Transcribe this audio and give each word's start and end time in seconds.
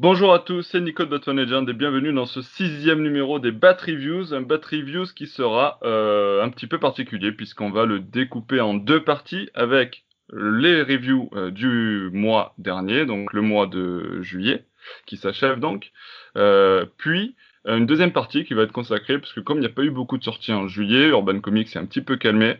Bonjour 0.00 0.32
à 0.32 0.38
tous, 0.38 0.62
c'est 0.62 0.80
Nico 0.80 1.04
de 1.04 1.10
Batman 1.10 1.36
Legend 1.36 1.68
et 1.68 1.74
bienvenue 1.74 2.10
dans 2.14 2.24
ce 2.24 2.40
sixième 2.40 3.02
numéro 3.02 3.38
des 3.38 3.52
Bat 3.52 3.76
Reviews, 3.86 4.32
un 4.32 4.40
Bat 4.40 4.62
Reviews 4.72 5.04
qui 5.14 5.26
sera 5.26 5.78
euh, 5.82 6.42
un 6.42 6.48
petit 6.48 6.66
peu 6.66 6.78
particulier 6.78 7.32
puisqu'on 7.32 7.70
va 7.70 7.84
le 7.84 8.00
découper 8.00 8.62
en 8.62 8.72
deux 8.72 9.04
parties 9.04 9.50
avec 9.52 10.04
les 10.32 10.80
reviews 10.80 11.28
euh, 11.34 11.50
du 11.50 12.08
mois 12.14 12.54
dernier, 12.56 13.04
donc 13.04 13.34
le 13.34 13.42
mois 13.42 13.66
de 13.66 14.22
juillet, 14.22 14.64
qui 15.04 15.18
s'achève 15.18 15.60
donc, 15.60 15.92
euh, 16.38 16.86
puis 16.96 17.36
une 17.66 17.84
deuxième 17.84 18.12
partie 18.12 18.46
qui 18.46 18.54
va 18.54 18.62
être 18.62 18.72
consacrée, 18.72 19.18
parce 19.18 19.34
que 19.34 19.40
comme 19.40 19.58
il 19.58 19.60
n'y 19.60 19.66
a 19.66 19.68
pas 19.68 19.82
eu 19.82 19.90
beaucoup 19.90 20.16
de 20.16 20.24
sorties 20.24 20.54
en 20.54 20.66
juillet, 20.66 21.08
Urban 21.08 21.40
Comics 21.40 21.68
s'est 21.68 21.78
un 21.78 21.84
petit 21.84 22.00
peu 22.00 22.16
calmé, 22.16 22.56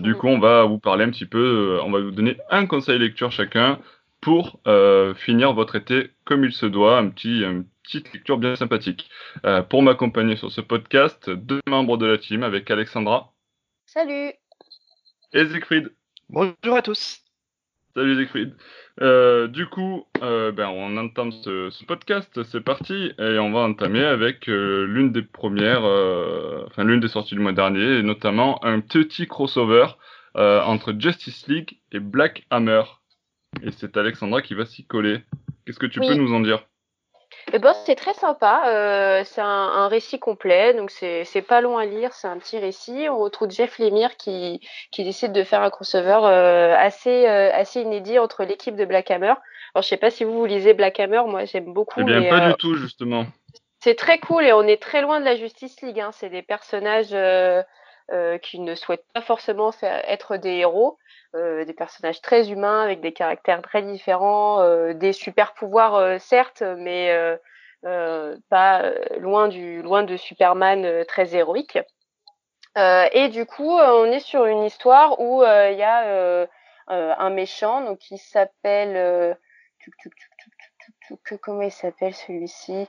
du 0.00 0.14
coup 0.14 0.26
on 0.26 0.38
va 0.38 0.64
vous 0.64 0.78
parler 0.78 1.04
un 1.04 1.10
petit 1.10 1.24
peu, 1.24 1.80
on 1.82 1.90
va 1.90 2.00
vous 2.00 2.10
donner 2.10 2.36
un 2.50 2.66
conseil 2.66 2.98
lecture 2.98 3.32
chacun, 3.32 3.78
pour 4.20 4.60
euh, 4.66 5.14
finir 5.14 5.52
votre 5.52 5.76
été 5.76 6.10
comme 6.24 6.44
il 6.44 6.52
se 6.52 6.66
doit, 6.66 6.98
un 6.98 7.08
petit, 7.08 7.42
une 7.42 7.64
petite 7.82 8.12
lecture 8.12 8.38
bien 8.38 8.56
sympathique. 8.56 9.08
Euh, 9.44 9.62
pour 9.62 9.82
m'accompagner 9.82 10.36
sur 10.36 10.50
ce 10.50 10.60
podcast, 10.60 11.30
deux 11.30 11.60
membres 11.66 11.96
de 11.96 12.06
la 12.06 12.18
team 12.18 12.42
avec 12.42 12.70
Alexandra. 12.70 13.32
Salut. 13.86 14.32
Et 15.32 15.46
Siegfried. 15.46 15.92
Bonjour 16.28 16.76
à 16.76 16.82
tous. 16.82 17.20
Salut 17.94 18.16
Siegfried. 18.16 18.54
Euh, 19.00 19.46
du 19.46 19.66
coup, 19.66 20.04
ben, 20.20 20.68
on 20.68 20.96
entame 20.96 21.30
ce, 21.30 21.70
ce 21.70 21.84
podcast, 21.84 22.42
c'est 22.42 22.60
parti, 22.60 23.12
et 23.18 23.38
on 23.38 23.52
va 23.52 23.60
entamer 23.60 24.04
avec 24.04 24.46
l'une 24.46 25.12
des 25.12 25.22
premières, 25.22 25.84
enfin 26.66 26.84
l'une 26.84 27.00
des 27.00 27.08
sorties 27.08 27.34
du 27.34 27.40
mois 27.40 27.52
dernier, 27.52 27.98
et 27.98 28.02
notamment 28.02 28.62
un 28.64 28.80
petit 28.80 29.26
crossover 29.26 29.86
entre 30.34 30.92
Justice 30.98 31.46
League 31.46 31.78
et 31.92 32.00
Black 32.00 32.44
Hammer. 32.50 32.82
Et 33.62 33.70
c'est 33.72 33.96
Alexandra 33.96 34.42
qui 34.42 34.54
va 34.54 34.66
s'y 34.66 34.86
coller. 34.86 35.20
Qu'est-ce 35.66 35.78
que 35.78 35.86
tu 35.86 36.00
peux 36.00 36.14
nous 36.14 36.32
en 36.32 36.40
dire? 36.40 36.64
Eh 37.52 37.58
ben, 37.58 37.74
c'est 37.84 37.94
très 37.94 38.14
sympa. 38.14 38.64
Euh, 38.66 39.22
c'est 39.24 39.40
un, 39.40 39.88
récit 39.88 40.18
complet, 40.18 40.74
donc 40.74 40.90
c'est 40.90 41.44
pas 41.46 41.60
long 41.60 41.78
à 41.78 41.86
lire. 41.86 42.12
C'est 42.12 42.28
un 42.28 42.38
petit 42.38 42.58
récit. 42.58 43.08
On 43.08 43.18
retrouve 43.18 43.50
Jeff 43.50 43.78
Lemire 43.78 44.16
qui, 44.16 44.60
qui 44.90 45.04
décide 45.04 45.32
de 45.32 45.42
faire 45.44 45.62
un 45.62 45.70
crossover 45.70 46.20
euh, 46.24 46.74
assez, 46.76 47.26
euh, 47.26 47.50
assez 47.52 47.80
inédit 47.82 48.18
entre 48.18 48.44
l'équipe 48.44 48.76
de 48.76 48.84
Black 48.84 49.10
Hammer. 49.10 49.34
Alors, 49.74 49.82
je 49.82 49.88
sais 49.88 49.96
pas 49.96 50.10
si 50.10 50.24
vous, 50.24 50.38
vous 50.38 50.46
lisez 50.46 50.74
Black 50.74 51.00
Hammer. 51.00 51.22
Moi, 51.26 51.44
j'aime 51.44 51.72
beaucoup. 51.72 52.00
Eh 52.00 52.04
bien, 52.04 52.22
pas 52.28 52.48
du 52.48 52.54
tout, 52.54 52.74
justement. 52.76 53.26
C'est 53.80 53.94
très 53.94 54.18
cool 54.18 54.44
et 54.44 54.52
on 54.52 54.62
est 54.62 54.82
très 54.82 55.02
loin 55.02 55.20
de 55.20 55.24
la 55.24 55.36
Justice 55.36 55.80
League. 55.82 56.00
Hein. 56.00 56.10
C'est 56.12 56.30
des 56.30 56.42
personnages 56.42 57.14
qui 58.42 58.60
ne 58.60 58.74
souhaitent 58.74 59.06
pas 59.12 59.20
forcément 59.20 59.70
être 59.82 60.36
des 60.36 60.56
héros. 60.56 60.98
Euh, 61.34 61.66
des 61.66 61.74
personnages 61.74 62.22
très 62.22 62.50
humains 62.50 62.82
avec 62.82 63.02
des 63.02 63.12
caractères 63.12 63.60
très 63.60 63.82
différents, 63.82 64.62
euh, 64.62 64.94
des 64.94 65.12
super 65.12 65.52
pouvoirs 65.52 65.94
euh, 65.96 66.18
certes, 66.18 66.62
mais 66.62 67.14
pas 68.48 68.90
loin 69.18 69.48
du 69.48 69.82
loin 69.82 70.04
de 70.04 70.16
Superman 70.16 71.04
très 71.06 71.34
héroïque. 71.34 71.78
et 72.76 73.28
du 73.28 73.44
coup, 73.44 73.70
on 73.78 74.06
est 74.06 74.20
sur 74.20 74.46
une 74.46 74.64
histoire 74.64 75.20
où 75.20 75.42
il 75.44 75.76
y 75.76 75.82
a 75.82 76.48
un 76.88 77.30
méchant 77.30 77.82
donc 77.82 77.98
qui 77.98 78.18
s'appelle 78.18 79.36
comment 81.42 81.62
il 81.62 81.70
s'appelle 81.70 82.14
celui-ci? 82.14 82.88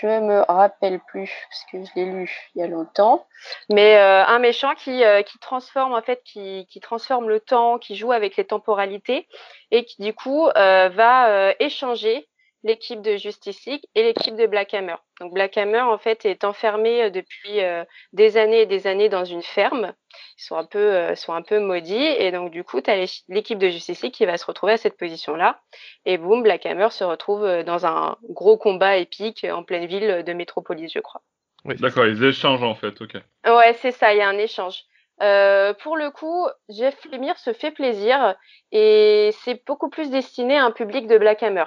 Je 0.00 0.06
me 0.06 0.40
rappelle 0.48 0.98
plus 1.00 1.30
parce 1.48 1.64
que 1.70 1.84
je 1.84 1.90
l'ai 1.94 2.06
lu 2.06 2.50
il 2.54 2.60
y 2.60 2.62
a 2.62 2.66
longtemps. 2.66 3.26
Mais 3.70 3.96
euh, 3.96 4.24
un 4.26 4.40
méchant 4.40 4.74
qui, 4.74 5.04
euh, 5.04 5.22
qui 5.22 5.38
transforme 5.38 5.92
en 5.92 6.02
fait, 6.02 6.20
qui, 6.24 6.66
qui, 6.68 6.80
transforme 6.80 7.28
le 7.28 7.38
temps, 7.38 7.78
qui 7.78 7.94
joue 7.94 8.10
avec 8.10 8.36
les 8.36 8.44
temporalités 8.44 9.28
et 9.70 9.84
qui 9.84 10.02
du 10.02 10.12
coup 10.12 10.48
euh, 10.48 10.88
va 10.88 11.54
échanger 11.60 12.28
l'équipe 12.64 13.02
de 13.02 13.16
Justice 13.16 13.66
League 13.66 13.84
et 13.94 14.02
l'équipe 14.02 14.34
de 14.34 14.46
Black 14.46 14.74
Hammer. 14.74 14.96
Donc 15.20 15.32
Black 15.32 15.56
Hammer 15.56 15.80
en 15.80 15.98
fait 15.98 16.24
est 16.24 16.44
enfermé 16.44 17.04
euh, 17.04 17.10
depuis 17.10 17.60
euh, 17.60 17.84
des 18.12 18.36
années 18.36 18.62
et 18.62 18.66
des 18.66 18.86
années 18.86 19.08
dans 19.08 19.24
une 19.24 19.42
ferme. 19.42 19.92
Ils 20.38 20.42
sont 20.42 20.56
un 20.56 20.64
peu 20.64 20.78
euh, 20.78 21.14
sont 21.14 21.32
un 21.32 21.42
peu 21.42 21.60
maudits 21.60 21.94
et 21.94 22.30
donc 22.32 22.50
du 22.50 22.64
coup 22.64 22.80
tu 22.80 22.90
as 22.90 23.22
l'équipe 23.28 23.58
de 23.58 23.68
Justice 23.68 24.04
qui 24.12 24.26
va 24.26 24.36
se 24.36 24.46
retrouver 24.46 24.72
à 24.72 24.76
cette 24.76 24.96
position-là 24.96 25.60
et 26.04 26.18
boum 26.18 26.42
Black 26.42 26.66
Hammer 26.66 26.88
se 26.90 27.04
retrouve 27.04 27.62
dans 27.64 27.86
un 27.86 28.16
gros 28.28 28.56
combat 28.56 28.96
épique 28.96 29.46
en 29.50 29.62
pleine 29.62 29.86
ville 29.86 30.22
de 30.24 30.32
Métropolis, 30.32 30.90
je 30.92 31.00
crois. 31.00 31.22
Oui, 31.64 31.76
d'accord, 31.76 32.06
ils 32.06 32.22
échangent 32.22 32.62
en 32.62 32.74
fait, 32.74 33.00
ok. 33.00 33.14
Ouais, 33.46 33.74
c'est 33.80 33.92
ça, 33.92 34.12
il 34.12 34.18
y 34.18 34.22
a 34.22 34.28
un 34.28 34.36
échange. 34.36 34.84
Euh, 35.22 35.72
pour 35.74 35.96
le 35.96 36.10
coup, 36.10 36.46
Jeff 36.68 36.96
Lemire 37.10 37.38
se 37.38 37.52
fait 37.52 37.70
plaisir 37.70 38.34
et 38.72 39.30
c'est 39.44 39.64
beaucoup 39.66 39.88
plus 39.88 40.10
destiné 40.10 40.58
à 40.58 40.64
un 40.64 40.72
public 40.72 41.06
de 41.06 41.18
Black 41.18 41.42
Hammer. 41.42 41.64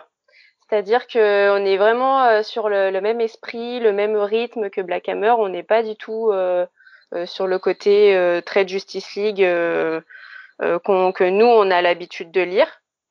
C'est-à-dire 0.69 1.07
qu'on 1.07 1.65
est 1.65 1.77
vraiment 1.77 2.23
euh, 2.23 2.43
sur 2.43 2.67
le, 2.67 2.99
même 2.99 3.21
esprit, 3.21 3.79
le 3.79 3.93
même 3.93 4.15
rythme 4.17 4.69
que 4.69 4.81
Black 4.81 5.07
Hammer. 5.07 5.33
On 5.37 5.47
n'est 5.47 5.63
pas 5.63 5.81
du 5.81 5.95
tout 5.95 6.29
euh, 6.31 6.65
euh, 7.13 7.25
sur 7.25 7.47
le 7.47 7.57
côté 7.57 8.41
très 8.45 8.67
Justice 8.67 9.15
League 9.15 9.37
que 9.37 11.29
nous, 11.29 11.45
on 11.45 11.71
a 11.71 11.81
l'habitude 11.81 12.31
de 12.31 12.41
lire. 12.41 12.67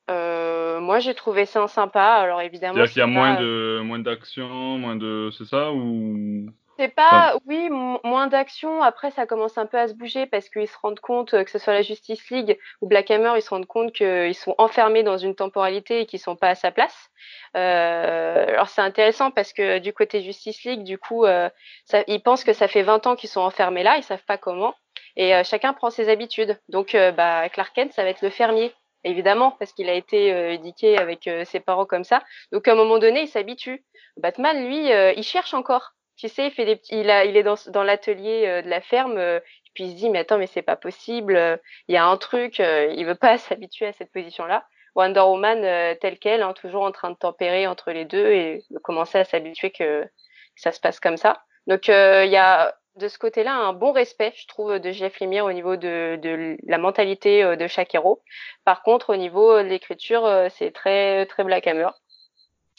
moi, 0.09 0.99
j'ai 0.99 1.15
trouvé 1.15 1.47
ça 1.47 1.67
sympa. 1.69 2.05
Alors 2.05 2.43
évidemment, 2.43 2.85
il 2.85 2.99
y 2.99 3.01
a 3.01 3.07
moins 3.07 3.41
de 3.41 3.81
moins 3.83 4.01
d'action, 4.01 4.49
moins 4.79 4.97
de, 4.97 5.31
c'est 5.37 5.47
ça 5.47 5.73
ou 5.73 6.47
c'est 6.79 6.89
pas, 6.89 7.37
oui, 7.47 7.69
moins 7.71 8.27
d'action. 8.27 8.83
Après, 8.83 9.11
ça 9.11 9.27
commence 9.27 9.59
un 9.59 9.67
peu 9.67 9.79
à 9.79 9.89
se 9.89 9.95
bouger 9.95 10.27
parce 10.27 10.49
qu'ils 10.49 10.69
se 10.69 10.77
rendent 10.83 11.01
compte, 11.01 11.31
que 11.31 11.51
ce 11.51 11.59
soit 11.59 11.73
la 11.73 11.83
Justice 11.83 12.29
League 12.31 12.59
ou 12.81 12.89
Black 12.89 13.11
Hammer, 13.11 13.33
ils 13.37 13.43
se 13.43 13.51
rendent 13.51 13.67
compte 13.67 13.93
qu'ils 13.93 14.35
sont 14.35 14.55
enfermés 14.59 15.03
dans 15.03 15.19
une 15.19 15.35
temporalité 15.35 16.01
et 16.01 16.07
qu'ils 16.07 16.21
sont 16.21 16.37
pas 16.37 16.51
à 16.51 16.55
sa 16.55 16.71
place. 16.71 17.11
Euh, 17.57 18.47
alors 18.49 18.69
c'est 18.69 18.83
intéressant 18.83 19.31
parce 19.31 19.53
que 19.53 19.79
du 19.79 19.93
côté 19.93 20.23
Justice 20.23 20.63
League, 20.65 20.85
du 20.85 20.99
coup, 20.99 21.25
euh, 21.25 21.49
ça, 21.85 22.03
ils 22.07 22.23
pensent 22.23 22.45
que 22.45 22.53
ça 22.53 22.69
fait 22.69 22.83
20 22.83 23.07
ans 23.07 23.17
qu'ils 23.17 23.31
sont 23.31 23.41
enfermés 23.41 23.83
là, 23.83 23.97
ils 23.97 24.03
savent 24.03 24.25
pas 24.27 24.39
comment, 24.39 24.75
et 25.17 25.35
euh, 25.35 25.43
chacun 25.45 25.73
prend 25.73 25.91
ses 25.91 26.09
habitudes. 26.09 26.59
Donc, 26.69 26.95
euh, 26.95 27.11
bah, 27.13 27.49
Clark 27.49 27.75
Kent, 27.75 27.93
ça 27.93 28.03
va 28.03 28.11
être 28.11 28.23
le 28.23 28.31
fermier 28.31 28.73
évidemment, 29.05 29.53
parce 29.53 29.73
qu'il 29.73 29.89
a 29.89 29.95
été 29.95 30.33
euh, 30.33 30.55
éduqué 30.55 30.99
avec 30.99 31.31
ses 31.45 31.61
parents 31.61 31.87
comme 31.87 32.03
ça. 32.03 32.25
Donc 32.51 32.67
à 32.67 32.73
un 32.73 32.75
moment 32.75 32.99
donné, 32.99 33.23
il 33.23 33.29
s'habitue. 33.29 33.85
Batman, 34.17 34.67
lui, 34.67 34.89
il 34.89 35.23
cherche 35.23 35.55
encore 35.55 35.93
tu 36.17 36.29
sais, 36.29 36.47
il 36.47 36.51
fait 36.53 36.65
des 36.65 36.81
il, 36.91 37.11
a, 37.11 37.25
il 37.25 37.37
est 37.37 37.43
dans, 37.43 37.57
dans 37.69 37.83
l'atelier 37.83 38.45
euh, 38.47 38.63
de 38.63 38.69
la 38.69 38.81
ferme, 38.81 39.19
euh, 39.19 39.41
puis 39.75 39.85
il 39.85 39.91
se 39.93 39.97
dit 39.97 40.11
mais 40.11 40.21
attends 40.21 40.39
mais 40.39 40.47
c'est 40.47 40.63
pas 40.63 40.77
possible, 40.77 41.37
euh, 41.37 41.57
il 41.89 41.95
y 41.95 41.99
a 41.99 42.07
un 42.07 42.17
truc, 42.17 42.59
il 42.59 43.05
veut 43.05 43.15
pas 43.15 43.39
s'habituer 43.39 43.87
à 43.87 43.93
cette 43.93 44.13
position-là. 44.13 44.67
Wonder 44.95 45.21
Woman 45.21 45.61
telle 46.01 46.19
qu'elle, 46.19 46.43
hein, 46.43 46.55
toujours 46.55 46.83
en 46.83 46.91
train 46.91 47.11
de 47.11 47.17
tempérer 47.17 47.67
entre 47.67 47.91
les 47.93 48.07
deux 48.07 48.33
et 48.33 48.65
commencer 48.83 49.19
à 49.19 49.25
s'habituer 49.25 49.71
que, 49.71 50.09
ça 50.55 50.73
se 50.73 50.81
passe 50.81 51.01
comme 51.01 51.19
ça. 51.19 51.43
Donc 51.67 51.89
il 51.89 52.31
y 52.31 52.37
a 52.39 52.75
de 52.97 53.09
ce 53.09 53.19
côté-là 53.19 53.53
un 53.55 53.75
bon 53.75 53.93
respect, 53.93 54.33
je 54.37 54.47
trouve, 54.47 54.79
de 54.79 54.91
Jeff 54.93 55.21
Lemire 55.21 55.45
au 55.45 55.53
niveau 55.53 55.77
de, 55.77 56.19
de 56.23 56.57
la 56.67 56.79
mentalité 56.79 57.57
de 57.59 57.67
chaque 57.67 57.95
héros. 57.95 58.23
Par 58.65 58.83
contre, 58.83 59.13
au 59.13 59.17
niveau 59.17 59.63
de 59.63 59.69
l'écriture, 59.69 60.47
c'est 60.49 60.71
très 60.71 61.27
très 61.27 61.45
Black 61.45 61.67
Hammer. 61.67 61.91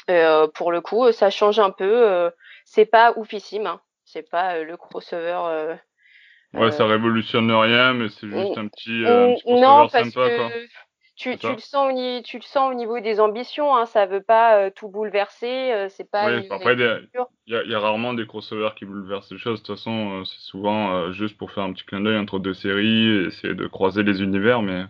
Euh, 0.09 0.47
pour 0.47 0.71
le 0.71 0.81
coup, 0.81 1.11
ça 1.11 1.29
change 1.29 1.59
un 1.59 1.71
peu 1.71 2.31
c'est 2.67 2.85
pas 2.85 3.13
oufissime. 3.15 3.65
Hein. 3.65 3.81
C'est 4.03 4.29
pas 4.29 4.55
euh, 4.55 4.65
le 4.65 4.77
crossover. 4.77 5.39
Euh, 5.47 5.75
ouais, 6.53 6.71
ça 6.71 6.83
euh, 6.83 6.87
révolutionne 6.87 7.51
rien, 7.51 7.93
mais 7.93 8.09
c'est 8.09 8.27
juste 8.27 8.57
un 8.57 8.67
petit, 8.67 9.03
un 9.05 9.33
petit 9.33 9.43
crossover 9.43 9.61
non, 9.61 9.87
parce 9.87 10.09
sympa, 10.09 10.29
que... 10.29 10.37
quoi. 10.37 10.49
Tu, 11.15 11.35
tu, 11.35 11.47
le 11.51 11.57
sens 11.57 11.91
au, 11.91 12.21
tu 12.21 12.37
le 12.37 12.43
sens 12.43 12.71
au 12.71 12.75
niveau 12.75 12.99
des 12.99 13.19
ambitions, 13.19 13.75
hein, 13.75 13.87
ça 13.87 14.05
veut 14.05 14.21
pas 14.21 14.69
tout 14.69 14.87
bouleverser, 14.87 15.87
c'est 15.89 16.11
pas. 16.11 16.27
Oui, 16.29 16.47
après, 16.51 16.75
il 16.75 17.09
y, 17.47 17.53
y, 17.53 17.73
a 17.73 17.79
rarement 17.79 18.13
des 18.13 18.27
crossovers 18.27 18.75
qui 18.75 18.85
bouleversent 18.85 19.31
les 19.31 19.39
choses. 19.39 19.63
De 19.63 19.65
toute 19.65 19.77
façon, 19.77 20.23
c'est 20.25 20.41
souvent 20.41 21.11
juste 21.13 21.35
pour 21.35 21.49
faire 21.51 21.63
un 21.63 21.73
petit 21.73 21.85
clin 21.85 22.01
d'œil 22.01 22.19
entre 22.19 22.37
deux 22.37 22.53
séries, 22.53 23.25
essayer 23.25 23.55
de 23.55 23.65
croiser 23.65 24.03
les 24.03 24.21
univers, 24.21 24.61
mais. 24.61 24.83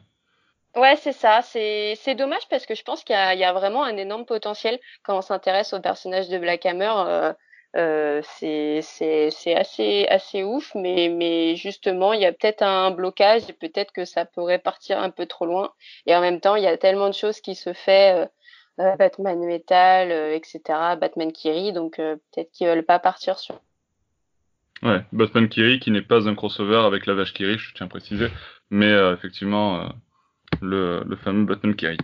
Ouais, 0.75 0.97
c'est 0.97 1.13
ça. 1.13 1.39
C'est 1.43 2.15
dommage 2.15 2.45
parce 2.49 2.65
que 2.65 2.75
je 2.75 2.83
pense 2.83 3.05
qu'il 3.05 3.15
y, 3.15 3.37
y, 3.37 3.45
a 3.45 3.53
vraiment 3.53 3.85
un 3.85 3.95
énorme 3.95 4.25
potentiel 4.25 4.79
quand 5.03 5.17
on 5.17 5.21
s'intéresse 5.21 5.71
au 5.71 5.79
personnage 5.79 6.27
de 6.27 6.37
Black 6.37 6.65
Hammer. 6.65 7.33
Euh, 7.77 8.21
c'est 8.23 8.81
assez, 9.55 10.43
ouf, 10.43 10.71
mais, 10.73 11.55
justement, 11.55 12.13
il 12.13 12.21
y 12.21 12.25
a 12.25 12.31
peut-être 12.31 12.63
un 12.63 12.91
blocage 12.91 13.43
et 13.49 13.53
peut-être 13.53 13.91
que 13.91 14.05
ça 14.05 14.25
pourrait 14.25 14.59
partir 14.59 14.99
un 14.99 15.11
peu 15.11 15.25
trop 15.27 15.45
loin. 15.45 15.71
Et 16.07 16.15
en 16.15 16.21
même 16.21 16.39
temps, 16.39 16.55
il 16.55 16.63
y 16.63 16.67
a 16.67 16.77
tellement 16.77 17.07
de 17.07 17.13
choses 17.13 17.39
qui 17.39 17.55
se 17.55 17.73
fait, 17.73 18.15
euh, 18.15 18.25
euh 18.79 18.95
Batman 18.95 19.39
Metal, 19.39 20.11
etc., 20.11 20.61
Batman 20.99 21.31
Kiri, 21.31 21.71
donc 21.71 21.97
peut-être 21.97 22.51
qu'ils 22.51 22.67
veulent 22.67 22.85
pas 22.85 22.99
partir 22.99 23.37
sur. 23.37 23.59
Ouais, 24.83 25.03
Batman 25.11 25.49
Kiri 25.49 25.79
qui 25.79 25.89
n'est 25.89 26.03
pas 26.03 26.27
un 26.27 26.35
crossover 26.35 26.83
avec 26.85 27.05
la 27.07 27.15
vache 27.15 27.33
Kiri, 27.33 27.57
je 27.57 27.73
tiens 27.73 27.87
à 27.87 27.89
préciser, 27.89 28.27
mais 28.69 28.91
effectivement, 29.13 29.89
le, 30.61 31.03
le 31.05 31.15
fameux 31.17 31.45
Batman 31.45 31.75
Kiri. 31.75 31.97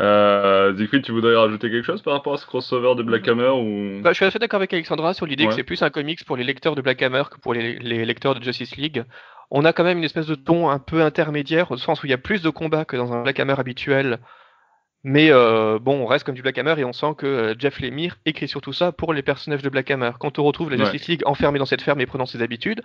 Euh, 0.00 0.72
tu 0.74 1.12
voudrais 1.12 1.36
rajouter 1.36 1.70
quelque 1.70 1.84
chose 1.84 2.02
par 2.02 2.14
rapport 2.14 2.34
à 2.34 2.36
ce 2.38 2.46
crossover 2.46 2.94
de 2.96 3.02
Black 3.02 3.26
Hammer 3.28 3.48
ou... 3.48 4.02
Bah, 4.02 4.10
je 4.10 4.16
suis 4.16 4.24
assez 4.24 4.38
d'accord 4.38 4.58
avec 4.58 4.72
Alexandra 4.72 5.14
sur 5.14 5.26
l'idée 5.26 5.46
que 5.46 5.52
c'est 5.52 5.62
plus 5.62 5.82
un 5.82 5.90
comics 5.90 6.24
pour 6.24 6.36
les 6.36 6.44
lecteurs 6.44 6.74
de 6.74 6.82
Black 6.82 7.02
Hammer 7.02 7.24
que 7.30 7.38
pour 7.38 7.54
les, 7.54 7.78
lecteurs 8.04 8.34
de 8.34 8.42
Justice 8.42 8.76
League. 8.76 9.04
On 9.50 9.64
a 9.64 9.72
quand 9.72 9.84
même 9.84 9.98
une 9.98 10.04
espèce 10.04 10.26
de 10.26 10.36
ton 10.36 10.70
un 10.70 10.78
peu 10.78 11.02
intermédiaire, 11.02 11.70
au 11.70 11.76
sens 11.76 12.02
où 12.02 12.06
il 12.06 12.10
y 12.10 12.14
a 12.14 12.18
plus 12.18 12.40
de 12.40 12.50
combats 12.50 12.84
que 12.84 12.96
dans 12.96 13.12
un 13.12 13.22
Black 13.22 13.40
Hammer 13.40 13.58
habituel, 13.58 14.20
Mais 15.02 15.30
euh, 15.30 15.78
bon, 15.80 16.00
on 16.02 16.06
reste 16.06 16.24
comme 16.24 16.34
du 16.34 16.42
Black 16.42 16.56
Hammer 16.58 16.74
et 16.78 16.84
on 16.84 16.92
sent 16.92 17.14
que 17.18 17.26
euh, 17.26 17.54
Jeff 17.58 17.80
Lemire 17.80 18.16
écrit 18.26 18.48
surtout 18.48 18.72
ça 18.72 18.92
pour 18.92 19.12
les 19.12 19.22
personnages 19.22 19.62
de 19.62 19.68
Black 19.68 19.90
Hammer. 19.90 20.12
Quand 20.20 20.38
on 20.38 20.44
retrouve 20.44 20.70
la 20.70 20.76
Justice 20.76 21.08
League 21.08 21.22
enfermée 21.26 21.58
dans 21.58 21.66
cette 21.66 21.82
ferme 21.82 22.00
et 22.00 22.06
prenant 22.06 22.26
ses 22.26 22.42
habitudes, 22.42 22.82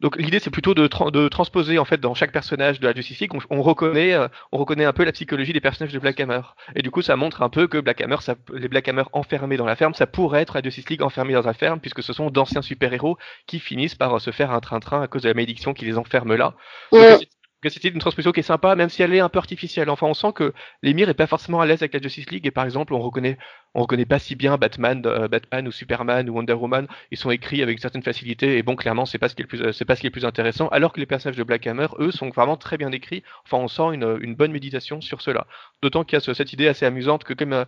donc 0.00 0.16
l'idée 0.16 0.38
c'est 0.38 0.50
plutôt 0.50 0.74
de, 0.74 0.88
de, 1.10 1.28
transposer 1.28 1.78
en 1.78 1.84
fait 1.84 2.00
dans 2.00 2.14
chaque 2.14 2.32
personnage 2.32 2.80
de 2.80 2.86
la 2.86 2.94
Justice 2.94 3.20
League, 3.20 3.32
on, 3.50 3.62
reconnaît, 3.62 4.14
euh, 4.14 4.28
on 4.52 4.58
reconnaît 4.58 4.84
un 4.84 4.92
peu 4.92 5.04
la 5.04 5.12
psychologie 5.12 5.52
des 5.52 5.60
personnages 5.60 5.92
de 5.92 5.98
Black 5.98 6.18
Hammer. 6.20 6.40
Et 6.74 6.82
du 6.82 6.90
coup 6.90 7.02
ça 7.02 7.16
montre 7.16 7.42
un 7.42 7.48
peu 7.48 7.66
que 7.66 7.78
Black 7.78 8.00
Hammer, 8.00 8.16
ça, 8.20 8.34
les 8.54 8.68
Black 8.68 8.88
Hammer 8.88 9.04
enfermés 9.12 9.56
dans 9.56 9.66
la 9.66 9.76
ferme, 9.76 9.94
ça 9.94 10.06
pourrait 10.06 10.42
être 10.42 10.54
la 10.56 10.62
Justice 10.62 10.88
League 10.88 11.02
enfermée 11.02 11.34
dans 11.34 11.42
la 11.42 11.54
ferme, 11.54 11.80
puisque 11.80 12.02
ce 12.02 12.12
sont 12.12 12.30
d'anciens 12.30 12.62
super-héros 12.62 13.18
qui 13.46 13.60
finissent 13.60 13.94
par 13.94 14.20
se 14.20 14.30
faire 14.30 14.50
un 14.50 14.60
train-train 14.60 15.02
à 15.02 15.06
cause 15.06 15.22
de 15.22 15.28
la 15.28 15.34
malédiction 15.34 15.74
qui 15.74 15.84
les 15.84 15.98
enferme 15.98 16.34
là 16.34 16.54
que 16.90 17.39
c'était 17.68 17.88
une 17.88 17.98
transposition 17.98 18.32
qui 18.32 18.40
est 18.40 18.44
sympa, 18.44 18.74
même 18.74 18.88
si 18.88 19.02
elle 19.02 19.14
est 19.14 19.20
un 19.20 19.28
peu 19.28 19.38
artificielle. 19.38 19.90
Enfin, 19.90 20.06
on 20.06 20.14
sent 20.14 20.32
que 20.34 20.54
l'émir 20.82 21.08
est 21.08 21.14
pas 21.14 21.26
forcément 21.26 21.60
à 21.60 21.66
l'aise 21.66 21.82
avec 21.82 21.92
la 21.92 22.00
Justice 22.00 22.30
League 22.30 22.46
et 22.46 22.50
par 22.50 22.64
exemple, 22.64 22.94
on 22.94 23.00
reconnaît, 23.00 23.36
on 23.74 23.82
reconnaît 23.82 24.06
pas 24.06 24.18
si 24.18 24.34
bien 24.34 24.56
Batman, 24.56 25.02
euh, 25.04 25.28
Batman 25.28 25.68
ou 25.68 25.72
Superman 25.72 26.28
ou 26.30 26.34
Wonder 26.34 26.54
Woman. 26.54 26.86
Ils 27.10 27.18
sont 27.18 27.30
écrits 27.30 27.62
avec 27.62 27.76
une 27.76 27.82
certaine 27.82 28.02
facilité 28.02 28.56
et 28.56 28.62
bon, 28.62 28.76
clairement, 28.76 29.04
c'est 29.04 29.18
pas 29.18 29.28
ce 29.28 29.34
qui 29.34 29.42
est 29.42 29.44
le 29.44 29.48
plus, 29.48 29.72
c'est 29.72 29.84
pas 29.84 29.96
ce 29.96 30.00
qui 30.00 30.06
est 30.06 30.10
le 30.10 30.12
plus 30.12 30.24
intéressant. 30.24 30.68
Alors 30.68 30.92
que 30.92 31.00
les 31.00 31.06
personnages 31.06 31.36
de 31.36 31.44
Black 31.44 31.66
Hammer, 31.66 31.88
eux, 31.98 32.10
sont 32.10 32.30
vraiment 32.30 32.56
très 32.56 32.78
bien 32.78 32.90
écrits. 32.92 33.22
Enfin, 33.44 33.58
on 33.58 33.68
sent 33.68 33.94
une, 33.94 34.18
une 34.22 34.34
bonne 34.34 34.52
méditation 34.52 35.00
sur 35.00 35.20
cela. 35.20 35.46
D'autant 35.82 36.04
qu'il 36.04 36.18
y 36.18 36.30
a 36.30 36.34
cette 36.34 36.52
idée 36.52 36.68
assez 36.68 36.86
amusante 36.86 37.24
que 37.24 37.34
comme 37.34 37.52
euh, 37.52 37.64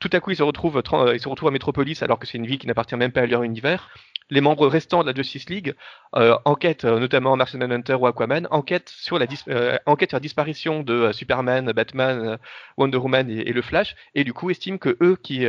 tout 0.00 0.10
à 0.12 0.20
coup, 0.20 0.30
ils 0.30 0.36
se 0.36 0.42
retrouvent, 0.42 0.78
euh, 0.78 1.14
ils 1.14 1.20
se 1.20 1.28
retrouvent 1.28 1.48
à 1.48 1.52
Metropolis 1.52 2.02
alors 2.02 2.18
que 2.18 2.26
c'est 2.26 2.38
une 2.38 2.46
ville 2.46 2.58
qui 2.58 2.66
n'appartient 2.66 2.96
même 2.96 3.12
pas 3.12 3.20
à 3.20 3.26
leur 3.26 3.42
univers 3.42 3.90
les 4.30 4.40
membres 4.40 4.66
restants 4.66 5.02
de 5.02 5.08
la 5.08 5.14
Justice 5.14 5.48
League 5.50 5.74
euh, 6.16 6.36
enquêtent, 6.44 6.84
euh, 6.84 6.98
notamment 6.98 7.36
Martian 7.36 7.60
Hunter 7.60 7.94
ou 7.94 8.06
Aquaman, 8.06 8.46
enquêtent 8.50 8.88
sur 8.88 9.18
la, 9.18 9.26
euh, 9.48 9.76
enquêtent 9.86 10.10
sur 10.10 10.16
la 10.16 10.20
disparition 10.20 10.82
de 10.82 11.12
Superman, 11.12 11.72
Batman, 11.72 12.38
Wonder 12.76 12.98
Woman 12.98 13.30
et, 13.30 13.52
le 13.52 13.62
Flash, 13.62 13.96
et 14.14 14.24
du 14.24 14.32
coup 14.32 14.50
estiment 14.50 14.78
que 14.78 14.96
eux 15.02 15.16
qui 15.20 15.46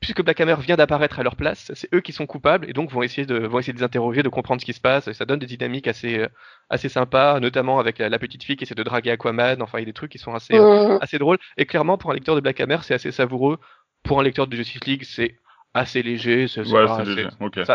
puisque 0.00 0.22
Black 0.22 0.38
Hammer 0.40 0.56
vient 0.60 0.76
d'apparaître 0.76 1.18
à 1.18 1.22
leur 1.22 1.34
place, 1.34 1.72
c'est 1.74 1.92
eux 1.94 2.00
qui 2.00 2.12
sont 2.12 2.26
coupables 2.26 2.68
et 2.68 2.74
donc 2.74 2.90
vont 2.90 3.02
essayer 3.02 3.26
de 3.26 3.38
vont 3.38 3.58
essayer 3.58 3.72
de 3.72 3.78
les 3.78 3.84
interroger, 3.84 4.22
de 4.22 4.28
comprendre 4.28 4.60
ce 4.60 4.66
qui 4.66 4.74
se 4.74 4.80
passe. 4.80 5.08
Et 5.08 5.14
ça 5.14 5.24
donne 5.24 5.38
des 5.38 5.46
dynamiques 5.46 5.86
assez 5.86 6.26
assez 6.68 6.90
sympas, 6.90 7.40
notamment 7.40 7.78
avec 7.78 7.98
la, 7.98 8.18
petite 8.18 8.44
fille 8.44 8.56
qui 8.56 8.64
essaie 8.64 8.74
de 8.74 8.82
draguer 8.82 9.12
Aquaman. 9.12 9.62
Enfin, 9.62 9.78
il 9.78 9.82
y 9.82 9.84
a 9.84 9.86
des 9.86 9.94
trucs 9.94 10.12
qui 10.12 10.18
sont 10.18 10.34
assez 10.34 10.54
assez 11.00 11.18
drôles. 11.18 11.38
Et 11.56 11.64
clairement, 11.64 11.96
pour 11.96 12.10
un 12.10 12.14
lecteur 12.14 12.34
de 12.34 12.40
Black 12.40 12.60
Hammer, 12.60 12.78
c'est 12.82 12.94
assez 12.94 13.12
savoureux. 13.12 13.58
Pour 14.04 14.20
un 14.20 14.22
lecteur 14.22 14.46
de 14.46 14.54
Justice 14.54 14.84
League, 14.84 15.04
c'est 15.04 15.36
assez 15.72 16.02
léger. 16.02 16.46
Ça, 16.46 16.64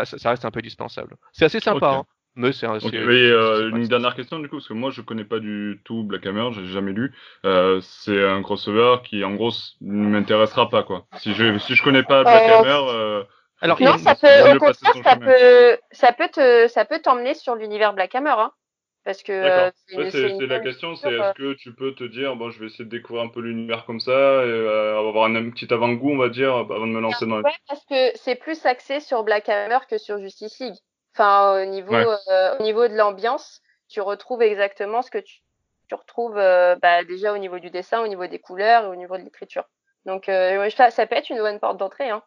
ça, 0.04 0.30
reste 0.30 0.44
un 0.44 0.50
peu 0.50 0.62
dispensable. 0.62 1.16
C'est 1.32 1.44
assez 1.44 1.60
sympa. 1.60 1.88
Hein, 1.88 2.04
mais 2.36 2.52
c'est 2.52 2.66
euh, 2.66 3.70
une 3.70 3.88
dernière 3.88 4.14
question 4.14 4.38
du 4.38 4.48
coup, 4.48 4.56
parce 4.56 4.68
que 4.68 4.72
moi 4.72 4.90
je 4.90 5.02
connais 5.02 5.24
pas 5.24 5.40
du 5.40 5.80
tout 5.84 6.04
Black 6.04 6.24
Hammer, 6.26 6.48
j'ai 6.52 6.64
jamais 6.66 6.92
lu. 6.92 7.12
Euh, 7.44 7.80
c'est 7.82 8.24
un 8.24 8.40
crossover 8.42 8.98
qui 9.02 9.24
en 9.24 9.34
gros 9.34 9.50
ne 9.80 10.08
m'intéressera 10.08 10.68
pas 10.68 10.84
quoi. 10.84 11.06
Si 11.18 11.34
je 11.34 11.58
si 11.58 11.74
je 11.74 11.82
connais 11.82 12.04
pas 12.04 12.22
Black 12.22 12.48
euh, 12.48 12.58
Hammer. 12.58 13.24
Alors 13.62 13.82
non, 13.82 13.98
ça 13.98 14.14
peut, 14.14 14.54
au 14.54 14.58
contraire, 14.58 14.94
ça 15.04 15.16
peut, 15.16 15.76
ça 15.90 16.12
peut 16.12 16.28
te, 16.32 16.68
ça 16.68 16.84
peut 16.86 17.00
t'emmener 17.00 17.34
sur 17.34 17.56
l'univers 17.56 17.92
Black 17.92 18.14
Hammer. 18.14 18.34
Hein. 18.38 18.52
Parce 19.04 19.22
que 19.22 19.32
euh, 19.32 19.70
c'est 20.10 20.46
la 20.46 20.60
question, 20.60 20.94
c'est 20.94 21.12
est-ce 21.12 21.32
que 21.32 21.54
tu 21.54 21.74
peux 21.74 21.94
te 21.94 22.04
dire 22.04 22.36
bon, 22.36 22.50
je 22.50 22.60
vais 22.60 22.66
essayer 22.66 22.84
de 22.84 22.90
découvrir 22.90 23.24
un 23.24 23.28
peu 23.28 23.40
l'univers 23.40 23.86
comme 23.86 24.00
ça, 24.00 24.12
et 24.12 24.14
euh, 24.14 24.98
avoir 24.98 25.24
un, 25.24 25.50
petit 25.50 25.72
avant-goût, 25.72 26.10
on 26.10 26.18
va 26.18 26.28
dire, 26.28 26.54
avant 26.54 26.86
de 26.86 26.92
me 26.92 27.00
lancer 27.00 27.24
dans. 27.26 27.40
Ouais, 27.40 27.50
parce 27.66 27.84
que 27.86 28.10
c'est 28.16 28.34
plus 28.34 28.66
axé 28.66 29.00
sur 29.00 29.24
Black 29.24 29.48
Hammer 29.48 29.78
que 29.88 29.96
sur 29.96 30.18
Justice 30.18 30.58
League. 30.60 30.76
Enfin, 31.14 31.62
au 31.62 31.64
niveau, 31.64 31.94
euh, 31.94 32.58
au 32.58 32.62
niveau 32.62 32.88
de 32.88 32.94
l'ambiance, 32.94 33.62
tu 33.88 34.02
retrouves 34.02 34.42
exactement 34.42 35.00
ce 35.00 35.10
que 35.10 35.18
tu, 35.18 35.40
tu 35.88 35.94
retrouves 35.94 36.34
bah, 36.34 37.02
déjà 37.04 37.32
au 37.32 37.38
niveau 37.38 37.58
du 37.58 37.70
dessin, 37.70 38.02
au 38.02 38.06
niveau 38.06 38.26
des 38.26 38.38
couleurs 38.38 38.84
et 38.84 38.88
au 38.88 38.96
niveau 38.96 39.16
de 39.16 39.22
l'écriture. 39.22 39.64
Donc, 40.04 40.26
ça, 40.26 40.90
ça 40.90 41.06
peut 41.06 41.16
être 41.16 41.30
une 41.30 41.38
bonne 41.38 41.58
porte 41.58 41.78
d'entrée. 41.78 42.10
Hein. 42.10 42.22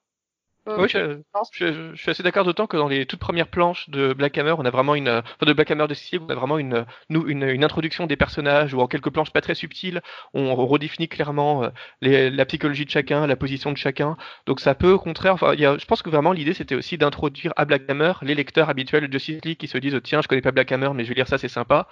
Oui, 0.66 0.88
je, 0.88 1.94
suis 1.96 2.12
assez 2.12 2.24
d'accord, 2.24 2.46
d'autant 2.46 2.68
que 2.68 2.78
dans 2.78 2.88
les 2.88 3.06
toutes 3.06 3.20
premières 3.20 3.50
planches 3.50 3.90
de 3.90 4.14
Black 4.14 4.38
Hammer, 4.38 4.56
on 4.58 4.64
a 4.64 4.70
vraiment 4.70 4.96
une, 4.96 5.10
enfin 5.10 5.46
de 5.46 5.52
Black 5.52 5.70
Hammer 5.72 5.88
de 5.88 5.94
Cecil, 5.94 6.22
on 6.22 6.30
a 6.30 6.36
vraiment 6.36 6.58
une, 6.58 6.86
une, 7.10 7.44
une, 7.44 7.64
introduction 7.66 8.08
des 8.08 8.16
personnages, 8.16 8.74
ou 8.74 8.80
en 8.80 8.88
quelques 8.88 9.10
planches 9.10 9.32
pas 9.32 9.42
très 9.42 9.56
subtiles, 9.56 10.02
on 10.34 10.56
redéfinit 10.56 11.10
clairement 11.10 11.66
euh, 11.66 11.70
les, 12.02 12.30
la 12.30 12.46
psychologie 12.46 12.86
de 12.86 12.90
chacun, 12.90 13.28
la 13.28 13.36
position 13.36 13.74
de 13.74 13.78
chacun. 13.78 14.16
Donc 14.46 14.62
ça 14.62 14.74
peut, 14.74 14.94
au 14.94 15.00
contraire, 15.00 15.34
enfin, 15.34 15.54
y 15.54 15.66
a, 15.66 15.78
je 15.78 15.86
pense 15.86 16.02
que 16.02 16.10
vraiment 16.10 16.32
l'idée 16.32 16.54
c'était 16.54 16.76
aussi 16.76 16.98
d'introduire 16.98 17.52
à 17.58 17.66
Black 17.66 17.84
Hammer 17.90 18.14
les 18.22 18.34
lecteurs 18.34 18.70
habituels 18.70 19.08
de 19.08 19.12
Justice 19.12 19.44
League 19.44 19.58
qui 19.58 19.68
se 19.68 19.78
disent 19.78 20.00
tiens, 20.02 20.22
je 20.22 20.30
connais 20.30 20.42
pas 20.42 20.52
Black 20.52 20.72
Hammer, 20.72 20.92
mais 20.96 21.04
je 21.04 21.10
vais 21.10 21.16
lire 21.16 21.28
ça, 21.28 21.38
c'est 21.38 21.50
sympa 21.50 21.90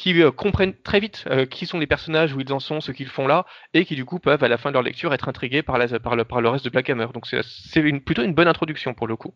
qui 0.00 0.22
euh, 0.22 0.30
comprennent 0.30 0.72
très 0.82 0.98
vite 0.98 1.24
euh, 1.30 1.44
qui 1.44 1.66
sont 1.66 1.78
les 1.78 1.86
personnages, 1.86 2.32
où 2.32 2.40
ils 2.40 2.50
en 2.54 2.58
sont, 2.58 2.80
ce 2.80 2.90
qu'ils 2.90 3.08
font 3.08 3.26
là, 3.26 3.44
et 3.74 3.84
qui 3.84 3.96
du 3.96 4.06
coup 4.06 4.18
peuvent 4.18 4.42
à 4.42 4.48
la 4.48 4.56
fin 4.56 4.70
de 4.70 4.72
leur 4.72 4.82
lecture 4.82 5.12
être 5.12 5.28
intrigués 5.28 5.62
par, 5.62 5.76
la, 5.76 6.00
par, 6.00 6.16
le, 6.16 6.24
par 6.24 6.40
le 6.40 6.48
reste 6.48 6.64
de 6.64 6.70
Black 6.70 6.88
Hammer. 6.88 7.08
Donc 7.12 7.26
c'est 7.26 7.80
une, 7.80 8.00
plutôt 8.00 8.22
une 8.22 8.32
bonne 8.32 8.48
introduction 8.48 8.94
pour 8.94 9.06
le 9.06 9.16
coup. 9.16 9.34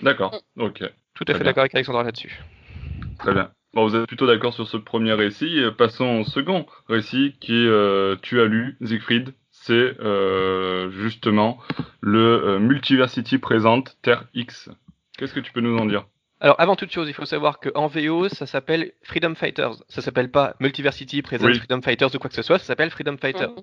D'accord, 0.00 0.40
ok. 0.56 0.84
Tout 1.12 1.24
à 1.28 1.34
fait 1.34 1.44
d'accord 1.44 1.60
avec 1.60 1.74
Alexandra 1.74 2.02
là-dessus. 2.02 2.40
Très 3.18 3.34
bien. 3.34 3.50
Bon, 3.74 3.86
vous 3.86 3.94
êtes 3.94 4.06
plutôt 4.06 4.26
d'accord 4.26 4.54
sur 4.54 4.66
ce 4.66 4.78
premier 4.78 5.12
récit. 5.12 5.60
Passons 5.76 6.20
au 6.20 6.24
second 6.24 6.64
récit 6.88 7.36
qui 7.38 7.66
euh, 7.66 8.16
tu 8.22 8.40
as 8.40 8.46
lu, 8.46 8.78
Siegfried. 8.82 9.34
C'est 9.50 9.96
justement 10.92 11.58
le 12.00 12.58
Multiversity 12.58 13.36
présente 13.36 13.98
Terre 14.00 14.24
X. 14.32 14.70
Qu'est-ce 15.18 15.34
que 15.34 15.40
tu 15.40 15.52
peux 15.52 15.60
nous 15.60 15.76
en 15.76 15.84
dire? 15.84 16.06
Alors, 16.40 16.60
avant 16.60 16.76
toute 16.76 16.92
chose, 16.92 17.08
il 17.08 17.14
faut 17.14 17.24
savoir 17.24 17.60
qu'en 17.60 17.86
VO, 17.86 18.28
ça 18.28 18.46
s'appelle 18.46 18.92
Freedom 19.02 19.34
Fighters. 19.34 19.76
Ça 19.88 20.02
s'appelle 20.02 20.30
pas 20.30 20.54
Multiversity 20.60 21.22
Present 21.22 21.54
Freedom 21.54 21.80
Fighters 21.80 22.14
ou 22.14 22.18
quoi 22.18 22.28
que 22.28 22.36
ce 22.36 22.42
soit, 22.42 22.58
ça 22.58 22.66
s'appelle 22.66 22.90
Freedom 22.90 23.16
Fighters. 23.16 23.50
Mhm. 23.50 23.62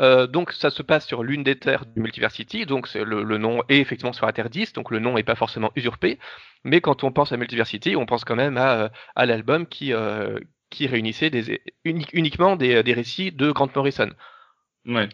Euh, 0.00 0.26
donc, 0.28 0.52
ça 0.52 0.70
se 0.70 0.82
passe 0.82 1.06
sur 1.06 1.24
l'une 1.24 1.42
des 1.42 1.58
terres 1.58 1.86
du 1.86 2.00
Multiversity, 2.00 2.66
donc 2.66 2.92
le, 2.94 3.22
le, 3.24 3.38
nom 3.38 3.62
est 3.68 3.78
effectivement 3.78 4.12
sur 4.12 4.26
la 4.26 4.32
Terre 4.32 4.50
10, 4.50 4.72
donc 4.74 4.90
le 4.90 5.00
nom 5.00 5.14
n'est 5.14 5.24
pas 5.24 5.34
forcément 5.34 5.72
usurpé. 5.74 6.18
Mais 6.62 6.80
quand 6.80 7.02
on 7.02 7.10
pense 7.10 7.32
à 7.32 7.36
Multiversity, 7.36 7.96
on 7.96 8.06
pense 8.06 8.24
quand 8.24 8.36
même 8.36 8.58
à, 8.58 8.90
à 9.16 9.26
l'album 9.26 9.66
qui, 9.66 9.92
euh, 9.92 10.38
qui 10.70 10.86
réunissait 10.86 11.30
des, 11.30 11.62
uniquement 11.84 12.54
des, 12.54 12.82
des 12.82 12.92
récits 12.92 13.32
de 13.32 13.50
Grant 13.50 13.70
Morrison 13.74 14.10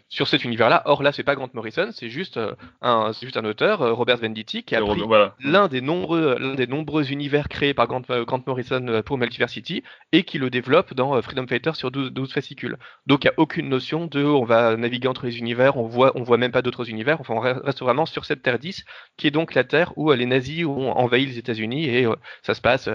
sur 0.09 0.29
cet 0.29 0.45
univers-là. 0.45 0.83
Or 0.87 1.03
là, 1.03 1.13
c'est 1.13 1.23
pas 1.23 1.35
Grant 1.35 1.51
Morrison, 1.55 1.91
c'est 1.93 2.09
juste 2.09 2.37
euh, 2.37 2.55
un, 2.83 3.13
juste 3.13 3.37
un 3.37 3.45
auteur, 3.45 3.83
euh, 3.83 3.93
Robert 3.93 4.19
Venditti, 4.19 4.63
qui 4.63 4.75
a 4.75 4.81
pris 4.81 5.03
l'un 5.41 5.69
des 5.69 5.81
nombreux, 5.81 6.37
l'un 6.39 6.55
des 6.55 6.67
nombreux 6.67 7.13
univers 7.13 7.49
créés 7.49 7.75
par 7.75 7.87
Grant, 7.87 8.03
euh, 8.11 8.25
Grant 8.25 8.43
Morrison 8.47 9.03
pour 9.05 9.19
Multiversity 9.19 9.83
et 10.13 10.25
qui 10.25 10.39
le 10.39 10.51
développe 10.51 10.95
dans 10.95 11.21
Freedom 11.23 11.47
Fighter 11.47 11.73
sur 11.75 11.91
12, 11.91 12.33
fascicules. 12.33 12.77
Donc 13.07 13.25
il 13.25 13.29
n'y 13.29 13.31
a 13.31 13.35
aucune 13.39 13.69
notion 13.69 14.07
de, 14.07 14.25
on 14.25 14.45
va 14.45 14.77
naviguer 14.77 15.09
entre 15.09 15.27
les 15.27 15.39
univers, 15.39 15.77
on 15.77 15.87
voit, 15.87 16.13
on 16.15 16.23
voit 16.23 16.39
même 16.39 16.53
pas 16.53 16.63
d'autres 16.63 16.91
univers. 16.91 17.21
Enfin, 17.21 17.35
on 17.35 17.41
reste 17.41 17.81
vraiment 17.81 18.07
sur 18.07 18.25
cette 18.25 18.43
Terre 18.43 18.59
10, 18.59 18.85
qui 19.17 19.27
est 19.27 19.31
donc 19.31 19.55
la 19.55 19.65
Terre 19.65 19.93
où 19.97 20.13
les 20.13 20.27
nazis 20.27 20.65
ont 20.65 20.93
envahi 20.93 21.27
les 21.27 21.39
États-Unis 21.39 21.87
et 21.87 22.07
ça 22.43 22.55
se 22.55 22.61
passe 22.61 22.89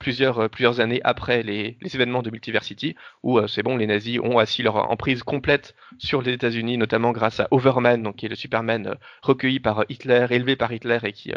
plusieurs, 0.00 0.40
euh, 0.40 0.48
plusieurs 0.48 0.80
années 0.80 1.00
après 1.04 1.44
les, 1.44 1.76
les 1.80 1.94
événements 1.94 2.22
de 2.22 2.30
Multiversity, 2.30 2.96
où 3.22 3.38
euh, 3.38 3.46
c'est 3.46 3.62
bon, 3.62 3.76
les 3.76 3.86
nazis 3.86 4.18
ont 4.18 4.38
assis 4.38 4.64
leur 4.64 4.90
emprise 4.90 5.22
complète 5.22 5.76
sur 5.98 6.22
les 6.22 6.32
États-Unis, 6.32 6.76
notamment 6.76 7.12
grâce 7.12 7.38
à 7.38 7.46
Overman, 7.52 8.02
donc, 8.02 8.16
qui 8.16 8.26
est 8.26 8.30
le 8.30 8.34
Superman 8.34 8.88
euh, 8.88 8.94
recueilli 9.22 9.60
par 9.60 9.84
Hitler, 9.88 10.26
élevé 10.30 10.56
par 10.56 10.72
Hitler 10.72 10.98
et 11.04 11.12
qui, 11.12 11.32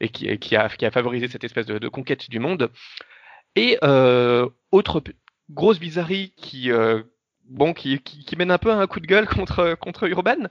et 0.00 0.08
qui, 0.10 0.38
qui, 0.38 0.56
a, 0.56 0.68
qui 0.68 0.84
a 0.84 0.90
favorisé 0.90 1.28
cette 1.28 1.44
espèce 1.44 1.64
de, 1.64 1.78
de 1.78 1.88
conquête 1.88 2.28
du 2.28 2.40
monde. 2.40 2.70
Et 3.54 3.78
autre 4.70 5.02
grosse 5.48 5.78
bizarrerie 5.78 6.34
qui, 6.36 6.70
bon, 7.48 7.72
qui, 7.72 8.00
qui, 8.00 8.22
qui, 8.24 8.36
mène 8.36 8.50
un 8.50 8.58
peu 8.58 8.70
un 8.70 8.86
coup 8.86 9.00
de 9.00 9.06
gueule 9.06 9.26
contre, 9.34 9.74
contre 9.80 10.04
Urban, 10.04 10.48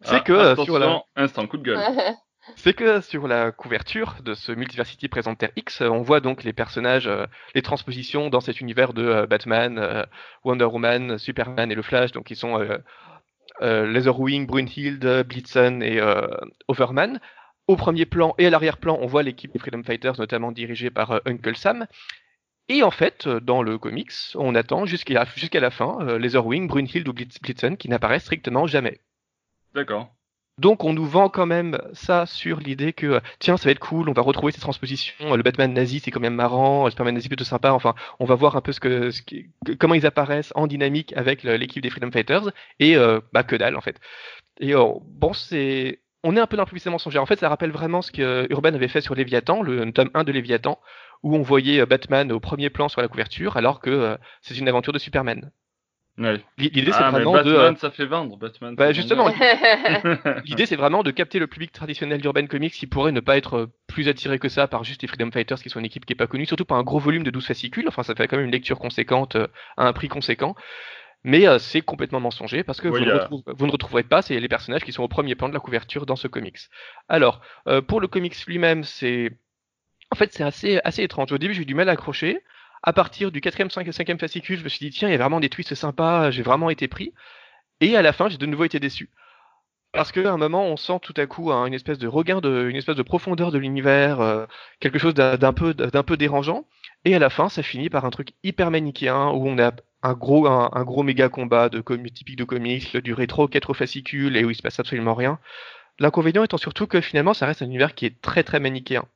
c'est 0.00 0.16
ah, 0.16 0.20
que 0.20 0.64
sur 0.64 0.78
la... 0.80 1.02
instant 1.14 1.46
coup 1.46 1.58
de 1.58 1.62
gueule. 1.62 1.78
C'est 2.56 2.74
que 2.74 3.00
sur 3.00 3.26
la 3.26 3.52
couverture 3.52 4.16
de 4.22 4.34
ce 4.34 4.52
Multiversity 4.52 5.08
Presenter 5.08 5.48
X, 5.56 5.80
on 5.80 6.02
voit 6.02 6.20
donc 6.20 6.44
les 6.44 6.52
personnages, 6.52 7.06
euh, 7.06 7.26
les 7.54 7.62
transpositions 7.62 8.28
dans 8.28 8.40
cet 8.40 8.60
univers 8.60 8.92
de 8.92 9.02
euh, 9.02 9.26
Batman, 9.26 9.78
euh, 9.78 10.04
Wonder 10.44 10.66
Woman, 10.66 11.16
Superman 11.18 11.72
et 11.72 11.74
le 11.74 11.82
Flash, 11.82 12.12
donc 12.12 12.24
qui 12.26 12.36
sont 12.36 12.58
Leatherwing, 13.60 14.46
Brunhild, 14.46 15.24
Blitzen 15.26 15.82
et 15.82 16.00
Overman. 16.68 17.20
Au 17.66 17.76
premier 17.76 18.04
plan 18.04 18.34
et 18.36 18.46
à 18.46 18.50
l'arrière-plan, 18.50 18.98
on 19.00 19.06
voit 19.06 19.22
l'équipe 19.22 19.52
des 19.52 19.58
Freedom 19.58 19.82
Fighters, 19.82 20.18
notamment 20.18 20.52
dirigée 20.52 20.90
par 20.90 21.20
Uncle 21.24 21.56
Sam. 21.56 21.86
Et 22.68 22.82
en 22.82 22.90
fait, 22.90 23.26
dans 23.28 23.62
le 23.62 23.78
comics, 23.78 24.12
on 24.34 24.54
attend 24.54 24.84
jusqu'à 24.84 25.14
la 25.60 25.70
fin 25.70 26.18
Leatherwing, 26.18 26.68
Brunhild 26.68 27.08
ou 27.08 27.14
Blitzen 27.14 27.76
qui 27.76 27.88
n'apparaissent 27.88 28.24
strictement 28.24 28.66
jamais. 28.66 29.00
D'accord. 29.74 30.13
Donc 30.58 30.84
on 30.84 30.92
nous 30.92 31.04
vend 31.04 31.28
quand 31.28 31.46
même 31.46 31.78
ça 31.94 32.26
sur 32.26 32.60
l'idée 32.60 32.92
que 32.92 33.20
tiens 33.40 33.56
ça 33.56 33.64
va 33.64 33.72
être 33.72 33.80
cool, 33.80 34.08
on 34.08 34.12
va 34.12 34.22
retrouver 34.22 34.52
ces 34.52 34.60
transpositions, 34.60 35.34
le 35.34 35.42
Batman 35.42 35.72
nazi 35.72 35.98
c'est 35.98 36.12
quand 36.12 36.20
même 36.20 36.36
marrant, 36.36 36.84
le 36.84 36.90
Superman 36.90 37.14
nazi 37.14 37.26
plutôt 37.26 37.44
sympa, 37.44 37.72
enfin 37.72 37.94
on 38.20 38.24
va 38.24 38.36
voir 38.36 38.54
un 38.54 38.60
peu 38.60 38.70
ce 38.70 38.78
que, 38.78 39.10
comment 39.80 39.94
ils 39.94 40.06
apparaissent 40.06 40.52
en 40.54 40.68
dynamique 40.68 41.12
avec 41.16 41.42
l'équipe 41.42 41.82
des 41.82 41.90
Freedom 41.90 42.12
Fighters 42.12 42.52
et 42.78 42.96
euh, 42.96 43.20
bah 43.32 43.42
que 43.42 43.56
dalle 43.56 43.76
en 43.76 43.80
fait. 43.80 43.98
Et 44.60 44.76
euh, 44.76 44.92
bon 45.02 45.32
c'est 45.32 46.00
on 46.22 46.36
est 46.36 46.40
un 46.40 46.46
peu 46.46 46.56
dans 46.56 46.62
le 46.62 46.68
publicité 46.68 46.90
mensonger. 46.90 47.18
En 47.18 47.26
fait 47.26 47.40
ça 47.40 47.48
rappelle 47.48 47.72
vraiment 47.72 48.00
ce 48.00 48.12
que 48.12 48.46
Urban 48.50 48.74
avait 48.74 48.88
fait 48.88 49.00
sur 49.00 49.16
Léviathan, 49.16 49.60
le 49.60 49.90
tome 49.92 50.10
1 50.14 50.22
de 50.22 50.30
Léviathan, 50.30 50.78
où 51.24 51.34
on 51.34 51.42
voyait 51.42 51.80
euh, 51.80 51.86
Batman 51.86 52.30
au 52.30 52.38
premier 52.38 52.70
plan 52.70 52.88
sur 52.88 53.00
la 53.00 53.08
couverture 53.08 53.56
alors 53.56 53.80
que 53.80 54.16
c'est 54.40 54.56
une 54.56 54.68
aventure 54.68 54.92
de 54.92 55.00
Superman. 55.00 55.50
L'idée, 56.16 56.92
c'est 56.92 57.02
ah, 57.02 57.10
vraiment 57.10 57.32
Batman, 57.32 57.76
ça 57.76 57.90
fait 57.90 58.06
vendre. 58.06 58.36
Batman. 58.36 58.76
Bah, 58.76 58.92
justement, 58.92 59.28
l'idée, 60.44 60.66
c'est 60.66 60.76
vraiment 60.76 61.02
de 61.02 61.10
capter 61.10 61.40
le 61.40 61.48
public 61.48 61.72
traditionnel 61.72 62.20
d'Urban 62.20 62.46
Comics 62.46 62.72
qui 62.72 62.86
pourrait 62.86 63.10
ne 63.10 63.20
pas 63.20 63.36
être 63.36 63.70
plus 63.88 64.08
attiré 64.08 64.38
que 64.38 64.48
ça 64.48 64.68
par 64.68 64.84
juste 64.84 65.02
les 65.02 65.08
Freedom 65.08 65.30
Fighters, 65.32 65.58
qui 65.58 65.70
sont 65.70 65.80
une 65.80 65.86
équipe 65.86 66.06
qui 66.06 66.12
est 66.12 66.16
pas 66.16 66.28
connue, 66.28 66.46
surtout 66.46 66.64
par 66.64 66.78
un 66.78 66.84
gros 66.84 67.00
volume 67.00 67.24
de 67.24 67.30
12 67.30 67.46
fascicules. 67.46 67.88
Enfin, 67.88 68.04
ça 68.04 68.14
fait 68.14 68.28
quand 68.28 68.36
même 68.36 68.46
une 68.46 68.52
lecture 68.52 68.78
conséquente 68.78 69.36
à 69.76 69.88
un 69.88 69.92
prix 69.92 70.08
conséquent. 70.08 70.54
Mais 71.24 71.46
c'est 71.58 71.80
complètement 71.80 72.20
mensonger 72.20 72.62
parce 72.62 72.80
que 72.80 72.88
vous, 72.88 73.66
ne 73.66 73.72
retrouverez 73.72 74.02
pas 74.02 74.20
c'est 74.20 74.38
les 74.38 74.48
personnages 74.48 74.84
qui 74.84 74.92
sont 74.92 75.02
au 75.02 75.08
premier 75.08 75.34
plan 75.34 75.48
de 75.48 75.54
la 75.54 75.60
couverture 75.60 76.04
dans 76.06 76.16
ce 76.16 76.28
comics. 76.28 76.58
Alors, 77.08 77.40
pour 77.88 78.00
le 78.00 78.06
comics 78.06 78.36
lui-même, 78.46 78.84
c'est 78.84 79.30
en 80.10 80.16
fait 80.16 80.32
c'est 80.32 80.44
assez 80.44 80.80
assez 80.84 81.02
étrange. 81.02 81.32
Au 81.32 81.38
début, 81.38 81.54
j'ai 81.54 81.62
eu 81.62 81.66
du 81.66 81.74
mal 81.74 81.88
à 81.88 81.92
accrocher 81.92 82.42
à 82.84 82.92
partir 82.92 83.32
du 83.32 83.40
4e, 83.40 83.70
5 83.70 83.88
5e 83.88 84.18
fascicule, 84.18 84.58
je 84.58 84.64
me 84.64 84.68
suis 84.68 84.86
dit, 84.86 84.96
tiens, 84.96 85.08
il 85.08 85.12
y 85.12 85.14
a 85.14 85.18
vraiment 85.18 85.40
des 85.40 85.48
twists 85.48 85.74
sympas, 85.74 86.30
j'ai 86.30 86.42
vraiment 86.42 86.68
été 86.68 86.86
pris. 86.86 87.14
Et 87.80 87.96
à 87.96 88.02
la 88.02 88.12
fin, 88.12 88.28
j'ai 88.28 88.36
de 88.36 88.46
nouveau 88.46 88.64
été 88.64 88.78
déçu. 88.78 89.10
Parce 89.92 90.12
qu'à 90.12 90.30
un 90.30 90.36
moment, 90.36 90.66
on 90.66 90.76
sent 90.76 90.98
tout 91.02 91.14
à 91.16 91.26
coup 91.26 91.50
une 91.50 91.72
espèce 91.72 91.98
de 91.98 92.08
regain, 92.08 92.40
de, 92.40 92.68
une 92.68 92.76
espèce 92.76 92.96
de 92.96 93.02
profondeur 93.02 93.52
de 93.52 93.58
l'univers, 93.58 94.20
euh, 94.20 94.44
quelque 94.80 94.98
chose 94.98 95.14
d'un 95.14 95.52
peu, 95.52 95.72
d'un 95.72 96.02
peu 96.02 96.16
dérangeant. 96.18 96.66
Et 97.06 97.14
à 97.14 97.18
la 97.18 97.30
fin, 97.30 97.48
ça 97.48 97.62
finit 97.62 97.88
par 97.88 98.04
un 98.04 98.10
truc 98.10 98.32
hyper 98.42 98.70
manichéen 98.70 99.28
où 99.28 99.48
on 99.48 99.58
a 99.58 99.72
un 100.02 100.12
gros, 100.12 100.46
un, 100.46 100.84
gros 100.84 101.02
méga 101.04 101.30
combat 101.30 101.70
de 101.70 101.80
typique 102.08 102.36
de 102.36 102.44
comics, 102.44 102.96
du 102.98 103.14
rétro, 103.14 103.48
quatre 103.48 103.72
fascicules 103.72 104.36
et 104.36 104.44
où 104.44 104.50
il 104.50 104.56
se 104.56 104.62
passe 104.62 104.78
absolument 104.78 105.14
rien. 105.14 105.38
L'inconvénient 105.98 106.44
étant 106.44 106.58
surtout 106.58 106.86
que 106.86 107.00
finalement, 107.00 107.32
ça 107.32 107.46
reste 107.46 107.62
un 107.62 107.66
univers 107.66 107.94
qui 107.94 108.04
est 108.04 108.20
très 108.20 108.42
très 108.42 108.60
manichéen 108.60 109.06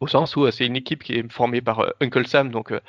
au 0.00 0.06
sens 0.06 0.34
où 0.36 0.46
euh, 0.46 0.50
c'est 0.50 0.66
une 0.66 0.76
équipe 0.76 1.02
qui 1.02 1.14
est 1.14 1.32
formée 1.32 1.60
par 1.60 1.80
euh, 1.80 1.90
Uncle 2.00 2.26
Sam, 2.26 2.50
donc 2.50 2.72
euh, 2.72 2.80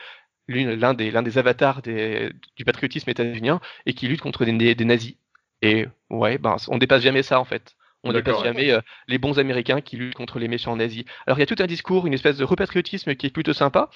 l'un 0.48 0.94
des, 0.94 1.12
des 1.12 1.38
avatars 1.38 1.82
du 1.82 2.66
patriotisme 2.66 3.10
états-unien, 3.10 3.62
et 3.86 3.94
qui 3.94 4.08
lutte 4.08 4.22
contre 4.22 4.44
des, 4.44 4.76
nazis. 4.86 5.16
Et 5.62 5.86
ouais, 6.10 6.38
ben, 6.38 6.56
on 6.68 6.78
dépasse 6.78 7.04
jamais 7.04 7.24
ça 7.24 7.40
en 7.40 7.46
fait. 7.46 7.76
On 8.04 8.12
dépasse 8.12 8.44
jamais 8.44 8.74
les 9.08 9.18
bons 9.20 9.38
Américains 9.38 9.80
qui 9.80 9.96
luttent 9.96 10.16
contre 10.16 10.40
les 10.40 10.48
méchants 10.48 10.76
nazis. 10.76 11.06
Alors 11.28 11.38
il 11.38 11.42
y 11.42 11.44
a 11.44 11.46
tout 11.46 11.56
un 11.60 11.68
discours, 11.68 12.08
une 12.08 12.16
espèce 12.16 12.36
de 12.36 12.44
repatriotisme 12.44 13.14
qui 13.14 13.28
est 13.28 13.30
plutôt 13.30 13.54
sympa, 13.54 13.90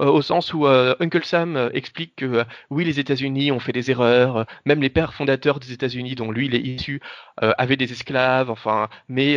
au 0.00 0.22
sens 0.22 0.54
où 0.54 0.66
Uncle 0.66 1.24
Sam 1.24 1.70
explique 1.74 2.16
que 2.16 2.44
oui, 2.70 2.84
les 2.84 2.98
États-Unis 2.98 3.52
ont 3.52 3.60
fait 3.60 3.72
des 3.72 3.90
erreurs, 3.90 4.46
même 4.64 4.80
les 4.80 4.90
pères 4.90 5.12
fondateurs 5.12 5.60
des 5.60 5.72
États-Unis, 5.72 6.14
dont 6.14 6.32
lui 6.32 6.46
il 6.46 6.54
est 6.56 6.62
issu, 6.62 7.00
avaient 7.36 7.76
des 7.76 7.92
esclaves, 7.92 8.50
enfin, 8.50 8.88
mais 9.08 9.36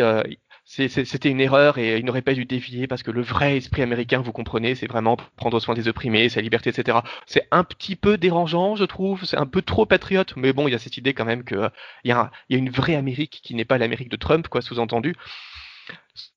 c'était 0.66 1.30
une 1.30 1.40
erreur 1.40 1.78
et 1.78 1.98
il 1.98 2.06
n'aurait 2.06 2.24
pas 2.24 2.34
dû 2.34 2.46
dévier 2.46 2.88
parce 2.88 3.04
que 3.04 3.12
le 3.12 3.22
vrai 3.22 3.58
esprit 3.58 3.84
américain, 3.84 4.20
vous 4.20 4.32
comprenez, 4.32 4.74
c'est 4.74 4.88
vraiment 4.88 5.16
prendre 5.38 5.60
soin 5.60 5.76
des 5.76 5.88
opprimés, 5.88 6.28
sa 6.28 6.42
liberté, 6.42 6.72
etc. 6.72 7.00
C'est 7.28 7.48
un 7.52 7.64
petit 7.64 7.96
peu 7.96 8.18
dérangeant, 8.18 8.76
je 8.76 8.84
trouve. 8.84 9.24
C'est 9.26 9.38
un 9.38 9.46
peu 9.46 9.62
trop 9.62 9.86
patriote, 9.86 10.34
mais 10.36 10.54
bon, 10.54 10.68
il 10.68 10.72
y 10.72 10.76
a 10.76 10.80
cette 10.80 10.98
idée 10.98 11.14
quand 11.14 11.26
même 11.26 11.44
qu'il 11.44 11.70
y, 12.04 12.12
a 12.12 12.32
y 12.50 12.56
a 12.56 12.58
une 12.58 12.72
vraie 12.72 12.96
Amérique 12.96 13.42
qui 13.44 13.54
n'est 13.54 13.66
pas 13.66 13.78
l'Amérique 13.78 14.10
de 14.10 14.16
Trump, 14.16 14.48
quoi, 14.48 14.62
sous-entendu. 14.62 15.16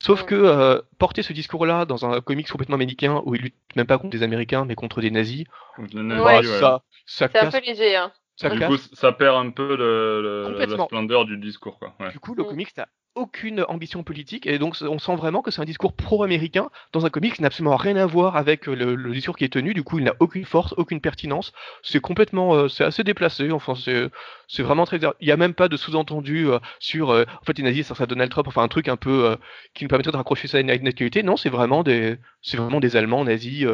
Sauf 0.00 0.24
que 0.24 0.34
euh, 0.34 0.80
porter 0.98 1.22
ce 1.22 1.32
discours-là 1.32 1.86
dans 1.86 2.04
un 2.04 2.20
comics 2.20 2.48
complètement 2.48 2.74
américain 2.74 3.22
où 3.24 3.34
il 3.34 3.42
lutte 3.42 3.54
même 3.76 3.86
pas 3.86 3.96
contre 3.96 4.10
des 4.10 4.22
Américains 4.22 4.64
mais 4.64 4.74
contre 4.74 5.00
des 5.00 5.10
nazis, 5.10 5.44
bah, 5.78 6.42
ça, 6.42 6.82
ça 7.06 7.28
c'est 7.32 7.38
un 7.38 7.50
peu 7.50 7.60
léger. 7.60 7.96
Hein. 7.96 8.12
Ça, 8.38 8.50
du 8.50 8.60
coup, 8.60 8.76
ça 8.76 9.10
perd 9.10 9.34
un 9.36 9.50
peu 9.50 9.76
le, 9.76 10.56
la 10.56 10.84
splendeur 10.84 11.24
du 11.24 11.38
discours. 11.38 11.80
Quoi. 11.80 11.92
Du 12.10 12.20
coup, 12.20 12.34
le 12.36 12.44
mm. 12.44 12.46
comics 12.46 12.76
n'a 12.76 12.86
aucune 13.16 13.64
ambition 13.68 14.04
politique 14.04 14.46
et 14.46 14.60
donc 14.60 14.76
on 14.80 15.00
sent 15.00 15.16
vraiment 15.16 15.42
que 15.42 15.50
c'est 15.50 15.60
un 15.60 15.64
discours 15.64 15.92
pro-américain 15.92 16.70
dans 16.92 17.04
un 17.04 17.10
comics 17.10 17.34
qui 17.34 17.42
n'a 17.42 17.48
absolument 17.48 17.74
rien 17.74 17.96
à 17.96 18.06
voir 18.06 18.36
avec 18.36 18.68
euh, 18.68 18.76
le, 18.76 19.12
discours 19.12 19.36
qui 19.36 19.42
est 19.42 19.52
tenu. 19.52 19.74
Du 19.74 19.82
coup, 19.82 19.98
il 19.98 20.04
n'a 20.04 20.14
aucune 20.20 20.44
force, 20.44 20.72
aucune 20.76 21.00
pertinence. 21.00 21.52
C'est 21.82 21.98
complètement, 21.98 22.54
euh, 22.54 22.68
c'est 22.68 22.84
assez 22.84 23.02
déplacé. 23.02 23.50
Enfin, 23.50 23.74
c'est, 23.74 24.62
vraiment 24.62 24.84
très. 24.84 25.00
Il 25.20 25.26
n'y 25.26 25.32
a 25.32 25.36
même 25.36 25.54
pas 25.54 25.68
de 25.68 25.76
sous-entendu 25.76 26.46
euh, 26.46 26.60
sur. 26.78 27.10
en 27.10 27.44
fait, 27.44 27.58
les 27.58 27.64
nazis, 27.64 27.88
ça, 27.88 27.96
ça 27.96 28.06
Donald 28.06 28.30
Trump. 28.30 28.46
Enfin, 28.46 28.62
un 28.62 28.68
truc 28.68 28.86
un 28.86 28.96
peu 28.96 29.36
qui 29.74 29.82
nous 29.82 29.88
permettrait 29.88 30.12
de 30.12 30.16
raccrocher 30.16 30.46
ça 30.46 30.58
à 30.58 30.60
une, 30.60 30.70
actualité. 30.70 31.24
Non, 31.24 31.36
c'est 31.36 31.50
vraiment 31.50 31.82
des, 31.82 32.18
c'est 32.40 32.56
vraiment 32.56 32.78
des 32.78 32.94
Allemands 32.94 33.24
nazis 33.24 33.66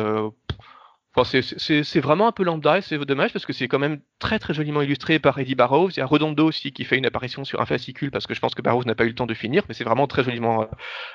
c'est 1.22 2.00
vraiment 2.00 2.26
un 2.26 2.32
peu 2.32 2.42
lambda 2.42 2.78
et 2.78 2.80
c'est 2.80 2.98
dommage 2.98 3.32
parce 3.32 3.46
que 3.46 3.52
c'est 3.52 3.68
quand 3.68 3.78
même 3.78 4.00
très 4.18 4.40
très 4.40 4.52
joliment 4.52 4.82
illustré 4.82 5.20
par 5.20 5.38
Eddie 5.38 5.54
Barrows. 5.54 5.90
Il 5.90 5.98
y 5.98 6.00
a 6.00 6.06
Redondo 6.06 6.44
aussi 6.44 6.72
qui 6.72 6.84
fait 6.84 6.98
une 6.98 7.06
apparition 7.06 7.44
sur 7.44 7.60
un 7.60 7.66
fascicule 7.66 8.10
parce 8.10 8.26
que 8.26 8.34
je 8.34 8.40
pense 8.40 8.54
que 8.54 8.62
Barrows 8.62 8.82
n'a 8.82 8.96
pas 8.96 9.04
eu 9.04 9.10
le 9.10 9.14
temps 9.14 9.26
de 9.26 9.34
finir, 9.34 9.62
mais 9.68 9.74
c'est 9.74 9.84
vraiment 9.84 10.08
très 10.08 10.24
joliment 10.24 10.62
euh, 10.62 10.66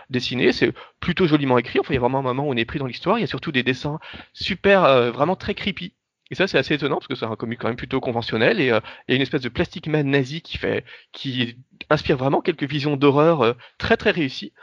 dessiné. 0.09 0.53
C'est 0.53 0.73
plutôt 1.01 1.27
joliment 1.27 1.57
écrit. 1.57 1.79
Enfin, 1.79 1.91
il 1.91 1.95
y 1.95 1.97
a 1.97 1.99
vraiment 1.99 2.19
un 2.19 2.23
moment 2.23 2.47
où 2.47 2.51
on 2.53 2.55
est 2.55 2.63
pris 2.63 2.79
dans 2.79 2.85
l'histoire. 2.85 3.17
Il 3.17 3.21
y 3.21 3.25
a 3.25 3.27
surtout 3.27 3.51
des 3.51 3.63
dessins 3.63 3.99
super, 4.31 4.85
euh, 4.85 5.11
vraiment 5.11 5.35
très 5.35 5.53
creepy. 5.53 5.93
Et 6.31 6.35
ça, 6.35 6.47
c'est 6.47 6.57
assez 6.57 6.75
étonnant 6.75 6.97
parce 6.97 7.07
que 7.07 7.15
c'est 7.15 7.25
un 7.25 7.35
comic 7.35 7.59
quand 7.59 7.67
même 7.67 7.75
plutôt 7.75 7.99
conventionnel 7.99 8.61
et 8.61 8.69
euh, 8.71 8.79
a 8.79 9.13
une 9.13 9.21
espèce 9.21 9.41
de 9.41 9.49
plastic 9.49 9.87
man 9.87 10.09
nazi 10.09 10.41
qui 10.41 10.57
fait, 10.57 10.85
qui 11.11 11.57
inspire 11.89 12.15
vraiment 12.15 12.39
quelques 12.39 12.69
visions 12.69 12.95
d'horreur 12.95 13.55
très 13.77 13.97
très 13.97 14.11
réussies. 14.11 14.53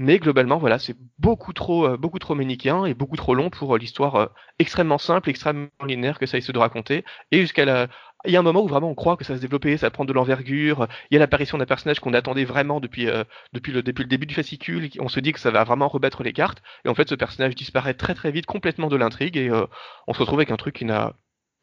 Mais 0.00 0.20
globalement, 0.20 0.58
voilà, 0.58 0.78
c'est 0.78 0.96
beaucoup 1.18 1.52
trop, 1.52 1.84
euh, 1.86 1.96
beaucoup 1.96 2.20
trop 2.20 2.38
et 2.38 2.94
beaucoup 2.94 3.16
trop 3.16 3.34
long 3.34 3.50
pour 3.50 3.74
euh, 3.74 3.78
l'histoire 3.78 4.14
euh, 4.14 4.26
extrêmement 4.60 4.96
simple, 4.96 5.28
extrêmement 5.28 5.68
linéaire 5.84 6.20
que 6.20 6.26
ça 6.26 6.38
essaie 6.38 6.52
de 6.52 6.58
raconter. 6.58 7.04
Et 7.32 7.40
jusqu'à 7.40 7.64
la, 7.64 7.88
il 8.24 8.30
y 8.30 8.36
a 8.36 8.38
un 8.38 8.44
moment 8.44 8.62
où 8.62 8.68
vraiment 8.68 8.90
on 8.90 8.94
croit 8.94 9.16
que 9.16 9.24
ça 9.24 9.32
va 9.32 9.38
se 9.38 9.42
développer, 9.42 9.76
ça 9.76 9.86
va 9.86 9.90
prendre 9.90 10.06
de 10.06 10.12
l'envergure. 10.12 10.86
Il 11.10 11.14
y 11.14 11.16
a 11.16 11.18
l'apparition 11.18 11.58
d'un 11.58 11.66
personnage 11.66 11.98
qu'on 11.98 12.14
attendait 12.14 12.44
vraiment 12.44 12.78
depuis, 12.78 13.08
depuis 13.52 13.72
le 13.72 13.82
début 13.82 14.26
du 14.26 14.34
fascicule. 14.34 14.88
On 15.00 15.08
se 15.08 15.18
dit 15.18 15.32
que 15.32 15.40
ça 15.40 15.50
va 15.50 15.64
vraiment 15.64 15.88
rebattre 15.88 16.22
les 16.22 16.32
cartes. 16.32 16.62
Et 16.84 16.88
en 16.88 16.94
fait, 16.94 17.08
ce 17.08 17.16
personnage 17.16 17.56
disparaît 17.56 17.94
très 17.94 18.14
très 18.14 18.30
vite, 18.30 18.46
complètement 18.46 18.88
de 18.88 18.96
l'intrigue. 18.96 19.36
Et 19.36 19.50
on 20.06 20.14
se 20.14 20.20
retrouve 20.20 20.38
avec 20.38 20.52
un 20.52 20.56
truc 20.56 20.76
qui 20.76 20.84
n'a, 20.84 21.14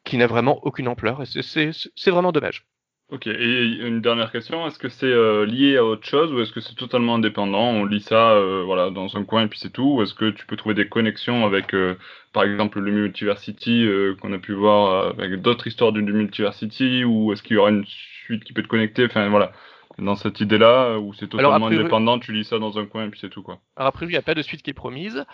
qui 0.04 0.18
n'a 0.18 0.26
vraiment 0.26 0.60
aucune 0.62 0.88
ampleur. 0.88 1.22
Et 1.22 1.26
c'est 1.26 2.10
vraiment 2.10 2.32
dommage. 2.32 2.66
Ok, 3.08 3.28
et 3.28 3.62
une 3.86 4.00
dernière 4.00 4.32
question, 4.32 4.66
est-ce 4.66 4.80
que 4.80 4.88
c'est 4.88 5.06
euh, 5.06 5.46
lié 5.46 5.76
à 5.76 5.84
autre 5.84 6.04
chose 6.04 6.32
ou 6.32 6.40
est-ce 6.40 6.50
que 6.50 6.60
c'est 6.60 6.74
totalement 6.74 7.14
indépendant 7.14 7.68
On 7.68 7.84
lit 7.84 8.00
ça 8.00 8.32
euh, 8.32 8.64
voilà, 8.66 8.90
dans 8.90 9.16
un 9.16 9.22
coin 9.22 9.44
et 9.44 9.46
puis 9.46 9.60
c'est 9.60 9.72
tout 9.72 9.98
Ou 9.98 10.02
est-ce 10.02 10.12
que 10.12 10.30
tu 10.30 10.44
peux 10.44 10.56
trouver 10.56 10.74
des 10.74 10.88
connexions 10.88 11.46
avec, 11.46 11.72
euh, 11.72 11.94
par 12.32 12.42
exemple, 12.42 12.80
le 12.80 12.90
Multiversity 12.90 13.86
qu'on 14.20 14.32
a 14.32 14.38
pu 14.38 14.54
voir 14.54 15.14
avec 15.20 15.40
d'autres 15.40 15.68
histoires 15.68 15.92
du, 15.92 16.02
Multiversity 16.02 17.04
Ou 17.04 17.32
est-ce 17.32 17.44
qu'il 17.44 17.54
y 17.54 17.58
aura 17.60 17.70
une 17.70 17.84
suite 17.86 18.42
qui 18.42 18.52
peut 18.52 18.62
te 18.62 18.68
connecter 18.68 19.04
Enfin 19.04 19.28
voilà, 19.28 19.52
dans 19.98 20.16
cette 20.16 20.40
idée-là, 20.40 20.98
où 20.98 21.14
c'est 21.14 21.28
totalement 21.28 21.68
indépendant, 21.68 22.18
tu 22.18 22.32
lis 22.32 22.44
ça 22.44 22.58
dans 22.58 22.76
un 22.76 22.86
coin 22.86 23.06
et 23.06 23.08
puis 23.08 23.20
c'est 23.20 23.30
tout 23.30 23.42
quoi. 23.42 23.60
Alors 23.76 23.88
après, 23.88 24.06
il 24.06 24.08
n'y 24.08 24.16
a 24.16 24.22
pas 24.22 24.34
de 24.34 24.42
suite 24.42 24.62
qui 24.62 24.70
est 24.70 24.74
promise. 24.74 25.24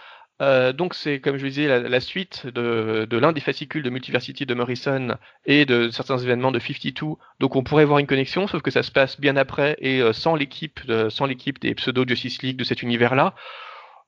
Euh, 0.42 0.72
donc 0.72 0.94
c'est, 0.94 1.20
comme 1.20 1.36
je 1.36 1.46
disais, 1.46 1.80
la, 1.88 2.00
suite 2.00 2.46
de, 2.46 3.06
l'un 3.16 3.32
des 3.32 3.40
fascicules 3.40 3.82
de 3.82 3.90
Multiversity 3.90 4.44
de 4.44 4.54
Morrison 4.54 5.16
et 5.46 5.64
de 5.64 5.88
certains 5.90 6.18
événements 6.18 6.50
de 6.50 6.58
52. 6.58 7.14
Donc 7.38 7.54
on 7.54 7.62
pourrait 7.62 7.84
voir 7.84 8.00
une 8.00 8.08
connexion, 8.08 8.48
sauf 8.48 8.60
que 8.60 8.72
ça 8.72 8.82
se 8.82 8.90
passe 8.90 9.20
bien 9.20 9.36
après 9.36 9.76
et 9.78 10.00
euh, 10.00 10.12
sans 10.12 10.34
l'équipe, 10.34 10.80
sans 11.10 11.26
l'équipe 11.26 11.60
des 11.60 11.74
pseudo 11.74 12.04
Justice 12.06 12.42
League 12.42 12.56
de 12.56 12.64
cet 12.64 12.82
univers-là. 12.82 13.34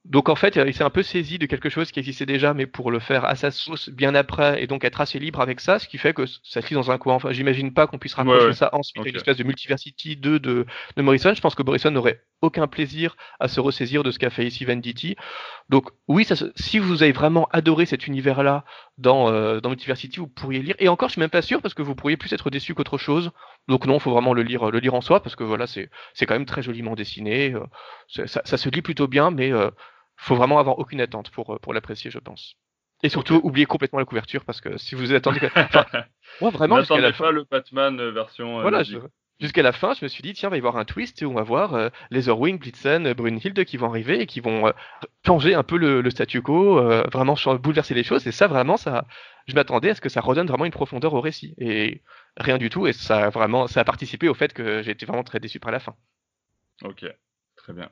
Donc 0.04 0.28
en 0.28 0.34
fait, 0.34 0.56
il 0.56 0.74
s'est 0.74 0.84
un 0.84 0.90
peu 0.90 1.02
saisi 1.02 1.38
de 1.38 1.46
quelque 1.46 1.70
chose 1.70 1.90
qui 1.90 1.98
existait 1.98 2.26
déjà, 2.26 2.52
mais 2.52 2.66
pour 2.66 2.90
le 2.90 2.98
faire 2.98 3.24
à 3.24 3.36
sa 3.36 3.50
sauce 3.50 3.88
bien 3.88 4.14
après, 4.14 4.62
et 4.62 4.66
donc 4.66 4.84
être 4.84 5.00
assez 5.00 5.18
libre 5.18 5.40
avec 5.40 5.60
ça, 5.60 5.78
ce 5.78 5.88
qui 5.88 5.96
fait 5.96 6.12
que 6.12 6.26
ça 6.26 6.60
se 6.60 6.68
lit 6.68 6.74
dans 6.74 6.90
un 6.90 6.98
coin. 6.98 7.14
Enfin, 7.14 7.32
j'imagine 7.32 7.72
pas 7.72 7.86
qu'on 7.86 7.98
puisse 7.98 8.12
rapprocher 8.12 8.52
ça 8.52 8.68
ensuite 8.74 9.00
okay. 9.00 9.10
une 9.10 9.16
espèce 9.16 9.38
de 9.38 9.44
Multiversity 9.44 10.16
2 10.16 10.40
de, 10.40 10.66
de 10.96 11.02
Morrison. 11.02 11.32
Je 11.32 11.40
pense 11.40 11.54
que 11.54 11.62
Morrison 11.62 11.90
n'aurait 11.90 12.20
aucun 12.44 12.66
plaisir 12.66 13.16
à 13.40 13.48
se 13.48 13.60
ressaisir 13.60 14.02
de 14.02 14.10
ce 14.10 14.18
qu'a 14.18 14.30
fait 14.30 14.46
ici 14.46 14.64
Venditti. 14.64 15.16
Donc 15.68 15.90
oui, 16.08 16.24
ça, 16.24 16.34
si 16.56 16.78
vous 16.78 17.02
avez 17.02 17.12
vraiment 17.12 17.48
adoré 17.52 17.86
cet 17.86 18.06
univers-là 18.06 18.64
dans, 18.98 19.30
euh, 19.30 19.60
dans 19.60 19.70
Multiversity, 19.70 20.20
vous 20.20 20.28
pourriez 20.28 20.62
lire. 20.62 20.76
Et 20.78 20.88
encore, 20.88 21.08
je 21.08 21.14
suis 21.14 21.20
même 21.20 21.30
pas 21.30 21.42
sûr 21.42 21.60
parce 21.62 21.74
que 21.74 21.82
vous 21.82 21.94
pourriez 21.94 22.16
plus 22.16 22.32
être 22.32 22.50
déçu 22.50 22.74
qu'autre 22.74 22.98
chose. 22.98 23.32
Donc 23.68 23.86
non, 23.86 23.98
faut 23.98 24.12
vraiment 24.12 24.34
le 24.34 24.42
lire, 24.42 24.70
le 24.70 24.78
lire 24.78 24.94
en 24.94 25.00
soi 25.00 25.22
parce 25.22 25.36
que 25.36 25.44
voilà, 25.44 25.66
c'est 25.66 25.88
quand 26.20 26.34
même 26.34 26.46
très 26.46 26.62
joliment 26.62 26.94
dessiné. 26.94 27.54
Euh, 27.54 27.64
ça, 28.08 28.42
ça, 28.44 28.56
se 28.56 28.68
lit 28.68 28.82
plutôt 28.82 29.08
bien, 29.08 29.30
mais 29.30 29.52
euh, 29.52 29.70
faut 30.16 30.36
vraiment 30.36 30.58
avoir 30.58 30.78
aucune 30.78 31.00
attente 31.00 31.30
pour, 31.30 31.54
euh, 31.54 31.58
pour 31.58 31.74
l'apprécier, 31.74 32.10
je 32.10 32.18
pense. 32.18 32.56
Et 33.02 33.08
surtout, 33.08 33.40
oubliez 33.42 33.66
complètement 33.66 33.98
la 33.98 34.04
couverture 34.04 34.44
parce 34.44 34.60
que 34.60 34.78
si 34.78 34.94
vous 34.94 35.12
attendez. 35.12 35.40
Enfin, 35.54 35.84
moi, 36.40 36.50
vraiment. 36.50 36.78
N'attendez 36.78 37.12
pas 37.12 37.32
le 37.32 37.44
Batman 37.44 38.00
euh, 38.00 38.10
version. 38.10 38.58
Euh, 38.58 38.62
voilà, 38.62 38.82
jusqu'à 39.40 39.62
la 39.62 39.72
fin, 39.72 39.94
je 39.94 40.04
me 40.04 40.08
suis 40.08 40.22
dit, 40.22 40.32
tiens, 40.32 40.48
il 40.48 40.50
va 40.50 40.56
y 40.56 40.58
avoir 40.58 40.76
un 40.76 40.84
twist 40.84 41.22
et 41.22 41.26
on 41.26 41.34
va 41.34 41.42
voir 41.42 41.74
euh, 41.74 41.88
Leatherwing, 42.10 42.58
Blitzen, 42.58 43.12
Brunhilde 43.14 43.64
qui 43.64 43.76
vont 43.76 43.88
arriver 43.88 44.20
et 44.20 44.26
qui 44.26 44.40
vont 44.40 44.72
changer 45.26 45.54
un 45.54 45.62
peu 45.62 45.76
le, 45.76 46.08
statu 46.10 46.42
quo, 46.42 46.80
vraiment 47.12 47.36
bouleverser 47.62 47.94
les 47.94 48.04
choses. 48.04 48.26
Et 48.26 48.32
ça, 48.32 48.46
vraiment, 48.46 48.76
ça, 48.76 49.06
je 49.46 49.54
m'attendais 49.54 49.90
à 49.90 49.94
ce 49.94 50.00
que 50.00 50.08
ça 50.08 50.20
redonne 50.20 50.46
vraiment 50.46 50.64
une 50.64 50.72
profondeur 50.72 51.14
au 51.14 51.20
récit. 51.20 51.54
Et 51.58 52.02
rien 52.36 52.58
du 52.58 52.70
tout. 52.70 52.86
Et 52.86 52.92
ça, 52.92 53.30
vraiment, 53.30 53.66
ça 53.66 53.80
a 53.80 53.84
participé 53.84 54.28
au 54.28 54.34
fait 54.34 54.52
que 54.52 54.88
été 54.88 55.06
vraiment 55.06 55.24
très 55.24 55.40
déçu 55.40 55.60
par 55.60 55.72
la 55.72 55.80
fin. 55.80 55.94
Ok, 56.82 57.04
très 57.56 57.72
bien. 57.72 57.90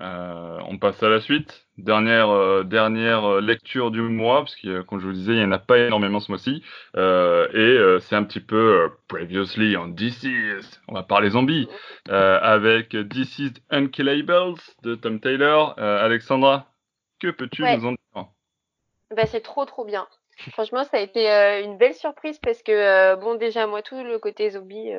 Euh, 0.00 0.58
on 0.68 0.78
passe 0.78 1.02
à 1.02 1.08
la 1.08 1.20
suite. 1.20 1.66
Dernière, 1.76 2.30
euh, 2.30 2.64
dernière 2.64 3.24
euh, 3.24 3.40
lecture 3.40 3.90
du 3.90 4.00
mois, 4.00 4.40
parce 4.40 4.56
que 4.56 4.82
comme 4.82 5.00
je 5.00 5.06
vous 5.06 5.12
disais, 5.12 5.32
il 5.32 5.38
n'y 5.38 5.44
en 5.44 5.52
a 5.52 5.58
pas 5.58 5.78
énormément 5.78 6.20
ce 6.20 6.30
mois-ci. 6.30 6.62
et 6.94 7.98
c'est 8.00 8.16
un 8.16 8.24
petit 8.24 8.40
peu 8.40 8.90
previously 9.08 9.76
on 9.76 9.88
DC's. 9.88 10.80
On 10.88 10.94
va 10.94 11.02
parler 11.02 11.30
zombies. 11.30 11.68
avec 12.08 12.96
DC's 12.96 13.52
Unkillables 13.70 14.58
de 14.82 14.94
Tom 14.94 15.20
Taylor. 15.20 15.78
Alexandra, 15.78 16.66
que 17.20 17.28
peux-tu 17.28 17.62
nous 17.62 17.86
en 17.86 17.92
dire? 17.92 18.26
Bah, 19.14 19.26
C'est 19.26 19.42
trop 19.42 19.64
trop 19.64 19.84
bien. 19.84 20.06
Franchement, 20.52 20.84
ça 20.84 20.96
a 20.96 21.00
été 21.00 21.28
une 21.64 21.76
belle 21.76 21.94
surprise 21.94 22.38
parce 22.38 22.62
que, 22.62 23.16
bon, 23.16 23.34
déjà, 23.34 23.66
moi, 23.66 23.82
tout 23.82 24.02
le 24.02 24.18
côté 24.18 24.50
zombie, 24.50 24.90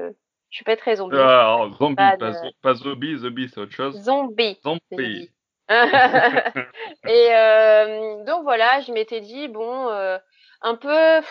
je 0.51 0.57
suis 0.57 0.65
pas 0.65 0.75
très 0.75 0.97
zombie. 0.97 1.15
Ah, 1.17 1.39
alors, 1.39 1.73
zombie, 1.77 1.95
pas, 1.95 2.17
pas, 2.61 2.73
zombie, 2.73 3.17
zombie, 3.17 3.49
c'est 3.49 3.61
autre 3.61 3.71
chose. 3.71 3.95
Zombie. 3.95 4.59
Zombie. 4.63 5.31
et 7.07 7.27
euh, 7.33 8.23
donc 8.25 8.43
voilà, 8.43 8.81
je 8.81 8.91
m'étais 8.91 9.21
dit 9.21 9.47
bon, 9.47 9.87
euh, 9.87 10.17
un 10.61 10.75
peu, 10.75 11.21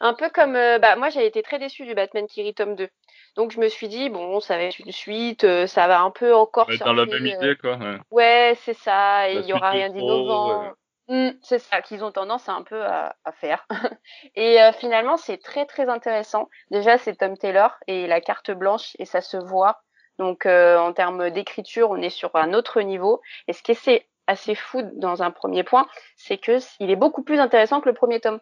un 0.00 0.14
peu 0.14 0.28
comme, 0.30 0.56
euh, 0.56 0.80
bah 0.80 0.96
moi 0.96 1.10
j'avais 1.10 1.28
été 1.28 1.42
très 1.42 1.60
déçue 1.60 1.86
du 1.86 1.94
Batman 1.94 2.26
Kiri 2.26 2.52
tome 2.52 2.74
2. 2.74 2.88
Donc 3.36 3.52
je 3.52 3.60
me 3.60 3.68
suis 3.68 3.86
dit 3.86 4.10
bon, 4.10 4.40
ça 4.40 4.56
va 4.56 4.64
être 4.64 4.80
une 4.80 4.90
suite, 4.90 5.46
ça 5.66 5.86
va 5.86 6.00
un 6.00 6.10
peu 6.10 6.34
encore. 6.34 6.68
dans 6.80 6.92
la 6.92 7.06
même 7.06 7.26
idée 7.26 7.54
quoi. 7.54 7.78
Ouais, 8.10 8.54
c'est 8.62 8.74
ça, 8.74 9.30
il 9.30 9.46
y 9.46 9.52
aura 9.52 9.70
rien 9.70 9.90
d'innovant. 9.90 10.72
Mmh, 11.08 11.30
c'est 11.42 11.58
ça 11.58 11.80
qu'ils 11.80 12.04
ont 12.04 12.12
tendance 12.12 12.48
à 12.48 12.52
un 12.52 12.62
peu 12.62 12.84
à, 12.84 13.16
à 13.24 13.32
faire. 13.32 13.66
et 14.34 14.58
finalement, 14.78 15.16
c'est 15.16 15.38
très 15.38 15.64
très 15.66 15.88
intéressant. 15.88 16.48
Déjà, 16.70 16.98
c'est 16.98 17.16
Tom 17.16 17.36
Taylor 17.36 17.76
et 17.86 18.06
la 18.06 18.20
carte 18.20 18.50
blanche 18.50 18.94
et 18.98 19.04
ça 19.04 19.20
se 19.20 19.36
voit. 19.36 19.80
Donc 20.18 20.46
euh, 20.46 20.78
en 20.78 20.92
termes 20.92 21.30
d'écriture, 21.30 21.90
on 21.90 21.96
est 21.96 22.10
sur 22.10 22.30
un 22.34 22.52
autre 22.52 22.82
niveau. 22.82 23.20
Et 23.46 23.52
ce 23.52 23.62
qui 23.62 23.72
est 23.72 24.06
assez 24.26 24.54
fou 24.54 24.82
dans 24.94 25.22
un 25.22 25.30
premier 25.30 25.62
point, 25.62 25.86
c'est 26.16 26.38
que 26.38 26.58
il 26.80 26.90
est 26.90 26.96
beaucoup 26.96 27.22
plus 27.22 27.38
intéressant 27.38 27.80
que 27.80 27.88
le 27.88 27.94
premier 27.94 28.20
tome. 28.20 28.40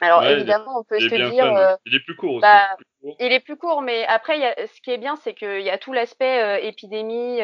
Alors 0.00 0.24
évidemment, 0.24 0.78
on 0.78 0.84
peut 0.84 1.00
se 1.00 1.08
dire, 1.30 1.44
euh, 1.44 1.74
il 1.84 1.94
est 1.94 2.04
plus 2.04 2.16
court 2.16 2.34
aussi. 2.34 2.42
Bah, 2.42 2.76
il 3.02 3.32
est 3.32 3.40
plus 3.40 3.56
court, 3.56 3.82
mais 3.82 4.06
après, 4.06 4.38
y 4.38 4.44
a, 4.44 4.54
ce 4.66 4.80
qui 4.80 4.92
est 4.92 4.98
bien, 4.98 5.16
c'est 5.16 5.34
qu'il 5.34 5.60
y 5.62 5.70
a 5.70 5.78
tout 5.78 5.92
l'aspect 5.92 6.42
euh, 6.42 6.58
épidémie, 6.62 7.40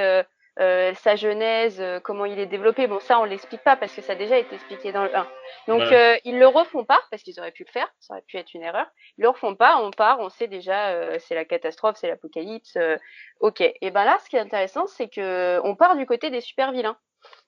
euh, 0.58 0.94
sa 0.94 1.16
genèse, 1.16 1.80
euh, 1.80 2.00
comment 2.00 2.24
il 2.24 2.38
est 2.38 2.46
développé. 2.46 2.86
Bon, 2.86 2.98
ça, 2.98 3.20
on 3.20 3.24
l'explique 3.24 3.62
pas 3.62 3.76
parce 3.76 3.94
que 3.94 4.00
ça 4.00 4.12
a 4.12 4.16
déjà 4.16 4.38
été 4.38 4.54
expliqué 4.54 4.90
dans 4.90 5.04
le 5.04 5.14
1. 5.14 5.26
Donc, 5.68 5.82
euh, 5.82 6.16
ils 6.24 6.38
le 6.38 6.46
refont 6.46 6.84
pas 6.84 7.00
parce 7.10 7.22
qu'ils 7.22 7.38
auraient 7.38 7.52
pu 7.52 7.64
le 7.64 7.70
faire. 7.70 7.92
Ça 8.00 8.14
aurait 8.14 8.24
pu 8.26 8.38
être 8.38 8.54
une 8.54 8.62
erreur. 8.62 8.86
Ils 9.18 9.22
le 9.22 9.28
refont 9.28 9.54
pas. 9.54 9.76
On 9.78 9.90
part, 9.90 10.18
on 10.20 10.30
sait 10.30 10.48
déjà, 10.48 10.88
euh, 10.90 11.18
c'est 11.20 11.34
la 11.34 11.44
catastrophe, 11.44 11.96
c'est 12.00 12.08
l'apocalypse. 12.08 12.78
ok. 13.40 13.60
Et 13.60 13.90
ben 13.90 14.04
là, 14.04 14.18
ce 14.24 14.30
qui 14.30 14.36
est 14.36 14.40
intéressant, 14.40 14.86
c'est 14.86 15.08
que 15.08 15.60
on 15.62 15.76
part 15.76 15.96
du 15.96 16.06
côté 16.06 16.30
des 16.30 16.40
super 16.40 16.72
vilains. 16.72 16.96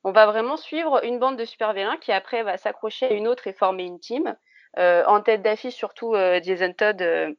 On 0.05 0.13
va 0.13 0.27
vraiment 0.27 0.57
suivre 0.57 1.03
une 1.05 1.19
bande 1.19 1.37
de 1.37 1.45
super 1.45 1.73
vilains 1.73 1.97
qui 1.99 2.13
après 2.13 2.43
va 2.43 2.59
s'accrocher 2.59 3.07
à 3.07 3.13
une 3.13 3.29
autre 3.29 3.47
et 3.47 3.53
former 3.53 3.85
une 3.85 4.01
team. 4.01 4.37
en 4.77 5.21
tête 5.23 5.43
d'affiche, 5.43 5.75
surtout 5.75 6.15
Jason 6.43 6.73
Todd. 6.75 7.37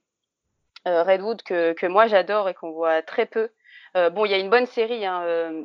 Redwood 0.85 1.43
que, 1.43 1.73
que 1.73 1.85
moi 1.85 2.07
j'adore 2.07 2.49
et 2.49 2.53
qu'on 2.55 2.71
voit 2.71 3.03
très 3.03 3.25
peu 3.25 3.41
euh, 3.41 3.49
bon, 3.95 4.25
il 4.25 4.31
y 4.31 4.33
a 4.33 4.37
une 4.37 4.49
bonne 4.49 4.65
série. 4.65 5.05
Hein, 5.05 5.21
euh, 5.23 5.63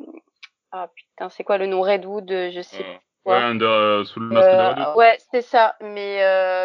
ah 0.72 0.88
putain, 0.94 1.28
c'est 1.28 1.44
quoi 1.44 1.58
le 1.58 1.66
nom? 1.66 1.82
Redwood 1.82 2.28
Je 2.28 2.60
sais 2.62 2.82
pas. 2.82 3.00
Ouais, 3.26 3.38
under, 3.38 4.06
sous 4.06 4.20
le 4.20 4.26
masque 4.26 4.50
de 4.50 4.80
Redwood. 4.80 4.96
Ouais, 4.96 5.16
c'est 5.30 5.42
ça. 5.42 5.76
Mais, 5.80 6.20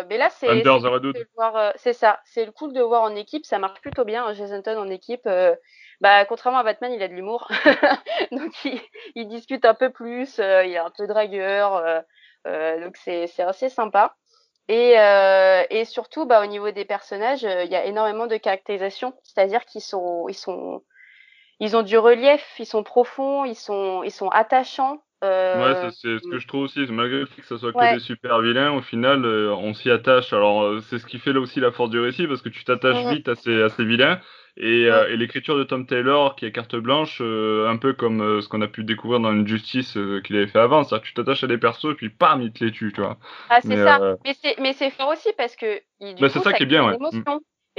mais 0.09 0.17
là, 0.17 0.29
c'est. 0.29 0.49
Under 0.49 0.79
the 0.79 0.85
Redwood. 0.85 1.27
C'est 1.75 1.93
ça. 1.93 2.19
C'est 2.25 2.45
le 2.45 2.51
cool 2.51 2.73
de 2.73 2.81
voir 2.81 3.03
en 3.03 3.15
équipe. 3.15 3.45
Ça 3.45 3.59
marche 3.59 3.79
plutôt 3.81 4.03
bien. 4.03 4.25
Hein, 4.25 4.33
Jason 4.33 4.61
Todd 4.61 4.77
en 4.77 4.89
équipe. 4.89 5.27
bah, 6.01 6.25
contrairement 6.25 6.59
à 6.59 6.63
Batman, 6.63 6.91
il 6.91 7.01
a 7.01 7.07
de 7.07 7.13
l'humour. 7.13 7.49
donc, 8.31 8.53
il, 8.65 8.81
il, 9.15 9.27
discute 9.29 9.63
un 9.65 9.73
peu 9.73 9.89
plus. 9.89 10.37
il 10.37 10.43
est 10.43 10.77
un 10.77 10.91
peu 10.91 11.07
dragueur. 11.07 12.03
donc, 12.45 12.97
c'est 12.97 13.39
assez 13.39 13.69
sympa. 13.69 14.15
Et, 14.67 14.95
et 15.69 15.85
surtout, 15.85 16.25
bah, 16.25 16.43
au 16.43 16.45
niveau 16.45 16.71
des 16.71 16.85
personnages, 16.85 17.43
il 17.43 17.71
y 17.71 17.75
a 17.75 17.85
énormément 17.85 18.27
de 18.27 18.35
caractérisation. 18.35 19.13
C'est-à-dire 19.23 19.63
qu'ils 19.65 19.81
sont, 19.81 20.27
ils 20.27 20.35
sont, 20.35 20.83
ils 21.59 21.75
ont 21.75 21.83
du 21.83 21.97
relief, 21.97 22.45
ils 22.59 22.65
sont 22.65 22.83
profonds, 22.83 23.45
ils 23.45 23.55
sont, 23.55 24.03
ils 24.03 24.11
sont 24.11 24.29
attachants. 24.29 25.03
Euh... 25.23 25.83
Ouais, 25.83 25.89
c'est 25.91 26.17
ce 26.17 26.29
que 26.29 26.39
je 26.39 26.47
trouve 26.47 26.63
aussi. 26.63 26.85
Malgré 26.89 27.25
que 27.25 27.45
ce 27.45 27.57
soit 27.57 27.73
que 27.73 27.93
des 27.93 27.99
super 27.99 28.39
vilains, 28.39 28.71
au 28.71 28.81
final, 28.81 29.25
euh, 29.25 29.53
on 29.53 29.73
s'y 29.73 29.91
attache. 29.91 30.31
Alors, 30.31 30.63
euh, 30.63 30.79
c'est 30.89 30.97
ce 30.97 31.05
qui 31.05 31.19
fait 31.19 31.33
là 31.33 31.41
aussi 31.41 31.59
la 31.59 31.71
force 31.71 31.89
du 31.89 31.99
récit, 31.99 32.27
parce 32.27 32.41
que 32.41 32.49
tu 32.49 32.63
t'attaches 32.63 33.05
vite 33.07 33.27
à 33.27 33.35
ces, 33.35 33.61
à 33.61 33.69
ces 33.69 33.83
vilains. 33.83 34.19
Et, 34.61 34.87
euh, 34.89 35.07
et 35.09 35.15
l'écriture 35.15 35.57
de 35.57 35.63
Tom 35.63 35.85
Taylor, 35.85 36.35
qui 36.35 36.45
est 36.45 36.51
carte 36.51 36.75
blanche, 36.75 37.21
un 37.21 37.77
peu 37.77 37.93
comme 37.93 38.41
ce 38.41 38.47
qu'on 38.47 38.61
a 38.61 38.67
pu 38.67 38.83
découvrir 38.83 39.19
dans 39.19 39.31
une 39.33 39.47
justice 39.47 39.97
qu'il 40.23 40.37
avait 40.37 40.47
fait 40.47 40.59
avant. 40.59 40.83
C'est-à-dire 40.83 41.03
que 41.03 41.07
tu 41.07 41.13
t'attaches 41.13 41.43
à 41.43 41.47
des 41.47 41.57
persos 41.57 41.91
et 41.91 41.95
puis 41.95 42.09
pam, 42.09 42.41
il 42.41 42.53
te 42.53 42.63
les 42.63 42.71
tue, 42.71 42.93
tu 42.93 43.01
vois. 43.01 43.17
Ah, 43.49 43.59
c'est 43.61 43.75
ça. 43.75 44.15
Mais 44.59 44.73
c'est 44.73 44.89
fort 44.89 45.09
aussi 45.09 45.29
parce 45.37 45.57
que. 45.57 45.81
bah, 46.21 46.29
c'est 46.29 46.39
ça 46.39 46.53
qui 46.53 46.63
est 46.63 46.65
bien, 46.65 46.85
ouais. 46.85 46.97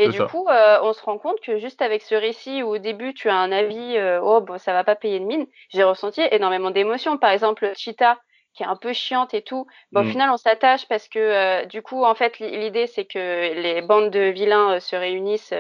Et 0.01 0.09
du 0.09 0.25
coup, 0.25 0.47
euh, 0.49 0.79
on 0.83 0.93
se 0.93 1.03
rend 1.03 1.19
compte 1.19 1.41
que 1.41 1.59
juste 1.59 1.83
avec 1.83 2.03
ce 2.03 2.15
récit 2.15 2.63
où 2.63 2.69
au 2.69 2.79
début 2.79 3.13
tu 3.13 3.29
as 3.29 3.37
un 3.37 3.53
avis, 3.53 3.97
euh, 3.99 4.21
oh 4.23 4.41
bon, 4.41 4.59
ça 4.59 4.73
va 4.73 4.83
pas 4.83 4.97
payer 4.97 5.21
de 5.21 5.25
mine, 5.25 5.47
j'ai 5.71 5.85
ressenti 5.85 6.23
énormément 6.31 6.71
d'émotions. 6.71 7.19
Par 7.19 7.31
exemple, 7.31 7.71
Cheetah, 7.77 8.19
qui 8.55 8.63
est 8.63 8.67
un 8.67 8.77
peu 8.77 8.93
chiante 8.95 9.35
et 9.35 9.43
tout. 9.43 9.67
Bon, 9.93 10.01
Au 10.01 10.05
mm. 10.05 10.11
final, 10.11 10.31
on 10.31 10.39
s'attache 10.39 10.89
parce 10.89 11.09
que 11.09 11.19
euh, 11.19 11.65
du 11.67 11.83
coup, 11.83 12.05
en 12.05 12.15
fait, 12.15 12.39
l'idée 12.39 12.87
c'est 12.87 13.05
que 13.05 13.55
les 13.55 13.83
bandes 13.83 14.11
de 14.11 14.31
vilains 14.31 14.81
se 14.81 14.97
réunissent 14.97 15.55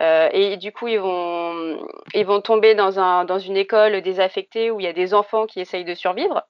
et 0.00 0.56
du 0.56 0.72
coup, 0.72 0.88
ils 0.88 1.00
vont 1.00 1.86
ils 2.14 2.26
vont 2.26 2.40
tomber 2.40 2.74
dans 2.74 2.98
un 2.98 3.24
dans 3.24 3.38
une 3.38 3.56
école 3.56 4.00
désaffectée 4.02 4.70
où 4.70 4.80
il 4.80 4.84
y 4.84 4.88
a 4.88 4.92
des 4.92 5.14
enfants 5.14 5.46
qui 5.46 5.60
essayent 5.60 5.84
de 5.84 5.94
survivre. 5.94 6.42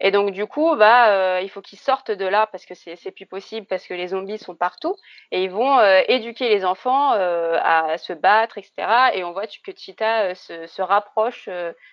Et 0.00 0.10
donc 0.10 0.30
du 0.32 0.46
coup, 0.46 0.76
bah, 0.76 1.10
euh, 1.10 1.40
il 1.42 1.48
faut 1.48 1.62
qu'ils 1.62 1.78
sortent 1.78 2.10
de 2.10 2.26
là 2.26 2.46
parce 2.52 2.66
que 2.66 2.74
c'est 2.74 2.96
c'est 2.96 3.10
plus 3.10 3.26
possible 3.26 3.66
parce 3.66 3.86
que 3.86 3.94
les 3.94 4.08
zombies 4.08 4.38
sont 4.38 4.54
partout 4.54 4.96
et 5.30 5.44
ils 5.44 5.50
vont 5.50 5.78
euh, 5.78 6.02
éduquer 6.08 6.48
les 6.48 6.64
enfants 6.64 7.14
euh, 7.14 7.58
à 7.62 7.96
se 7.98 8.12
battre, 8.12 8.58
etc. 8.58 8.72
Et 9.14 9.24
on 9.24 9.32
voit 9.32 9.46
que 9.46 9.72
Cheetah 9.76 10.34
se, 10.34 10.66
se 10.66 10.82
rapproche 10.82 11.48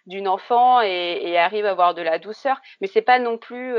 d'une 0.05 0.27
enfant 0.27 0.81
et, 0.81 1.19
et, 1.23 1.37
arrive 1.37 1.65
à 1.65 1.71
avoir 1.71 1.93
de 1.93 2.01
la 2.01 2.19
douceur, 2.19 2.59
mais 2.81 2.87
c'est 2.87 3.01
pas 3.01 3.19
non 3.19 3.37
plus 3.37 3.75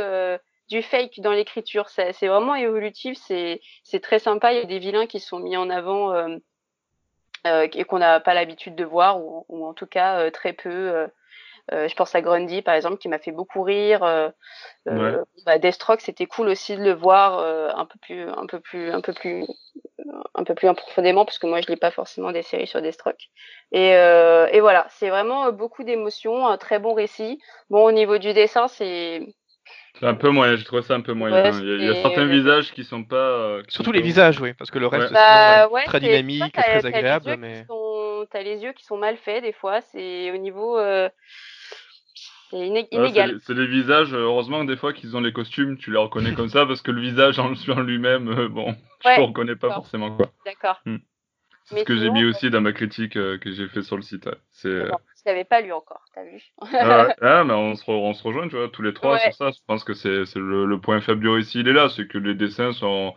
du 0.69 0.83
fake 0.83 1.21
dans 1.21 1.33
l'écriture. 1.33 1.89
C'est 1.91 2.27
vraiment 2.27 2.55
évolutif, 2.55 3.19
c'est 3.19 3.61
c'est 3.83 4.01
très 4.01 4.19
sympa. 4.19 4.53
Il 4.53 4.59
y 4.59 4.63
a 4.63 4.65
des 4.65 4.79
vilains 4.79 5.07
qui 5.07 5.21
sont 5.21 5.39
mis 5.39 5.57
en 5.57 5.71
avant 5.71 6.13
et 7.45 7.85
qu'on 7.85 7.99
n'a 7.99 8.21
pas 8.21 8.35
l'habitude 8.35 8.75
de 8.75 8.85
voir 8.85 9.21
ou, 9.21 9.45
ou 9.49 9.67
en 9.67 9.75
tout 9.75 9.87
cas 9.87 10.31
très 10.31 10.53
peu. 10.53 11.07
Euh, 11.73 11.89
je 11.89 11.95
pense 11.95 12.15
à 12.15 12.21
Grundy 12.21 12.61
par 12.61 12.75
exemple 12.75 12.99
qui 12.99 13.09
m'a 13.09 13.19
fait 13.19 13.33
beaucoup 13.33 13.63
rire. 13.63 14.03
Euh, 14.03 14.29
euh 14.89 15.25
bah, 15.47 15.59
Deathstroke 15.59 16.03
c'était 16.03 16.27
cool 16.27 16.49
aussi 16.49 16.77
de 16.77 16.83
le 16.83 16.93
voir 16.93 17.39
euh, 17.39 17.71
un 17.75 17.87
peu 17.87 17.99
plus 18.03 18.29
un 18.29 18.47
peu 18.47 18.61
plus 18.61 18.91
un 18.91 19.01
peu 19.01 19.15
plus 19.15 19.47
un 20.35 20.45
peu 20.45 20.55
plus 20.55 20.73
profondément 20.75 21.25
parce 21.25 21.39
que 21.39 21.47
moi 21.47 21.63
je 21.63 21.69
lis 21.69 21.77
pas 21.77 21.91
forcément 21.91 22.33
des 22.33 22.43
séries 22.43 22.67
sur 22.67 22.83
Deathstroke. 22.83 23.31
Et, 23.73 23.93
et 23.93 24.61
voilà 24.61 24.87
c'est 24.91 25.09
vraiment 25.09 25.51
beaucoup 25.53 25.85
d'émotions, 25.85 26.47
un 26.47 26.59
très 26.59 26.79
bon 26.79 26.93
récit. 26.93 27.41
Bon 27.71 27.85
au 27.85 27.93
niveau 27.93 28.19
du 28.19 28.35
dessin 28.35 28.69
c'est 28.69 29.23
c'est 29.99 30.07
un 30.07 30.15
peu 30.15 30.31
moyen, 30.31 30.57
je 30.57 30.65
trouve 30.65 30.81
ça 30.81 30.95
un 30.95 31.01
peu 31.01 31.13
moyen. 31.13 31.51
il, 31.61 31.85
y 31.85 31.89
a, 31.89 32.03
certains 32.03 32.27
visages 32.27 32.73
qui 32.73 32.85
sont 32.85 33.05
pas. 33.05 33.59
Surtout 33.69 33.93
les 33.93 34.03
visages, 34.03 34.41
oui, 34.41 34.53
parce 34.55 34.71
que 34.71 34.79
le 34.79 34.87
reste, 34.87 35.13
bah, 35.13 35.69
c'est 35.69 35.85
très 35.85 36.01
dynamique, 36.01 36.53
très 36.53 36.85
agréable. 36.85 37.37
Mais... 37.39 37.67
T'as 38.31 38.43
les 38.43 38.63
yeux 38.63 38.73
qui 38.73 38.85
sont 38.85 38.97
mal 38.97 39.17
faits 39.17 39.43
des 39.43 39.53
fois, 39.53 39.81
c'est 39.93 40.31
au 40.33 40.39
niveau. 40.39 40.79
Euh 40.79 41.09
c'est 42.51 42.67
inégal. 42.67 43.41
c'est 43.45 43.55
les 43.55 43.67
visages, 43.67 44.13
euh, 44.15 44.19
heureusement 44.19 44.65
des 44.65 44.77
fois 44.77 44.93
qu'ils 44.93 45.17
ont 45.17 45.21
les 45.21 45.33
costumes, 45.33 45.77
tu 45.77 45.91
les 45.91 45.99
reconnais 45.99 46.35
comme 46.35 46.49
ça, 46.49 46.67
parce 46.67 46.83
que 46.83 46.91
le 46.91 47.01
visage 47.01 47.39
en, 47.39 47.51
lui-même, 47.81 48.29
euh, 48.29 48.49
bon, 48.49 48.75
tu 49.01 49.09
ne 49.09 49.17
le 49.17 49.23
reconnais 49.25 49.57
pas 49.57 49.73
forcément. 49.75 50.17
quoi. 50.17 50.31
D'accord. 50.45 50.81
Hmm. 50.85 50.99
C'est 51.65 51.81
ce 51.81 51.85
que 51.85 51.97
j'ai 51.97 52.11
mis 52.11 52.25
aussi 52.25 52.51
dans 52.51 52.61
ma 52.61 52.73
critique 52.73 53.17
euh, 53.17 53.39
que 53.39 53.51
j'ai 53.51 53.69
fait 53.69 53.83
sur 53.83 53.97
le 53.97 54.03
site. 54.03 54.29
C'est. 54.51 54.85
Je 55.25 55.31
l'avais 55.31 55.45
pas 55.45 55.61
lu 55.61 55.73
encore, 55.73 56.05
t'as 56.15 56.25
vu? 56.25 56.43
Ah, 56.61 57.09
ah, 57.23 57.45
mais 57.45 57.55
on 57.55 57.75
se, 57.75 57.91
on 57.91 58.13
se 58.13 58.23
rejoint, 58.23 58.49
tu 58.49 58.57
vois, 58.57 58.69
tous 58.69 58.83
les 58.83 58.93
trois 58.93 59.19
sur 59.19 59.33
ça. 59.33 59.51
Je 59.51 59.59
pense 59.67 59.83
que 59.83 59.95
c'est 59.95 60.25
le, 60.35 60.67
le, 60.67 60.81
point 60.81 61.01
faible 61.01 61.21
du 61.21 61.29
récit, 61.29 61.61
il 61.61 61.69
est 61.69 61.73
là, 61.73 61.89
c'est 61.89 62.07
que 62.07 62.19
les 62.19 62.35
dessins 62.35 62.73
sont 62.73 63.15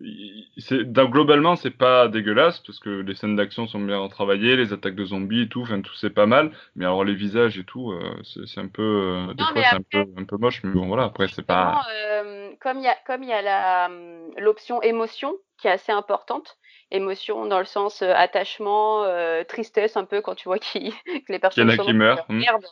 globalement 0.00 1.56
c'est 1.56 1.70
pas 1.70 2.08
dégueulasse 2.08 2.60
parce 2.60 2.78
que 2.78 2.90
les 2.90 3.14
scènes 3.14 3.36
d'action 3.36 3.66
sont 3.66 3.80
bien 3.80 4.06
travaillées 4.08 4.56
les 4.56 4.72
attaques 4.72 4.94
de 4.94 5.04
zombies 5.04 5.42
et 5.42 5.48
tout 5.48 5.62
enfin 5.62 5.80
tout 5.80 5.94
c'est 5.94 6.10
pas 6.10 6.26
mal 6.26 6.50
mais 6.74 6.84
alors 6.84 7.04
les 7.04 7.14
visages 7.14 7.58
et 7.58 7.64
tout 7.64 7.92
euh, 7.92 8.22
c'est 8.24 8.60
un 8.60 8.68
peu 8.68 8.82
euh, 9.30 9.34
des 9.34 9.42
fois 9.42 9.62
c'est 9.70 9.76
un 9.76 10.04
peu 10.04 10.10
un 10.18 10.24
peu 10.24 10.36
moche 10.36 10.62
mais 10.64 10.72
bon 10.72 10.86
voilà 10.86 11.04
après 11.04 11.28
c'est 11.28 11.46
pas 11.46 11.86
euh, 11.90 12.50
comme 12.60 12.78
il 12.78 12.84
y 12.84 12.88
a 12.88 12.96
comme 13.06 13.22
il 13.22 13.28
y 13.28 13.32
a 13.32 13.42
la 13.42 13.90
l'option 14.38 14.82
émotion 14.82 15.34
qui 15.58 15.68
est 15.68 15.72
assez 15.72 15.92
importante 15.92 16.58
émotion 16.92 17.46
dans 17.46 17.58
le 17.58 17.64
sens 17.64 18.02
attachement, 18.02 19.04
tristesse 19.48 19.96
un 19.96 20.04
peu 20.04 20.20
quand 20.20 20.36
tu 20.36 20.44
vois 20.44 20.60
qui, 20.60 20.94
que 21.26 21.32
les 21.32 21.40
personnes 21.40 21.68
sont 21.72 21.84
qui 21.84 21.92
meurent. 21.92 22.24
Hmm. 22.28 22.38
Merde, 22.38 22.64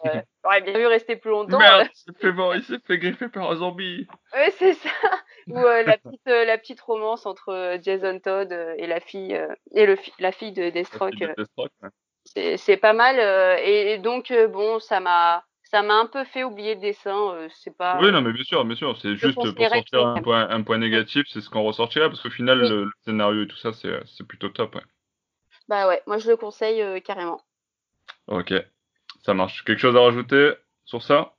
j'aurais 0.44 0.60
bien 0.60 0.78
vu 0.78 0.86
rester 0.86 1.16
plus 1.16 1.32
longtemps. 1.32 1.58
Merde, 1.58 1.88
il 1.92 1.96
s'est 1.96 2.20
fait, 2.20 2.32
il 2.54 2.62
s'est 2.62 2.78
fait 2.86 2.98
griffer 2.98 3.28
par 3.28 3.50
un 3.50 3.56
zombie. 3.56 4.06
Ouais, 4.32 4.52
c'est 4.56 4.74
ça. 4.74 4.88
Ou 5.48 5.54
la 5.54 5.98
petite 5.98 6.26
la 6.26 6.58
petite 6.58 6.80
romance 6.80 7.26
entre 7.26 7.78
Jason 7.82 8.18
Todd 8.18 8.52
et 8.78 8.86
la 8.86 9.00
fille 9.00 9.38
et 9.72 9.86
le 9.86 9.96
la 10.18 10.32
fille 10.32 10.52
de 10.52 10.70
Deathstroke. 10.70 11.14
C'est 12.24 12.56
c'est 12.56 12.76
pas 12.76 12.92
mal 12.92 13.18
et 13.62 13.98
donc 13.98 14.32
bon 14.50 14.78
ça 14.78 15.00
m'a 15.00 15.44
ça 15.74 15.82
m'a 15.82 15.94
un 15.94 16.06
peu 16.06 16.22
fait 16.22 16.44
oublier 16.44 16.76
le 16.76 16.80
dessin. 16.80 17.34
Euh, 17.34 17.48
c'est 17.50 17.76
pas. 17.76 17.98
Oui, 18.00 18.12
non, 18.12 18.22
mais 18.22 18.32
bien 18.32 18.44
sûr, 18.44 18.64
bien 18.64 18.76
sûr. 18.76 18.96
C'est 19.00 19.16
juste 19.16 19.34
pour 19.34 19.44
sortir 19.46 20.06
un 20.06 20.22
point, 20.22 20.48
un 20.48 20.62
point 20.62 20.78
négatif, 20.78 21.26
c'est 21.28 21.40
ce 21.40 21.50
qu'on 21.50 21.64
ressortirait, 21.64 22.08
parce 22.08 22.22
qu'au 22.22 22.30
final, 22.30 22.60
le, 22.60 22.88
scénario 23.04 23.42
et 23.42 23.48
tout 23.48 23.56
ça, 23.56 23.72
c'est 23.72 24.26
plutôt 24.26 24.50
top. 24.50 24.76
Ouais. 24.76 24.82
Bah 25.66 25.88
ouais, 25.88 26.00
moi 26.06 26.18
je 26.18 26.30
le 26.30 26.36
conseille 26.36 26.80
euh, 26.80 27.00
carrément. 27.00 27.40
Ok, 28.28 28.54
ça 29.24 29.34
marche. 29.34 29.64
Quelque 29.64 29.80
chose 29.80 29.96
à 29.96 30.00
rajouter 30.00 30.52
sur 30.84 31.02
ça? 31.02 31.33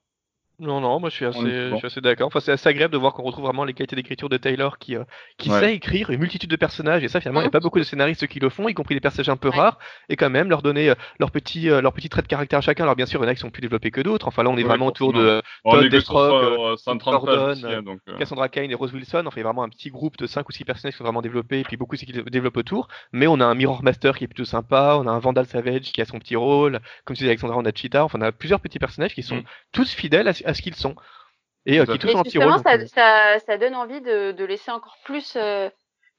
Non, 0.59 0.79
non, 0.79 1.01
moi 1.01 1.09
je 1.09 1.15
suis 1.15 1.25
assez, 1.25 1.39
je 1.39 1.75
suis 1.75 1.85
assez 1.85 2.01
d'accord. 2.01 2.27
Enfin, 2.27 2.39
c'est 2.39 2.53
assez 2.53 2.69
agréable 2.69 2.93
de 2.93 2.97
voir 2.97 3.13
qu'on 3.13 3.23
retrouve 3.23 3.43
vraiment 3.43 3.65
les 3.65 3.73
qualités 3.73 3.95
d'écriture 3.95 4.29
de 4.29 4.37
Taylor 4.37 4.77
qui, 4.77 4.95
euh, 4.95 5.03
qui 5.37 5.49
sait 5.49 5.75
écrire 5.75 6.09
une 6.11 6.19
multitude 6.19 6.49
de 6.49 6.55
personnages. 6.55 7.03
Et 7.03 7.09
ça, 7.09 7.19
finalement, 7.19 7.41
il 7.41 7.43
n'y 7.43 7.49
a 7.49 7.51
pas 7.51 7.59
beaucoup 7.59 7.79
de 7.79 7.83
scénaristes 7.83 8.25
qui 8.27 8.39
le 8.39 8.49
font, 8.49 8.69
y 8.69 8.73
compris 8.73 8.95
des 8.95 9.01
personnages 9.01 9.27
un 9.27 9.35
peu 9.35 9.49
rares. 9.49 9.77
Et 10.07 10.15
quand 10.15 10.29
même, 10.29 10.49
leur 10.49 10.61
donner 10.61 10.89
euh, 10.89 10.95
leurs 11.19 11.31
petits, 11.31 11.69
euh, 11.69 11.81
leurs 11.81 11.91
petits 11.91 12.07
traits 12.07 12.25
de 12.25 12.29
caractère 12.29 12.59
à 12.59 12.61
chacun. 12.61 12.83
Alors, 12.83 12.95
bien 12.95 13.05
sûr, 13.05 13.19
il 13.19 13.23
y 13.23 13.27
en 13.27 13.29
a 13.29 13.35
qui 13.35 13.41
sont 13.41 13.49
plus 13.49 13.61
développés 13.61 13.91
que 13.91 13.99
d'autres. 13.99 14.27
Enfin, 14.29 14.43
là, 14.43 14.49
on 14.49 14.57
est 14.57 14.63
vraiment 14.63 14.87
autour 14.87 15.11
de 15.11 15.41
Todd, 15.65 15.89
Deathstroke, 15.89 16.79
Gordon, 17.03 17.55
hein, 17.65 18.15
Cassandra 18.17 18.47
Kane 18.47 18.71
et 18.71 18.75
Rose 18.75 18.93
Wilson. 18.93 19.23
Enfin, 19.25 19.35
il 19.35 19.39
y 19.39 19.41
a 19.41 19.47
vraiment 19.47 19.63
un 19.63 19.69
petit 19.69 19.89
groupe 19.89 20.15
de 20.17 20.25
5 20.25 20.47
ou 20.47 20.51
6 20.53 20.63
personnages 20.63 20.93
qui 20.93 20.97
sont 20.99 21.03
vraiment 21.03 21.21
développés. 21.21 21.59
Et 21.59 21.63
puis 21.63 21.75
beaucoup 21.75 21.97
qui 21.97 22.05
développent 22.05 22.57
autour. 22.57 22.87
Mais 23.11 23.27
on 23.27 23.41
a 23.41 23.45
un 23.45 23.55
Mirror 23.55 23.83
Master 23.83 24.17
qui 24.17 24.23
est 24.23 24.27
plutôt 24.27 24.45
sympa. 24.45 24.97
On 24.99 25.07
a 25.07 25.11
un 25.11 25.19
Vandal 25.19 25.47
Savage 25.47 25.91
qui 25.91 26.01
a 26.01 26.05
son 26.05 26.19
petit 26.19 26.37
rôle. 26.37 26.79
Comme 27.03 27.15
tu 27.15 27.23
disais, 27.23 27.31
Alexandra, 27.31 27.57
on 27.57 27.65
a 27.65 27.71
Cheetah. 27.73 28.05
Enfin, 28.05 28.19
on 28.19 28.21
a 28.21 28.31
plusieurs 28.31 28.61
petits 28.61 28.79
personnages 28.79 29.13
qui 29.13 29.23
sont 29.23 29.37
mm. 29.37 29.43
tous 29.73 29.91
fidèles 29.91 30.27
à 30.27 30.44
ce 30.53 30.61
qu'ils 30.61 30.75
sont. 30.75 30.95
Et 31.65 31.79
euh, 31.79 31.85
qui 31.85 31.93
un 31.93 32.23
petit 32.23 32.37
rôle. 32.37 32.59
Ça, 32.59 32.75
euh. 32.75 32.85
ça, 32.87 33.39
ça, 33.39 33.57
donne 33.57 33.75
envie 33.75 34.01
de, 34.01 34.31
de 34.31 34.45
laisser 34.45 34.71
encore 34.71 34.97
plus 35.03 35.35
euh, 35.35 35.69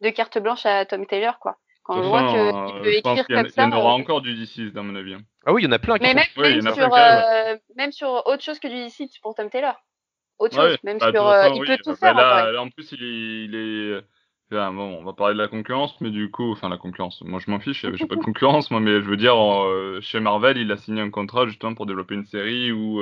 de 0.00 0.10
carte 0.10 0.38
blanche 0.38 0.66
à 0.66 0.84
Tom 0.84 1.06
Taylor, 1.06 1.38
quoi. 1.38 1.56
Quand 1.84 1.98
on 1.98 2.08
voit 2.08 2.26
qu'il 2.26 2.82
peut 2.82 2.94
écrire 2.94 3.26
comme 3.28 3.48
ça. 3.48 3.64
Il 3.64 3.70
y 3.70 3.72
en 3.72 3.78
aura 3.78 3.94
encore 3.94 4.20
du 4.20 4.34
DC, 4.34 4.72
dans 4.72 4.82
mon 4.82 4.96
avis. 4.96 5.14
Hein. 5.14 5.20
Ah 5.44 5.52
oui, 5.52 5.62
il 5.62 5.66
y 5.66 5.68
en 5.68 5.72
a 5.72 5.78
plein. 5.78 5.96
Mais 6.00 6.14
même, 6.14 6.24
même, 6.36 6.74
sur, 6.74 6.92
euh, 6.92 7.56
même, 7.76 7.92
sur, 7.92 8.26
autre 8.26 8.42
chose 8.42 8.58
que 8.58 8.66
du 8.66 8.74
DC 8.74 9.08
pour 9.22 9.36
Tom 9.36 9.48
Taylor. 9.48 9.76
Autre 10.38 10.56
chose, 10.56 10.76
même 10.82 10.98
bah, 10.98 11.12
sur. 11.12 11.54
il 11.54 11.64
peut 11.64 11.78
tout 11.78 11.90
bah, 11.90 11.96
faire. 11.96 12.14
Là, 12.14 12.50
là, 12.50 12.60
en 12.60 12.68
plus, 12.68 12.90
il 12.90 13.02
est, 13.04 13.44
il 13.44 13.54
est 13.54 14.00
bon, 14.50 14.98
on 15.00 15.04
va 15.04 15.12
parler 15.12 15.34
de 15.34 15.40
la 15.40 15.48
concurrence, 15.48 16.00
mais 16.00 16.10
du 16.10 16.30
coup, 16.30 16.52
enfin 16.52 16.68
la 16.68 16.78
concurrence, 16.78 17.22
moi 17.22 17.40
je 17.44 17.50
m'en 17.50 17.58
fiche, 17.58 17.86
j'ai 17.92 18.06
pas 18.06 18.16
de 18.16 18.20
concurrence, 18.22 18.70
moi, 18.70 18.80
mais 18.80 19.00
je 19.00 19.08
veux 19.08 19.16
dire, 19.16 19.36
chez 20.02 20.20
Marvel, 20.20 20.56
il 20.58 20.70
a 20.72 20.76
signé 20.76 21.00
un 21.00 21.10
contrat 21.10 21.46
justement 21.46 21.74
pour 21.74 21.86
développer 21.86 22.14
une 22.14 22.26
série 22.26 22.72
où 22.72 23.00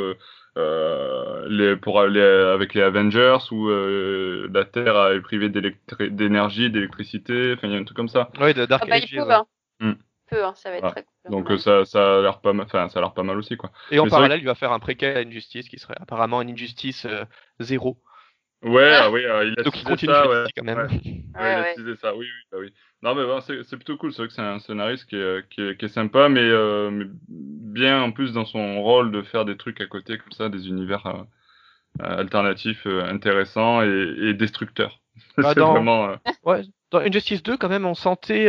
euh, 0.57 1.47
les, 1.49 1.75
pour 1.75 2.01
aller 2.01 2.21
avec 2.21 2.75
les 2.75 2.83
Avengers 2.83 3.39
où 3.51 3.69
euh, 3.69 4.49
la 4.53 4.65
Terre 4.65 5.09
est 5.09 5.21
privée 5.21 5.49
d'énergie, 5.49 6.71
d'électricité, 6.71 7.55
enfin 7.57 7.67
il 7.67 7.73
y 7.73 7.77
a 7.77 7.81
un 7.81 7.85
truc 7.85 7.97
comme 7.97 8.09
ça. 8.09 8.31
Oui, 8.41 8.55
de 8.55 8.65
Dark 8.65 8.85
ah 8.85 8.89
bah, 8.89 8.95
Age. 8.97 9.11
Il 9.11 9.19
peut, 9.19 9.33
hein. 9.33 9.47
Hmm. 9.81 9.95
Peu, 10.31 10.45
hein, 10.45 10.53
ça 10.55 10.71
va 10.71 10.77
être 10.77 10.91
très 10.91 11.03
cool. 11.03 11.33
Donc 11.33 11.51
euh, 11.51 11.59
ça, 11.59 11.85
ça 11.85 12.19
a 12.19 12.23
l'air 12.23 12.41
pas 12.41 12.53
mal, 12.53 12.67
enfin 12.67 12.89
ça 12.89 13.01
a 13.01 13.03
l'air 13.03 13.15
pas 13.15 13.25
mal 13.25 13.37
aussi 13.37 13.57
quoi. 13.57 13.73
Et 13.91 13.99
en 13.99 14.07
parallèle, 14.07 14.39
il 14.39 14.47
va 14.47 14.55
faire 14.55 14.71
un 14.71 14.79
préquel 14.79 15.17
à 15.17 15.21
Injustice 15.21 15.69
qui 15.69 15.79
serait 15.79 15.97
apparemment 16.01 16.41
une 16.41 16.51
Injustice 16.51 17.07
zéro. 17.59 17.99
Ouais, 18.65 18.95
ah. 18.95 19.11
oui, 19.11 19.23
il 19.23 19.55
a 19.59 19.63
Donc 19.63 19.79
il 19.79 19.85
continue 19.85 20.13
ça, 20.13 20.29
ouais. 20.29 20.45
quand 20.57 20.65
même. 20.65 20.79
Ouais. 20.79 20.87
ouais, 20.87 21.25
il 21.35 21.43
a 21.43 21.73
utilisé 21.73 21.97
ça, 21.97 22.15
oui, 22.17 22.27
oui, 22.27 22.49
bah 22.51 22.59
oui. 22.61 22.73
Non, 23.03 23.15
mais 23.15 23.25
bon, 23.25 23.41
c'est 23.41 23.77
plutôt 23.77 23.99
cool. 23.99 24.13
C'est 24.13 24.23
vrai 24.23 24.29
que 24.29 24.33
c'est 24.33 24.41
un 24.41 24.59
scénariste 24.59 25.05
qui 25.05 25.17
est, 25.17 25.47
qui 25.51 25.61
est, 25.61 25.77
qui 25.77 25.85
est 25.85 25.89
sympa, 25.89 26.31
mais, 26.31 26.41
euh, 26.41 26.91
mais, 26.91 27.05
bien 27.29 28.01
en 28.01 28.13
plus 28.13 28.33
dans 28.33 28.47
son 28.47 28.83
rôle 28.83 29.13
de 29.13 29.21
faire 29.21 29.45
des 29.45 29.59
trucs 29.59 29.83
à 29.83 29.87
côté 29.87 30.17
comme 30.17 30.33
ça, 30.33 30.49
des 30.49 30.69
univers 30.69 31.07
euh, 31.07 31.23
euh 32.03 32.19
alternatifs 32.21 32.87
euh, 32.87 33.05
intéressants 33.05 33.83
et, 33.83 34.15
et 34.23 34.35
destructeurs. 34.35 35.01
Bah, 35.37 35.55
dans... 35.55 35.73
Vraiment, 35.73 36.17
ouais, 36.45 36.63
dans 36.91 36.99
Injustice 36.99 37.43
2, 37.43 37.57
quand 37.57 37.69
même, 37.69 37.85
on 37.85 37.95
sentait 37.95 38.49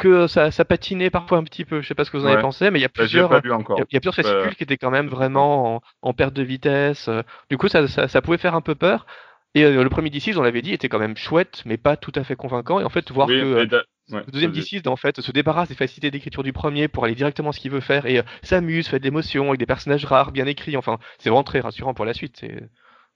que 0.00 0.26
ça, 0.26 0.50
ça, 0.50 0.64
patinait 0.64 1.10
parfois 1.10 1.38
un 1.38 1.44
petit 1.44 1.64
peu. 1.64 1.80
Je 1.80 1.86
sais 1.86 1.94
pas 1.94 2.04
ce 2.04 2.10
que 2.10 2.16
vous 2.16 2.24
en 2.24 2.28
avez 2.30 2.42
pensé, 2.42 2.70
mais 2.70 2.78
il 2.78 2.82
y 2.82 2.84
a 2.84 2.88
bah, 2.88 2.94
plusieurs, 2.94 3.30
il 3.44 3.48
y, 3.48 3.94
y, 3.94 3.96
a 3.96 4.00
plusieurs 4.00 4.14
fascicules 4.14 4.56
qui 4.56 4.64
étaient 4.64 4.76
quand 4.76 4.90
même 4.90 5.08
vraiment 5.08 5.76
en, 5.76 5.80
en 6.02 6.12
perte 6.12 6.34
de 6.34 6.42
vitesse. 6.42 7.08
Du 7.50 7.58
coup, 7.58 7.68
ça, 7.68 7.86
ça, 7.86 8.08
ça, 8.08 8.22
pouvait 8.22 8.38
faire 8.38 8.54
un 8.54 8.60
peu 8.60 8.74
peur. 8.74 9.06
Et 9.54 9.64
euh, 9.64 9.82
le 9.82 9.90
premier 9.90 10.10
DC, 10.10 10.36
on 10.36 10.42
l'avait 10.42 10.62
dit, 10.62 10.72
était 10.72 10.88
quand 10.88 10.98
même 10.98 11.16
chouette, 11.16 11.62
mais 11.66 11.76
pas 11.76 11.96
tout 11.96 12.12
à 12.14 12.24
fait 12.24 12.36
convaincant. 12.36 12.80
Et 12.80 12.84
en 12.84 12.88
fait, 12.88 13.10
voir 13.10 13.26
que 13.26 13.32
euh, 13.32 13.66
le 14.08 14.30
deuxième 14.32 14.52
DC, 14.52 14.86
en 14.86 14.96
fait, 14.96 15.20
se 15.20 15.32
débarrasse 15.32 15.68
des 15.68 15.74
facilités 15.74 16.10
d'écriture 16.10 16.42
du 16.42 16.52
premier 16.52 16.88
pour 16.88 17.04
aller 17.04 17.14
directement 17.14 17.50
à 17.50 17.52
ce 17.52 17.60
qu'il 17.60 17.70
veut 17.70 17.80
faire 17.80 18.06
et 18.06 18.18
euh, 18.18 18.22
s'amuse, 18.42 18.88
fait 18.88 18.98
de 18.98 19.04
l'émotion 19.04 19.48
avec 19.48 19.58
des 19.58 19.66
personnages 19.66 20.04
rares, 20.04 20.32
bien 20.32 20.46
écrits. 20.46 20.76
Enfin, 20.76 20.98
c'est 21.18 21.30
vraiment 21.30 21.44
très 21.44 21.60
rassurant 21.60 21.94
pour 21.94 22.04
la 22.04 22.14
suite. 22.14 22.44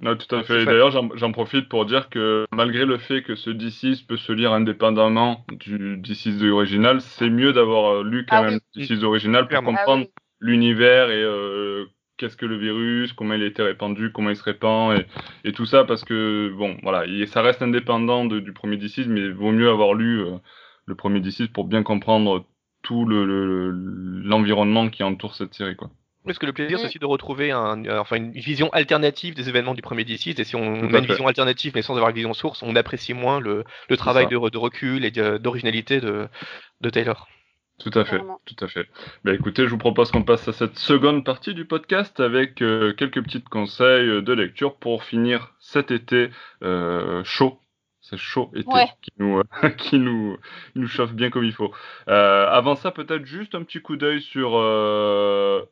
Non, 0.00 0.16
tout 0.16 0.35
à 0.35 0.42
fait. 0.42 0.64
D'ailleurs, 0.64 0.90
j'en 0.90 1.33
profite 1.33 1.68
pour 1.68 1.87
dire 1.87 2.09
que 2.09 2.46
malgré 2.52 2.85
le 2.85 2.98
fait 2.98 3.22
que 3.22 3.37
ce 3.37 3.50
DC 3.50 4.07
peut 4.07 4.16
se 4.16 4.33
lire 4.33 4.52
indépendamment 4.52 5.44
du 5.52 5.96
DC 5.98 6.42
original, 6.50 7.00
c'est 7.00 7.30
mieux 7.30 7.52
d'avoir 7.52 8.02
lu 8.02 8.26
quand 8.28 8.37
ah 8.37 8.50
même 8.50 8.61
oui. 8.76 8.87
DC 8.88 9.02
original 9.04 9.46
pour 9.48 9.62
comprendre 9.62 10.07
ah 10.07 10.20
l'univers 10.40 11.11
et 11.11 11.24
qu'est-ce 12.16 12.37
que 12.37 12.46
le 12.46 12.57
virus, 12.57 13.12
comment 13.12 13.35
il 13.35 13.42
a 13.42 13.46
été 13.46 13.62
répandu, 13.62 14.12
comment 14.12 14.30
il 14.30 14.37
se 14.37 14.42
répand 14.42 14.98
et, 14.98 15.07
et 15.48 15.52
tout 15.52 15.66
ça 15.66 15.85
parce 15.85 16.04
que 16.04 16.52
bon 16.57 16.76
voilà, 16.83 17.04
ça 17.26 17.42
reste 17.42 17.62
indépendant 17.62 18.24
du 18.24 18.52
premier 18.52 18.76
DC, 18.76 19.07
mais 19.07 19.20
il 19.20 19.33
vaut 19.33 19.52
mieux 19.52 19.68
avoir 19.68 19.94
lu 19.94 20.20
euh, 20.20 20.37
le 20.87 20.94
premier 20.94 21.20
DC 21.20 21.52
pour 21.52 21.64
bien 21.64 21.83
comprendre 21.83 22.46
tout 22.83 23.07
l'environnement 23.07 24.85
le, 24.85 24.90
qui 24.90 25.02
entoure 25.02 25.35
cette 25.35 25.54
série 25.54 25.76
quoi. 25.76 25.90
Parce 26.25 26.39
que 26.39 26.47
le 26.47 26.53
plaisir, 26.53 26.79
c'est 26.79 26.87
aussi 26.87 26.99
de 26.99 27.07
retrouver 27.07 27.51
un, 27.51 27.85
euh, 27.85 27.99
enfin, 27.99 28.17
une 28.17 28.33
vision 28.33 28.71
alternative 28.71 29.35
des 29.35 29.49
événements 29.49 29.75
du 29.75 29.83
premier 29.83 30.05
DC. 30.05 30.39
Et 30.39 30.45
si 30.45 30.57
on, 30.57 30.93
a 30.95 30.99
une 30.99 31.07
vision 31.07 31.27
alternative, 31.27 31.73
mais 31.75 31.83
sans 31.83 31.95
avoir 31.95 32.11
une 32.11 32.17
vision 32.17 32.33
source, 32.33 32.63
on 32.63 32.77
apprécie 32.77 33.13
moins 33.13 33.41
le, 33.41 33.65
le 33.89 33.97
travail 33.97 34.27
de, 34.27 34.49
de, 34.49 34.59
recul 34.59 35.05
et 35.05 35.11
d'originalité 35.11 36.01
de, 36.01 36.29
de 36.81 36.91
Taylor. 36.91 37.29
Tout 37.79 37.91
à 37.95 38.05
fait, 38.05 38.21
tout 38.45 38.65
à 38.65 38.69
fait. 38.69 38.89
Bah, 39.25 39.35
écoutez, 39.35 39.65
je 39.65 39.71
vous 39.71 39.79
propose 39.79 40.13
qu'on 40.13 40.23
passe 40.23 40.47
à 40.47 40.53
cette 40.53 40.79
seconde 40.79 41.25
partie 41.25 41.55
du 41.55 41.65
podcast 41.65 42.21
avec 42.21 42.63
euh, 42.63 42.93
quelques 42.93 43.23
petits 43.23 43.43
conseils 43.43 44.09
euh, 44.09 44.23
de 44.23 44.33
lecture 44.33 44.77
pour 44.77 45.03
finir 45.03 45.53
cet 45.59 45.91
été 45.91 46.31
euh, 46.63 47.25
chaud. 47.25 47.59
C'est 48.16 48.22
chaud 48.22 48.50
été 48.55 48.68
qui, 49.03 49.11
nous, 49.18 49.42
qui 49.79 49.98
nous, 49.98 50.37
nous 50.74 50.87
chauffe 50.87 51.12
bien 51.12 51.31
comme 51.31 51.44
il 51.44 51.53
faut. 51.53 51.72
avant 52.07 52.77
ça, 52.77 52.90
peut-être 52.90 53.24
juste 53.24 53.55
un 53.55 53.62
petit 53.62 53.81
coup 53.81 53.96
d'œil 53.96 54.22
sur 54.22 54.55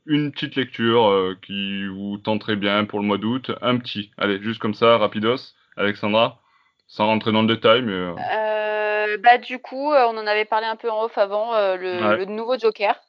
une 0.06 0.32
petite 0.32 0.56
lecture 0.56 1.36
qui 1.42 1.86
vous 1.86 2.18
tenterait 2.18 2.56
bien 2.56 2.84
pour 2.84 3.00
le 3.00 3.06
mois 3.06 3.18
d'août. 3.18 3.50
Un 3.62 3.78
petit, 3.78 4.10
allez, 4.18 4.42
juste 4.42 4.60
comme 4.60 4.74
ça, 4.74 4.98
rapidos. 4.98 5.54
Alexandra, 5.76 6.38
sans 6.86 7.06
rentrer 7.06 7.32
dans 7.32 7.42
le 7.42 7.54
détail, 7.54 7.82
mais... 7.82 7.92
Euh, 7.92 9.16
bah, 9.18 9.38
du 9.38 9.58
coup, 9.58 9.92
euh, 9.92 10.06
on 10.08 10.16
en 10.18 10.26
avait 10.26 10.44
parlé 10.44 10.66
un 10.66 10.76
peu 10.76 10.90
en 10.90 11.04
off 11.04 11.16
avant, 11.18 11.54
euh, 11.54 11.76
le, 11.76 12.24
nouveau 12.26 12.58
Joker. 12.58 13.00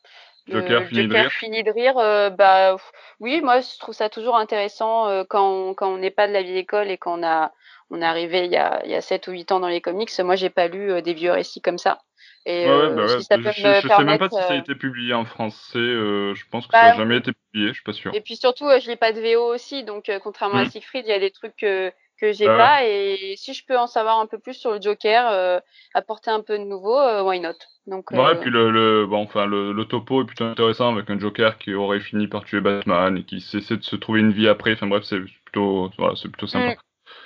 Joker, 0.47 0.85
fini, 0.87 1.07
de 1.07 1.13
rire. 1.13 1.31
fini 1.31 1.63
de 1.63 1.71
rire. 1.71 1.95
bah 2.35 2.75
oui, 3.19 3.41
moi 3.41 3.61
je 3.61 3.79
trouve 3.79 3.95
ça 3.95 4.09
toujours 4.09 4.35
intéressant 4.35 5.23
quand 5.29 5.69
on, 5.69 5.73
quand 5.73 5.93
on 5.93 5.97
n'est 5.97 6.11
pas 6.11 6.27
de 6.27 6.33
la 6.33 6.41
vieille 6.41 6.57
école 6.57 6.89
et 6.89 6.97
qu'on 6.97 7.23
a 7.23 7.51
on 7.89 8.01
est 8.01 8.05
arrivé 8.05 8.45
il 8.45 8.51
y 8.51 8.57
a 8.57 8.81
il 8.83 8.91
y 8.91 8.95
a 8.95 9.01
7 9.01 9.27
ou 9.27 9.31
8 9.31 9.51
ans 9.53 9.59
dans 9.59 9.67
les 9.67 9.81
comics. 9.81 10.11
Moi 10.19 10.35
j'ai 10.35 10.49
pas 10.49 10.67
lu 10.67 11.01
des 11.01 11.13
vieux 11.13 11.31
récits 11.31 11.61
comme 11.61 11.77
ça. 11.77 12.01
Et 12.45 12.65
bah 12.67 13.07
je, 13.07 13.19
sais 13.19 13.37
même 14.03 14.17
pas 14.17 14.27
si 14.27 14.35
ça 14.35 14.51
a 14.51 14.55
été 14.55 14.75
publié 14.75 15.13
en 15.13 15.23
français. 15.23 15.79
je 15.79 16.49
pense 16.49 16.67
que 16.67 16.73
ça 16.73 16.83
n'a 16.83 16.91
bah, 16.91 16.97
jamais 16.97 17.17
été 17.17 17.31
publié. 17.31 17.69
Je 17.69 17.75
suis 17.75 17.83
pas 17.83 17.93
sûr. 17.93 18.13
Et 18.13 18.19
puis 18.19 18.35
surtout, 18.35 18.65
je 18.81 18.87
n'ai 18.89 18.97
pas 18.97 19.13
de 19.13 19.21
VO 19.21 19.53
aussi, 19.53 19.85
donc 19.85 20.11
contrairement 20.21 20.57
à 20.57 20.65
mmh. 20.65 20.71
Siegfried, 20.71 21.05
il 21.05 21.09
y 21.09 21.13
a 21.13 21.19
des 21.19 21.31
trucs 21.31 21.65
que 22.23 22.31
j'ai 22.31 22.45
bah 22.45 22.57
pas. 22.57 22.85
Et 22.85 23.35
si 23.37 23.53
je 23.53 23.65
peux 23.65 23.77
en 23.77 23.87
savoir 23.87 24.19
un 24.19 24.27
peu 24.27 24.39
plus 24.39 24.53
sur 24.53 24.71
le 24.71 24.81
Joker, 24.81 25.29
euh, 25.29 25.59
apporter 25.93 26.31
un 26.31 26.41
peu 26.41 26.57
de 26.57 26.63
nouveau, 26.63 26.97
euh, 26.97 27.21
why 27.21 27.39
not? 27.39 27.53
Donc, 27.85 28.11
ouais, 28.11 28.19
euh, 28.19 28.35
puis 28.35 28.49
le, 28.49 28.71
le, 28.71 29.05
bon, 29.05 29.23
enfin, 29.23 29.45
le, 29.45 29.73
le, 29.73 29.85
topo 29.85 30.21
est 30.21 30.25
plutôt 30.25 30.45
intéressant 30.45 30.95
avec 30.95 31.09
un 31.09 31.19
Joker 31.19 31.57
qui 31.57 31.73
aurait 31.73 31.99
fini 31.99 32.27
par 32.27 32.45
tuer 32.45 32.61
Batman 32.61 33.17
et 33.17 33.23
qui 33.23 33.37
essaie 33.37 33.75
de 33.75 33.83
se 33.83 33.97
trouver 33.97 34.21
une 34.21 34.31
vie 34.31 34.47
après. 34.47 34.73
Enfin 34.73 34.87
bref, 34.87 35.03
c'est 35.03 35.19
plutôt, 35.19 35.91
voilà, 35.97 36.15
c'est 36.15 36.29
plutôt 36.29 36.47
sympa. 36.47 36.75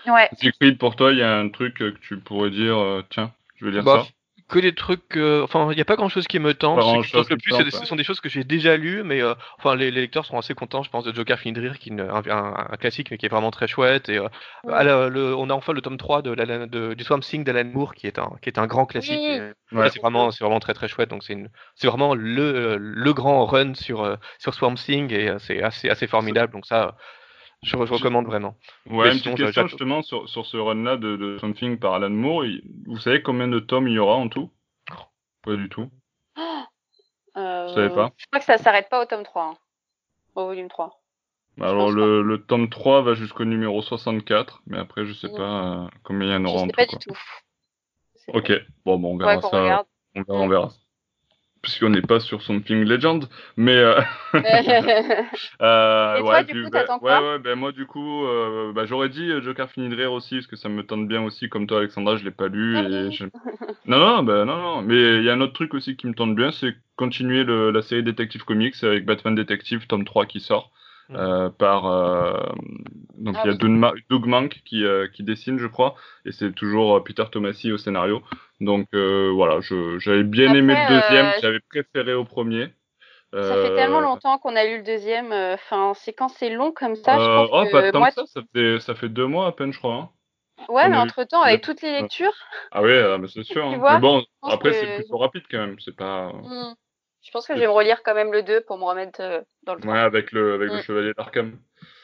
Mm. 0.05 0.11
Ouais. 0.11 0.73
pour 0.79 0.95
toi, 0.95 1.11
il 1.11 1.19
y 1.19 1.21
a 1.21 1.37
un 1.37 1.49
truc 1.49 1.75
que 1.75 1.89
tu 2.01 2.17
pourrais 2.17 2.49
dire, 2.49 3.03
tiens, 3.09 3.31
je 3.57 3.65
vais 3.65 3.71
lire 3.71 3.83
bah, 3.83 4.03
ça 4.03 4.16
que 4.47 4.59
des 4.59 4.73
trucs. 4.73 5.17
Euh, 5.17 5.43
enfin, 5.43 5.71
il 5.71 5.75
n'y 5.75 5.81
a 5.81 5.85
pas 5.85 5.95
grand 5.95 6.09
chose 6.09 6.27
qui 6.27 6.39
me 6.39 6.53
tente. 6.53 6.79
Ce, 7.05 7.17
le 7.17 7.37
plus, 7.37 7.53
ce 7.71 7.85
sont 7.85 7.95
des 7.95 8.03
choses 8.03 8.21
que 8.21 8.29
j'ai 8.29 8.43
déjà 8.43 8.77
lues, 8.77 9.03
mais 9.03 9.21
euh, 9.21 9.33
enfin, 9.57 9.75
les, 9.75 9.91
les, 9.91 10.01
lecteurs 10.01 10.25
seront 10.25 10.39
assez 10.39 10.53
contents, 10.53 10.83
je 10.83 10.89
pense, 10.89 11.03
de 11.03 11.13
Joker 11.13 11.39
Findrir, 11.39 11.79
qui 11.79 11.89
est 11.89 11.99
un, 11.99 12.23
un, 12.29 12.77
classique, 12.77 13.11
mais 13.11 13.17
qui 13.17 13.25
est 13.25 13.29
vraiment 13.29 13.51
très 13.51 13.67
chouette. 13.67 14.09
Et 14.09 14.17
euh, 14.17 15.09
le, 15.09 15.35
on 15.35 15.49
a 15.49 15.53
enfin 15.53 15.73
le 15.73 15.81
tome 15.81 15.97
3 15.97 16.21
de, 16.21 16.35
de 16.35 16.93
du 16.93 17.03
Swamp 17.03 17.19
Thing 17.19 17.43
d'Alan 17.43 17.65
Moore, 17.65 17.93
qui 17.93 18.07
est 18.07 18.19
un, 18.19 18.31
qui 18.41 18.49
est 18.49 18.57
un 18.59 18.67
grand 18.67 18.85
classique. 18.85 19.19
c'est 19.71 19.99
vraiment, 19.99 20.31
c'est 20.31 20.43
vraiment 20.43 20.59
très 20.59 20.73
très 20.73 20.87
chouette. 20.87 21.09
Donc 21.09 21.23
c'est 21.23 21.37
c'est 21.75 21.87
vraiment 21.87 22.15
le, 22.15 22.77
le 22.77 23.13
grand 23.13 23.45
run 23.45 23.73
sur 23.73 24.17
sur 24.39 24.53
Swamp 24.53 24.75
Thing 24.75 25.11
et 25.13 25.35
c'est 25.39 25.61
assez 25.61 25.89
assez 25.89 26.07
formidable. 26.07 26.53
Donc 26.53 26.65
ça. 26.65 26.95
Je, 27.63 27.75
recommande 27.75 28.27
vraiment. 28.27 28.55
Ouais, 28.89 29.11
une 29.11 29.19
petite 29.19 29.35
question 29.35 29.67
justement 29.67 30.01
sur, 30.03 30.29
sur 30.29 30.45
ce 30.45 30.57
run-là 30.57 30.97
de, 30.97 31.15
de, 31.15 31.37
Something 31.39 31.79
par 31.79 31.93
Alan 31.93 32.09
Moore. 32.09 32.45
Vous 32.85 32.99
savez 32.99 33.21
combien 33.21 33.47
de 33.47 33.59
tomes 33.59 33.87
il 33.87 33.95
y 33.95 33.99
aura 33.99 34.15
en 34.15 34.29
tout? 34.29 34.51
Pas 35.43 35.55
du 35.55 35.69
tout. 35.69 35.89
Euh, 37.35 37.67
savez 37.75 37.93
pas? 37.93 38.13
Je 38.17 38.25
crois 38.25 38.39
que 38.39 38.45
ça 38.45 38.57
s'arrête 38.57 38.89
pas 38.89 38.99
au 38.99 39.05
tome 39.05 39.21
3, 39.21 39.43
hein. 39.43 39.57
au 40.33 40.45
volume 40.45 40.69
3. 40.69 40.99
Alors 41.61 41.91
le, 41.91 42.23
le, 42.23 42.43
tome 42.43 42.67
3 42.67 43.03
va 43.03 43.13
jusqu'au 43.13 43.45
numéro 43.45 43.79
64, 43.83 44.63
mais 44.65 44.79
après 44.79 45.05
je 45.05 45.13
sais 45.13 45.29
pas 45.29 45.83
euh, 45.83 45.87
combien 46.01 46.29
il 46.29 46.33
y 46.33 46.35
en 46.35 46.45
aura 46.45 46.57
je 46.57 46.63
en 46.63 46.65
sais 46.65 46.71
tout. 46.71 46.75
Pas 46.77 46.85
du 46.85 46.97
tout. 46.97 47.13
Ok, 48.33 48.51
bon, 48.85 48.97
bon 48.97 49.13
on 49.13 49.17
verra 49.17 49.39
ça. 49.39 49.49
On 49.53 49.63
verra, 49.63 49.85
on 50.29 50.47
verra 50.47 50.69
puisqu'on 51.67 51.89
n'est 51.89 52.01
pas 52.01 52.21
sur 52.21 52.41
Something 52.43 52.85
Legend, 52.85 53.27
mais 53.57 53.75
euh... 53.75 53.99
euh, 55.61 56.21
ouais, 56.21 56.45
du 56.45 56.63
coup, 56.63 56.69
bah, 56.69 56.85
ouais, 57.01 57.19
ouais, 57.19 57.39
ben 57.39 57.55
moi 57.55 57.73
du 57.73 57.85
coup, 57.85 58.25
euh, 58.25 58.71
bah, 58.71 58.85
j'aurais 58.85 59.09
dit 59.09 59.29
euh, 59.29 59.41
Joker 59.41 59.69
finit 59.69 59.89
de 59.89 59.95
rire 59.97 60.13
aussi, 60.13 60.35
parce 60.35 60.47
que 60.47 60.55
ça 60.55 60.69
me 60.69 60.83
tente 60.83 61.09
bien 61.09 61.21
aussi, 61.23 61.49
comme 61.49 61.67
toi 61.67 61.79
Alexandra, 61.79 62.15
je 62.15 62.23
l'ai 62.23 62.31
pas 62.31 62.47
lu. 62.47 62.77
Et 62.77 63.09
non, 63.85 63.99
non, 63.99 64.23
ben 64.23 64.45
non, 64.45 64.55
non, 64.55 64.81
mais 64.81 65.17
il 65.17 65.23
y 65.23 65.29
a 65.29 65.33
un 65.33 65.41
autre 65.41 65.51
truc 65.51 65.73
aussi 65.73 65.97
qui 65.97 66.07
me 66.07 66.13
tente 66.13 66.35
bien, 66.35 66.53
c'est 66.53 66.73
continuer 66.95 67.43
le, 67.43 67.71
la 67.71 67.81
série 67.81 68.01
Detective 68.01 68.45
Comics 68.45 68.81
avec 68.83 69.05
Batman 69.05 69.35
Detective 69.35 69.87
tome 69.87 70.05
3 70.05 70.25
qui 70.25 70.39
sort. 70.39 70.71
Mm. 71.09 71.51
par 71.57 71.83
donc 73.17 73.35
ah 73.37 73.41
il 73.45 73.51
y 73.51 73.53
a 73.53 73.57
Doug, 74.09 74.25
Mank 74.25 74.61
qui, 74.65 74.83
qui 75.13 75.23
dessine, 75.23 75.57
je 75.57 75.67
crois, 75.67 75.95
et 76.25 76.31
c'est 76.31 76.53
toujours 76.53 77.03
Peter 77.03 77.23
Tomasi 77.31 77.71
au 77.71 77.77
scénario. 77.77 78.21
Donc 78.61 78.87
voilà, 78.93 79.59
j'avais 79.99 80.23
bien 80.23 80.53
aimé 80.53 80.75
le 80.75 81.01
deuxième, 81.01 81.33
j'avais 81.41 81.59
préféré 81.69 82.13
au 82.13 82.25
premier. 82.25 82.69
Ça 83.33 83.55
fait 83.61 83.75
tellement 83.75 83.99
longtemps 83.99 84.37
qu'on 84.37 84.55
a 84.55 84.63
lu 84.63 84.77
le 84.77 84.83
deuxième. 84.83 85.31
Enfin, 85.31 85.93
c'est 85.95 86.13
quand 86.13 86.29
c'est 86.29 86.49
long 86.49 86.71
comme 86.71 86.95
ça. 86.95 87.17
Je 87.17 87.21
euh, 87.21 87.47
oh, 87.51 87.65
pas 87.71 87.91
tant 87.91 88.05
que 88.05 88.13
ça. 88.13 88.25
Ça 88.25 88.41
fait, 88.53 88.79
ça 88.79 88.95
fait 88.95 89.09
deux 89.09 89.27
mois 89.27 89.47
à 89.47 89.51
peine, 89.51 89.73
je 89.73 89.79
crois. 89.79 89.93
Hein. 89.93 90.09
Ouais, 90.69 90.89
mais 90.89 90.97
entre 90.97 91.23
temps, 91.23 91.41
avec 91.41 91.61
toutes 91.61 91.81
les 91.81 91.91
lectures. 91.91 92.33
Ah 92.71 92.81
oui, 92.81 92.97
ah, 92.97 93.17
c'est 93.27 93.43
sûr. 93.43 93.65
Hein. 93.67 93.77
mais 93.79 93.99
bon, 93.99 94.23
après, 94.41 94.73
c'est 94.73 94.95
plutôt 94.95 95.17
rapide 95.17 95.43
quand 95.49 95.59
même. 95.59 95.77
C'est 95.79 95.95
pas. 95.95 96.31
Mmh. 96.31 96.75
Je 97.27 97.31
pense 97.33 97.45
que 97.45 97.55
je 97.55 97.59
vais 97.59 97.67
me 97.67 97.71
relire 97.71 98.03
quand 98.03 98.15
même 98.15 98.31
le 98.31 98.41
2 98.41 98.61
pour 98.61 98.77
me 98.77 98.85
remettre 98.85 99.19
euh, 99.21 99.41
dans 99.63 99.75
le 99.75 99.85
Ouais, 99.85 99.99
avec 99.99 100.31
le, 100.31 100.53
avec 100.53 100.71
le 100.71 100.77
mmh. 100.77 100.81
Chevalier 100.81 101.13
d'Arkham. 101.13 101.59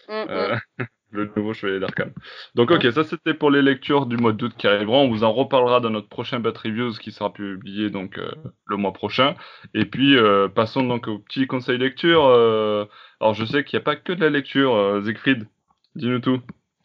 Mmh, 0.09 0.11
euh, 0.11 0.55
le 1.11 1.31
nouveau 1.37 1.53
Chevalier 1.53 1.79
d'Arkham. 1.79 2.11
Donc, 2.55 2.71
ok, 2.71 2.91
ça 2.91 3.05
c'était 3.05 3.33
pour 3.33 3.49
les 3.49 3.61
lectures 3.61 4.05
du 4.05 4.17
mois 4.17 4.33
d'août 4.33 4.51
qui 4.57 4.67
arriveront. 4.67 5.03
On 5.03 5.09
vous 5.09 5.23
en 5.23 5.31
reparlera 5.31 5.79
dans 5.79 5.91
notre 5.91 6.09
prochain 6.09 6.41
Bat 6.41 6.57
Reviews 6.61 6.91
qui 6.99 7.13
sera 7.13 7.31
publié 7.31 7.89
donc 7.89 8.17
euh, 8.17 8.31
le 8.65 8.75
mois 8.75 8.91
prochain. 8.91 9.35
Et 9.73 9.85
puis, 9.85 10.17
passons 10.55 10.83
donc 10.83 11.07
au 11.07 11.19
petit 11.19 11.47
conseil 11.47 11.77
lecture. 11.77 12.25
alors, 12.25 13.33
je 13.33 13.45
sais 13.45 13.63
qu'il 13.63 13.77
n'y 13.77 13.81
a 13.81 13.85
pas 13.85 13.95
que 13.95 14.11
de 14.11 14.19
la 14.19 14.29
lecture, 14.29 15.01
Siegfried. 15.05 15.47
Dis-nous 15.95 16.19
tout. 16.19 16.41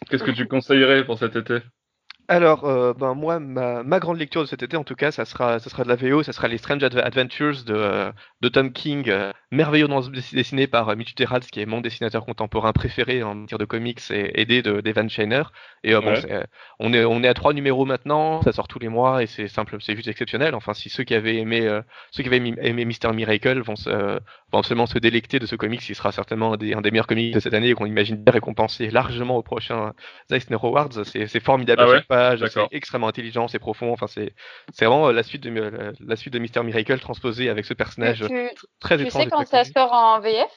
Qu'est-ce 0.09 0.23
que 0.23 0.31
tu 0.31 0.47
conseillerais 0.47 1.05
pour 1.05 1.19
cet 1.19 1.35
été? 1.35 1.59
Alors, 2.31 2.65
euh, 2.65 2.93
ben 2.93 3.15
moi, 3.15 3.41
ma, 3.41 3.83
ma, 3.83 3.99
grande 4.01 4.19
lecture 4.19 4.43
de 4.43 4.47
cet 4.47 4.63
été, 4.63 4.77
en 4.77 4.85
tout 4.85 4.95
cas, 4.95 5.11
ça 5.11 5.25
sera, 5.25 5.59
ça 5.61 5.71
sera 5.71 5.83
de 5.83 5.89
la 5.89 5.97
VO, 5.97 6.23
ça 6.23 6.33
sera 6.35 6.47
les 6.47 6.59
Strange 6.59 6.83
Adventures 6.85 7.65
de, 7.65 7.73
euh, 7.73 8.13
de 8.43 8.49
Tom 8.51 8.71
King, 8.71 9.09
euh, 9.09 9.33
merveilleux 9.51 9.89
dessiné 10.35 10.67
par 10.67 10.95
Mitch 10.95 11.15
Gerrard, 11.17 11.41
qui 11.41 11.63
est 11.63 11.65
mon 11.65 11.81
dessinateur 11.81 12.27
contemporain 12.27 12.75
préféré 12.75 13.23
en 13.23 13.35
matière 13.35 13.57
de 13.57 13.65
comics 13.65 14.03
et 14.11 14.43
aidé 14.43 14.61
de 14.61 14.83
d'Evan 14.83 15.09
Shiner. 15.09 15.45
Et 15.85 15.95
bon, 15.95 16.13
on 16.81 16.93
est, 16.93 17.03
on 17.07 17.23
est 17.23 17.29
à 17.29 17.35
trois 17.35 17.55
numéros 17.55 17.87
maintenant, 17.87 18.43
ça 18.43 18.53
sort 18.53 18.69
tous 18.69 18.79
les 18.79 18.89
mois 18.89 19.23
et 19.23 19.27
c'est 19.27 19.49
simple, 19.49 19.79
c'est 19.81 19.97
juste 19.97 20.09
exceptionnel. 20.09 20.55
Enfin, 20.55 20.75
si 20.75 20.91
ceux 20.91 21.05
qui 21.05 21.15
avaient 21.15 21.37
aimé, 21.37 21.67
ceux 22.11 22.23
qui 22.23 22.29
avaient 22.29 22.37
aimé 22.37 22.85
Mister 22.85 23.11
Miracle 23.13 23.61
vont, 23.61 23.77
se, 23.77 24.21
vont 24.53 24.59
absolument 24.59 24.87
se 24.87 24.99
délecter 24.99 25.39
de 25.39 25.47
ce 25.47 25.57
comics, 25.57 25.81
qui 25.81 25.95
sera 25.95 26.13
certainement 26.13 26.55
un 26.55 26.57
des, 26.57 26.75
un 26.75 26.81
des 26.81 26.91
meilleurs 26.91 27.07
comics 27.07 27.35
de 27.35 27.41
cette 27.41 27.55
année 27.55 27.69
et 27.71 27.75
qu'on 27.75 27.87
imagine 27.87 28.17
bien 28.17 28.33
récompensé 28.33 28.91
largement 28.91 29.37
au 29.37 29.43
prochain 29.43 29.93
Eisner 30.31 30.57
Awards. 30.63 31.05
C'est 31.05 31.41
formidable. 31.41 32.05
Ah 32.09 32.35
c'est 32.37 32.69
extrêmement 32.71 33.09
intelligent, 33.09 33.49
c'est 33.49 33.59
profond. 33.59 33.93
Enfin, 33.93 34.07
c'est 34.07 34.35
vraiment 34.79 35.09
euh, 35.09 35.13
la 35.13 35.23
suite 35.23 35.43
de 35.43 35.95
la 36.01 36.17
suite 36.17 36.33
de 36.33 36.39
Mister 36.39 36.63
Miracle 36.63 36.99
transposée 36.99 37.51
avec 37.51 37.65
ce 37.65 37.75
personnage 37.75 38.25
très 38.81 39.01
étrange. 39.01 39.25
Tu 39.25 39.25
sais 39.25 39.31
quand 39.31 39.47
ça 39.47 39.65
sort 39.65 39.93
en 39.93 40.21
VF 40.21 40.51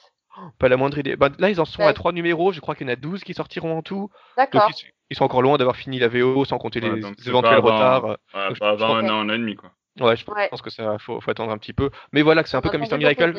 Pas 0.58 0.68
la 0.68 0.76
moindre 0.76 0.98
idée. 0.98 1.16
Bah, 1.16 1.28
là, 1.38 1.50
ils 1.50 1.60
en 1.60 1.64
sont 1.64 1.82
à 1.82 1.92
trois 1.92 2.12
numéros. 2.12 2.52
Je 2.52 2.60
crois 2.60 2.74
qu'il 2.74 2.86
y 2.86 2.90
en 2.90 2.92
a 2.92 2.96
12 2.96 3.22
qui 3.24 3.34
sortiront 3.34 3.78
en 3.78 3.82
tout. 3.82 4.10
D'accord. 4.36 4.70
Ils, 5.10 5.16
sont 5.16 5.24
encore 5.24 5.42
loin 5.42 5.58
d'avoir 5.58 5.76
fini 5.76 5.98
la 5.98 6.08
VO 6.08 6.46
sans 6.46 6.56
compter 6.56 6.80
les 6.80 6.88
éventuels 7.26 7.58
retards. 7.58 8.04
Ouais, 8.04 8.16
pas 8.58 8.70
avant 8.70 8.96
un 8.96 9.08
an, 9.10 9.28
et 9.28 9.38
demi, 9.38 9.56
quoi. 9.56 9.72
Ouais, 10.00 10.16
je 10.16 10.24
pense 10.24 10.62
que 10.62 10.70
ça 10.70 10.96
faut, 10.98 11.20
faut, 11.20 11.30
attendre 11.30 11.52
un 11.52 11.58
petit 11.58 11.74
peu. 11.74 11.90
Mais 12.12 12.22
voilà, 12.22 12.42
que 12.42 12.48
c'est 12.48 12.56
un 12.56 12.62
peu 12.62 12.70
comme 12.70 12.80
Mister 12.80 12.96
Miracle 12.96 13.34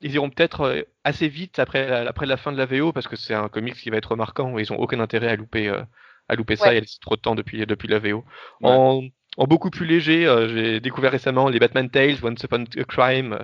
ils 0.00 0.14
iront 0.14 0.30
peut-être 0.30 0.62
euh, 0.62 0.82
assez 1.04 1.28
vite 1.28 1.58
après 1.58 1.86
la, 1.86 2.08
après 2.08 2.26
la 2.26 2.36
fin 2.36 2.52
de 2.52 2.58
la 2.58 2.66
VO 2.66 2.92
parce 2.92 3.08
que 3.08 3.16
c'est 3.16 3.34
un 3.34 3.48
comics 3.48 3.74
qui 3.74 3.90
va 3.90 3.96
être 3.96 4.16
marquant 4.16 4.58
et 4.58 4.62
ils 4.62 4.72
ont 4.72 4.78
aucun 4.78 5.00
intérêt 5.00 5.28
à 5.28 5.36
louper 5.36 5.68
euh, 5.68 5.82
à 6.28 6.36
louper 6.36 6.56
ça, 6.56 6.72
il 6.72 6.78
y 6.78 6.80
a 6.80 6.98
trop 7.00 7.16
de 7.16 7.20
temps 7.20 7.34
depuis, 7.34 7.66
depuis 7.66 7.88
la 7.88 7.98
VO. 7.98 8.24
En, 8.62 9.02
beaucoup 9.46 9.70
plus 9.70 9.84
léger, 9.84 10.26
euh, 10.26 10.48
j'ai 10.48 10.80
découvert 10.80 11.10
récemment 11.10 11.48
les 11.48 11.58
Batman 11.58 11.90
Tales, 11.90 12.18
Once 12.22 12.42
Upon 12.44 12.64
a 12.64 12.84
Crime. 12.84 13.38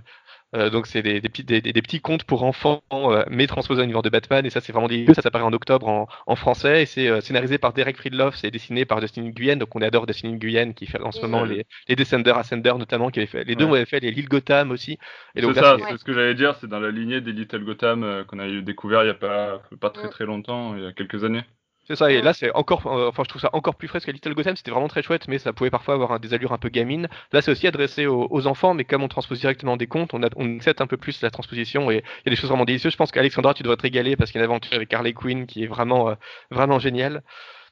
Euh, 0.54 0.70
donc 0.70 0.87
c'est 0.87 1.02
des, 1.02 1.20
petits, 1.20 1.42
des, 1.42 1.61
petits 1.61 2.00
contes 2.00 2.24
pour 2.24 2.44
enfants, 2.44 2.82
euh, 2.92 3.24
mais 3.28 3.46
transposés 3.46 3.82
au 3.82 3.87
niveau 3.87 4.02
de 4.02 4.09
Batman. 4.09 4.46
Et 4.46 4.50
ça 4.50 4.61
c'est 4.61 4.72
vraiment 4.72 4.87
délicieux. 4.87 5.14
Ça 5.14 5.22
s'apparaît 5.22 5.44
en 5.44 5.52
octobre 5.52 5.88
en, 5.88 6.06
en 6.26 6.37
français 6.37 6.82
et 6.82 6.87
c'est 6.87 7.20
scénarisé 7.20 7.59
par 7.59 7.72
Derek 7.72 7.96
Friedloff. 7.96 8.37
C'est 8.37 8.50
dessiné 8.50 8.85
par 8.85 9.00
Dustin 9.00 9.22
Nguyen. 9.22 9.56
Donc 9.56 9.74
on 9.74 9.82
adore 9.82 10.06
Dustin 10.06 10.30
Nguyen 10.30 10.72
qui 10.72 10.87
fait 10.87 11.00
en 11.00 11.11
ce 11.11 11.20
moment 11.20 11.44
les, 11.44 11.66
les 11.88 11.96
Descender, 11.96 12.32
Ascender 12.37 12.74
notamment, 12.78 13.11
qui 13.11 13.18
avait 13.18 13.26
fait 13.26 13.44
les 13.44 13.56
deux 13.56 13.66
avaient 13.66 13.87
fait 13.87 14.00
les 14.00 14.11
Lille 14.11 14.28
Gotham 14.28 14.70
aussi. 14.70 14.98
Et 15.35 15.42
c'est 15.42 15.54
ça, 15.54 15.76
c'est 15.88 15.98
ce 15.98 16.04
que 16.04 16.12
j'allais 16.12 16.35
dire. 16.35 16.54
C'est 16.61 16.68
dans 16.68 16.80
la 16.80 16.90
lignée 16.90 17.20
des 17.20 17.32
Little 17.32 17.64
Gotham 17.64 18.24
qu'on 18.28 18.38
a 18.38 18.48
découvert 18.61 19.02
il 19.02 19.09
y 19.09 19.11
a 19.11 19.14
pas 19.14 19.62
pas 19.80 19.90
très 19.90 20.09
très 20.09 20.26
longtemps, 20.26 20.76
il 20.76 20.85
y 20.85 20.87
a 20.87 20.92
quelques 20.92 21.24
années. 21.24 21.42
C'est 21.88 21.94
ça, 21.94 22.11
et 22.11 22.20
là 22.20 22.33
c'est 22.33 22.51
encore, 22.53 22.85
euh, 22.88 23.09
enfin 23.09 23.22
je 23.22 23.29
trouve 23.29 23.40
ça 23.40 23.51
encore 23.53 23.77
plus 23.77 23.87
frais 23.87 24.01
que 24.01 24.11
Little 24.11 24.35
Gotham, 24.35 24.57
c'était 24.57 24.72
vraiment 24.72 24.88
très 24.88 25.03
chouette, 25.05 25.29
mais 25.29 25.38
ça 25.38 25.53
pouvait 25.53 25.70
parfois 25.70 25.94
avoir 25.94 26.18
des 26.18 26.35
allures 26.35 26.53
un 26.53 26.59
peu 26.59 26.68
gamines. 26.68 27.09
Là 27.33 27.42
c'est 27.42 27.51
aussi 27.53 27.68
adressé 27.68 28.07
aux, 28.07 28.46
enfants, 28.49 28.75
mais 28.75 28.85
comme 28.85 29.05
on 29.05 29.09
transpose 29.09 29.38
directement 29.38 29.77
des 29.77 29.87
comptes, 29.87 30.12
on, 30.12 30.22
a, 30.25 30.29
on 30.35 30.57
accepte 30.57 30.81
un 30.81 30.88
peu 30.88 30.96
plus 30.96 31.22
la 31.22 31.31
transposition 31.31 31.88
et 31.92 31.96
il 31.99 32.27
y 32.27 32.29
a 32.29 32.31
des 32.31 32.37
choses 32.37 32.51
vraiment 32.51 32.64
délicieuses. 32.64 32.92
Je 32.92 32.96
pense 32.96 33.12
qu'Alexandra, 33.12 33.55
tu 33.55 33.62
devrais 33.62 33.77
te 33.77 33.83
régaler 33.83 34.16
parce 34.16 34.33
qu'il 34.33 34.40
y 34.40 34.42
a 34.42 34.44
une 34.44 34.51
aventure 34.51 34.75
avec 34.75 34.92
Harley 34.92 35.12
Quinn 35.12 35.46
qui 35.46 35.62
est 35.62 35.68
vraiment, 35.68 36.11
euh, 36.11 36.14
vraiment 36.51 36.81
géniale. 36.81 37.22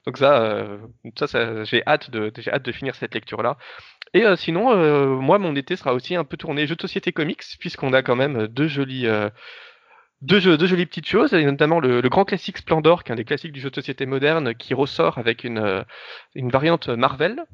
Donc 0.07 0.18
ça, 0.18 0.40
euh, 0.42 0.79
ça, 1.18 1.27
ça 1.27 1.64
j'ai 1.64 1.83
hâte 1.85 2.11
de, 2.11 2.33
j'ai 2.38 2.53
hâte 2.53 2.64
de 2.64 2.72
finir 2.72 2.94
cette 2.94 3.14
lecture 3.14 3.42
là. 3.42 3.57
Et 4.12 4.24
sinon, 4.37 4.77
moi 5.20 5.38
mon 5.38 5.57
été 5.57 5.74
sera 5.74 5.92
aussi 5.92 6.14
un 6.14 6.22
peu 6.22 6.37
tourné 6.37 6.68
jeu 6.68 6.77
de 6.77 6.81
société 6.81 7.11
comics 7.11 7.42
puisqu'on 7.59 7.92
a 7.92 8.03
quand 8.03 8.14
même 8.14 8.46
deux 8.46 8.68
jolis 8.68 9.09
deux, 10.24 10.40
jolies 10.40 10.87
petites 10.87 11.06
choses, 11.06 11.32
et 11.34 11.44
notamment 11.44 11.80
le, 11.80 12.00
grand 12.02 12.24
classique 12.24 12.58
Splendor, 12.58 13.04
qui 13.04 13.10
est 13.10 13.12
un 13.12 13.16
des 13.16 13.24
classiques 13.24 13.52
du 13.52 13.60
jeu 13.60 13.70
de 13.70 13.74
société 13.74 14.06
moderne, 14.06 14.54
qui 14.54 14.74
ressort 14.74 15.18
avec 15.18 15.44
une, 15.44 15.58
euh, 15.58 15.82
une 16.34 16.50
variante 16.50 16.88
Marvel. 16.88 17.44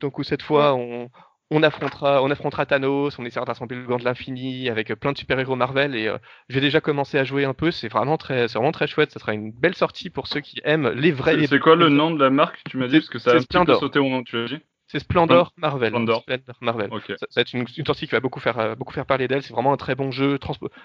Donc 0.00 0.18
où 0.18 0.22
cette 0.22 0.42
fois 0.42 0.74
on, 0.74 1.10
on 1.50 1.62
affrontera, 1.62 2.22
on 2.22 2.30
affrontera 2.30 2.66
Thanos, 2.66 3.18
on 3.18 3.24
essaiera 3.24 3.44
d'assembler 3.44 3.76
le 3.76 3.84
gant 3.84 3.96
de 3.96 4.04
l'infini 4.04 4.68
avec 4.68 4.94
plein 4.94 5.12
de 5.12 5.18
super-héros 5.18 5.56
Marvel 5.56 5.94
et 5.96 6.06
euh, 6.06 6.18
j'ai 6.48 6.60
déjà 6.60 6.80
commencé 6.80 7.18
à 7.18 7.24
jouer 7.24 7.44
un 7.44 7.54
peu, 7.54 7.70
c'est 7.70 7.88
vraiment 7.88 8.16
très, 8.16 8.48
c'est 8.48 8.58
vraiment 8.58 8.72
très 8.72 8.86
chouette, 8.86 9.10
ça 9.10 9.18
sera 9.18 9.32
une 9.32 9.50
belle 9.50 9.74
sortie 9.74 10.10
pour 10.10 10.26
ceux 10.26 10.40
qui 10.40 10.60
aiment 10.64 10.90
les 10.90 11.10
vrais. 11.10 11.46
C'est 11.46 11.58
quoi 11.58 11.76
le 11.76 11.88
nom 11.88 12.10
de 12.10 12.22
la 12.22 12.30
marque? 12.30 12.60
Tu 12.68 12.76
m'as 12.76 12.86
dit 12.86 12.98
parce 12.98 13.08
que 13.08 13.18
ça 13.18 13.32
a 13.32 13.34
un 13.36 13.42
petit 13.42 13.64
peu 13.64 13.74
sauté 13.74 13.98
au 13.98 14.04
où 14.04 14.22
tu 14.24 14.36
as 14.36 14.46
dit. 14.46 14.58
C'est 14.88 15.00
Splendor 15.00 15.52
Marvel. 15.58 15.90
Splendor. 15.90 16.24
Marvel. 16.62 16.90
Ça, 17.06 17.26
va 17.36 17.42
être 17.42 17.52
une, 17.52 17.66
sortie 17.86 18.06
qui 18.06 18.12
va 18.12 18.20
beaucoup 18.20 18.40
faire, 18.40 18.58
euh, 18.58 18.74
beaucoup 18.74 18.94
faire 18.94 19.04
parler 19.04 19.28
d'elle. 19.28 19.42
C'est 19.42 19.52
vraiment 19.52 19.74
un 19.74 19.76
très 19.76 19.94
bon 19.94 20.10
jeu. 20.10 20.38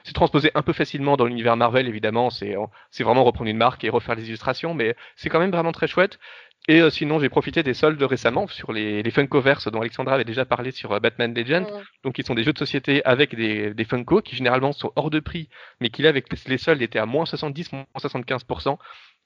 c'est 0.03 0.13
transposé 0.13 0.51
un 0.55 0.61
peu 0.61 0.73
facilement 0.73 1.15
dans 1.15 1.25
l'univers 1.25 1.55
Marvel, 1.55 1.87
évidemment. 1.87 2.29
C'est, 2.29 2.55
c'est 2.91 3.05
vraiment 3.05 3.23
reprendre 3.23 3.49
une 3.49 3.57
marque 3.57 3.83
et 3.85 3.89
refaire 3.89 4.15
les 4.15 4.27
illustrations, 4.27 4.73
mais 4.73 4.95
c'est 5.15 5.29
quand 5.29 5.39
même 5.39 5.51
vraiment 5.51 5.71
très 5.71 5.87
chouette. 5.87 6.19
Et 6.67 6.81
euh, 6.81 6.89
sinon, 6.89 7.19
j'ai 7.19 7.29
profité 7.29 7.63
des 7.63 7.73
soldes 7.73 8.01
récemment 8.01 8.47
sur 8.47 8.71
les, 8.71 9.03
les 9.03 9.11
Funkoverse 9.11 9.69
dont 9.69 9.81
Alexandra 9.81 10.15
avait 10.15 10.23
déjà 10.25 10.45
parlé 10.45 10.71
sur 10.71 10.91
euh, 10.91 10.99
Batman 10.99 11.33
Legend. 11.33 11.65
Donc, 12.03 12.17
ils 12.19 12.25
sont 12.25 12.35
des 12.35 12.43
jeux 12.43 12.53
de 12.53 12.57
société 12.57 13.03
avec 13.05 13.35
des, 13.35 13.73
des 13.73 13.85
Funko 13.85 14.21
qui 14.21 14.35
généralement 14.35 14.71
sont 14.73 14.91
hors 14.95 15.09
de 15.09 15.19
prix, 15.19 15.49
mais 15.79 15.89
qui 15.89 16.01
là, 16.01 16.09
avec 16.09 16.27
les 16.47 16.57
soldes, 16.57 16.81
étaient 16.81 16.99
à 16.99 17.05
moins 17.05 17.25
70, 17.25 17.71
moins 17.71 17.85
75%. 17.97 18.77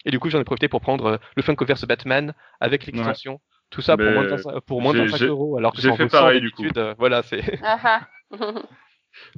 Et 0.05 0.11
du 0.11 0.19
coup, 0.19 0.29
j'en 0.29 0.39
ai 0.39 0.43
profité 0.43 0.67
pour 0.67 0.81
prendre 0.81 1.19
le 1.35 1.43
Funkoverse 1.43 1.85
Batman 1.85 2.33
avec 2.59 2.85
l'extension. 2.85 3.39
Tout 3.69 3.81
ça 3.81 3.97
pour 3.97 4.05
moins, 4.05 4.23
de, 4.23 4.59
pour 4.61 4.81
moins 4.81 4.93
de 4.93 4.99
25 4.99 5.25
euros, 5.25 5.57
alors 5.57 5.73
que 5.73 5.81
j'ai 5.81 5.93
fait 5.95 6.07
pareil 6.07 6.41
du 6.41 6.51
coup. 6.51 6.65
Euh, 6.77 6.93
voilà, 6.97 7.23
c'est. 7.23 7.59
Ah, 7.63 8.01
ah. 8.39 8.49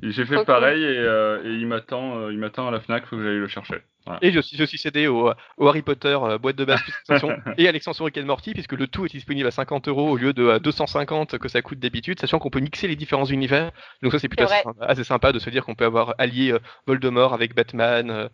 j'ai 0.02 0.26
fait 0.26 0.44
pareil 0.44 0.84
et, 0.84 0.98
euh, 0.98 1.42
et 1.46 1.54
il 1.54 1.66
m'attend, 1.68 2.18
euh, 2.18 2.34
il 2.34 2.38
m'attend 2.40 2.68
à 2.68 2.72
la 2.72 2.82
Fnac, 2.82 3.06
faut 3.06 3.16
que 3.16 3.24
j'aille 3.24 3.38
le 3.38 3.48
chercher. 3.48 3.76
Et 4.22 4.32
je 4.32 4.42
suis 4.42 4.62
aussi 4.62 4.78
cédé 4.78 5.08
au, 5.08 5.32
au 5.58 5.68
Harry 5.68 5.84
Potter 5.84 6.18
boîte 6.42 6.56
de 6.56 6.66
base 6.66 6.82
et 7.58 7.68
à 7.68 7.72
l'extension 7.72 8.04
Rick 8.06 8.18
and 8.18 8.26
Morty 8.26 8.54
puisque 8.54 8.74
le 8.74 8.88
tout 8.88 9.06
est 9.06 9.10
disponible 9.10 9.48
à 9.48 9.52
50 9.52 9.88
euros 9.88 10.10
au 10.10 10.18
lieu 10.18 10.34
de 10.34 10.58
250 10.58 11.38
que 11.38 11.48
ça 11.48 11.62
coûte 11.62 11.80
d'habitude, 11.80 12.20
sachant 12.20 12.40
qu'on 12.40 12.50
peut 12.50 12.60
mixer 12.60 12.88
les 12.88 12.96
différents 12.96 13.26
univers. 13.26 13.72
Donc 14.02 14.12
ça 14.12 14.20
c'est 14.20 14.28
plutôt 14.28 14.52
assez 14.82 15.04
sympa, 15.04 15.32
de 15.32 15.40
se 15.40 15.50
dire 15.50 15.64
qu'on 15.64 15.76
peut 15.76 15.86
avoir 15.86 16.16
allié 16.18 16.58
Voldemort 16.88 17.34
avec 17.34 17.56
Batman 17.56 18.30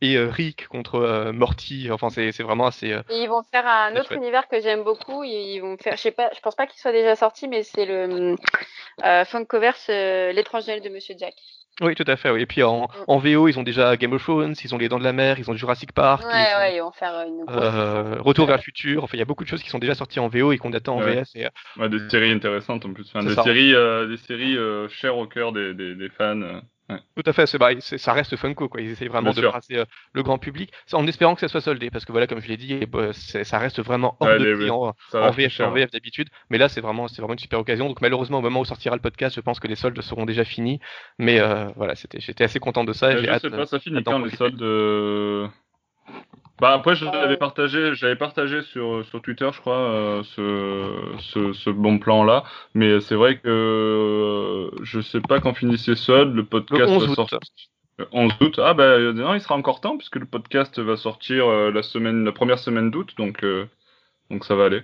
et 0.00 0.16
euh, 0.16 0.28
Rick 0.28 0.68
contre 0.68 0.96
euh, 0.96 1.32
Morty. 1.32 1.90
Enfin, 1.90 2.08
c'est 2.10 2.42
vraiment 2.42 2.66
assez. 2.66 2.92
Euh, 2.92 3.02
ils 3.10 3.28
vont 3.28 3.42
faire 3.42 3.66
un 3.66 3.96
autre 3.96 4.12
univers 4.12 4.48
que 4.48 4.60
j'aime 4.60 4.82
beaucoup. 4.82 5.24
Ils 5.24 5.60
vont 5.60 5.76
faire, 5.76 5.96
je 5.96 6.02
sais 6.02 6.10
pas, 6.10 6.30
je 6.34 6.40
pense 6.40 6.54
pas 6.54 6.66
qu'il 6.66 6.80
soit 6.80 6.92
déjà 6.92 7.16
sorti, 7.16 7.48
mais 7.48 7.62
c'est 7.62 7.86
le 7.86 8.36
Funkoverse 9.26 9.88
l'étrange 9.88 10.66
de 10.66 10.88
Monsieur 10.88 11.14
Jack. 11.18 11.34
Oui, 11.82 11.94
tout 11.94 12.04
à 12.06 12.16
fait. 12.16 12.30
Oui. 12.30 12.42
Et 12.42 12.46
puis 12.46 12.62
en, 12.62 12.82
mm. 12.82 12.88
en, 13.06 13.18
VO, 13.18 13.48
ils 13.48 13.58
ont 13.58 13.62
déjà 13.62 13.96
Game 13.96 14.12
of 14.12 14.22
Thrones, 14.22 14.54
ils 14.62 14.74
ont 14.74 14.78
Les 14.78 14.88
Dents 14.90 14.98
de 14.98 15.04
la 15.04 15.14
Mer, 15.14 15.38
ils 15.38 15.50
ont 15.50 15.54
Jurassic 15.54 15.92
Park. 15.92 16.24
Ouais, 16.26 16.32
ils 16.32 16.58
ouais, 16.58 16.76
ils 16.76 16.80
vont 16.80 16.92
faire 16.92 17.24
une. 17.26 17.44
Retour 18.20 18.46
vers 18.46 18.56
le 18.56 18.62
futur. 18.62 19.04
Enfin, 19.04 19.16
il 19.16 19.20
y 19.20 19.22
a 19.22 19.26
beaucoup 19.26 19.44
de 19.44 19.48
choses 19.48 19.62
qui 19.62 19.70
sont 19.70 19.78
déjà 19.78 19.94
sorties 19.94 20.20
en 20.20 20.28
VO 20.28 20.52
et 20.52 20.58
qu'on 20.58 20.72
attend 20.72 20.96
en 20.96 21.00
VS. 21.00 21.36
Et... 21.36 21.46
Ouais, 21.78 21.88
des 21.88 22.08
séries 22.08 22.32
intéressantes 22.32 22.84
en 22.84 22.92
plus. 22.92 23.06
Enfin, 23.14 23.24
des, 23.24 23.34
séries, 23.34 23.72
des 24.08 24.16
séries, 24.18 24.58
chères 24.88 25.16
au 25.16 25.26
cœur 25.26 25.52
des, 25.52 25.74
des, 25.74 25.94
des 25.94 26.08
fans. 26.10 26.60
Tout 27.16 27.22
à 27.26 27.32
fait, 27.32 27.46
c'est, 27.46 27.58
bah, 27.58 27.70
ça 27.80 28.12
reste 28.12 28.36
Funko, 28.36 28.68
quoi. 28.68 28.80
Ils 28.80 28.90
essayent 28.90 29.08
vraiment 29.08 29.32
de 29.32 29.48
passer 29.48 29.76
euh, 29.76 29.84
le 30.12 30.22
grand 30.22 30.38
public, 30.38 30.72
en 30.92 31.06
espérant 31.06 31.34
que 31.34 31.40
ça 31.40 31.48
soit 31.48 31.60
soldé, 31.60 31.90
parce 31.90 32.04
que 32.04 32.12
voilà, 32.12 32.26
comme 32.26 32.40
je 32.40 32.48
l'ai 32.48 32.56
dit, 32.56 32.86
bah, 32.86 33.12
ça 33.12 33.58
reste 33.58 33.80
vraiment 33.80 34.16
hors 34.20 34.38
de 34.38 34.54
prix 34.54 34.70
en, 34.70 34.94
VF, 35.30 35.90
d'habitude. 35.90 36.28
Mais 36.50 36.58
là, 36.58 36.68
c'est 36.68 36.80
vraiment, 36.80 37.08
c'est 37.08 37.20
vraiment 37.20 37.34
une 37.34 37.38
super 37.38 37.60
occasion. 37.60 37.86
Donc 37.86 38.00
malheureusement, 38.00 38.38
au 38.38 38.42
moment 38.42 38.60
où 38.60 38.64
sortira 38.64 38.94
le 38.94 39.02
podcast, 39.02 39.34
je 39.36 39.40
pense 39.40 39.60
que 39.60 39.68
les 39.68 39.76
soldes 39.76 40.00
seront 40.00 40.26
déjà 40.26 40.44
finis. 40.44 40.80
Mais 41.18 41.40
euh, 41.40 41.66
voilà, 41.76 41.94
c'était, 41.94 42.20
j'étais 42.20 42.44
assez 42.44 42.60
content 42.60 42.84
de 42.84 42.92
ça. 42.92 43.16
je 43.16 43.38
sais 43.38 43.50
pas, 43.50 43.66
ça 43.66 43.78
finit 43.78 44.02
quand 44.02 44.18
les 44.18 44.30
soldes 44.30 44.62
euh, 44.62 45.48
bah 46.60 46.72
après, 46.72 46.94
j'avais 46.94 47.36
partagé, 47.36 47.94
j'avais 47.94 48.16
partagé 48.16 48.62
sur, 48.62 49.04
sur 49.06 49.22
Twitter, 49.22 49.48
je 49.52 49.60
crois, 49.60 49.78
euh, 49.78 50.22
ce, 50.22 51.18
ce, 51.18 51.52
ce, 51.52 51.70
bon 51.70 51.98
plan-là. 51.98 52.44
Mais 52.74 53.00
c'est 53.00 53.14
vrai 53.14 53.38
que 53.38 53.48
euh, 53.48 54.70
je 54.82 55.00
sais 55.00 55.20
pas 55.20 55.40
quand 55.40 55.54
finissait 55.54 55.94
seul, 55.94 56.32
le 56.32 56.44
podcast 56.44 56.90
le 56.90 56.96
11 56.96 57.18
août. 57.18 57.34
Le 57.98 58.06
11 58.12 58.32
août. 58.40 58.60
Ah 58.62 58.74
bah 58.74 58.98
non, 58.98 59.34
il 59.34 59.40
sera 59.40 59.54
encore 59.54 59.80
temps 59.80 59.96
puisque 59.96 60.16
le 60.16 60.26
podcast 60.26 60.78
va 60.78 60.96
sortir 60.96 61.46
la 61.48 61.82
semaine, 61.82 62.24
la 62.24 62.32
première 62.32 62.58
semaine 62.58 62.90
d'août, 62.90 63.14
donc 63.16 63.44
donc 64.30 64.44
ça 64.44 64.54
va 64.54 64.66
aller. 64.66 64.82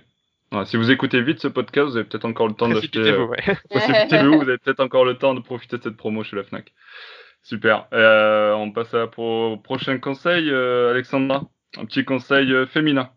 si 0.65 0.77
vous 0.77 0.91
écoutez 0.91 1.21
vite 1.21 1.39
ce 1.39 1.47
podcast, 1.47 1.89
vous 1.89 1.97
avez 1.97 2.05
peut-être 2.05 2.25
encore 2.25 2.47
le 2.47 2.53
temps 2.53 2.67
d'acheter. 2.67 2.99
Précipitez-vous, 2.99 3.25
ouais. 3.25 4.37
vous 4.37 4.49
avez 4.49 4.57
peut-être 4.57 4.81
encore 4.81 5.05
le 5.05 5.17
temps 5.17 5.33
de 5.33 5.41
profiter 5.41 5.77
de 5.77 5.83
cette 5.83 5.97
promo 5.97 6.23
chez 6.23 6.35
la 6.35 6.43
Fnac. 6.43 6.73
Super. 7.47 7.87
Euh, 7.93 8.51
on 8.53 8.71
passe 8.71 8.93
à, 8.93 9.05
au 9.17 9.57
prochain 9.57 9.97
conseil, 9.99 10.49
euh, 10.49 10.91
Alexandra. 10.91 11.43
Un 11.75 11.85
petit 11.85 12.05
conseil 12.05 12.51
euh, 12.53 12.65
féminin. 12.65 13.11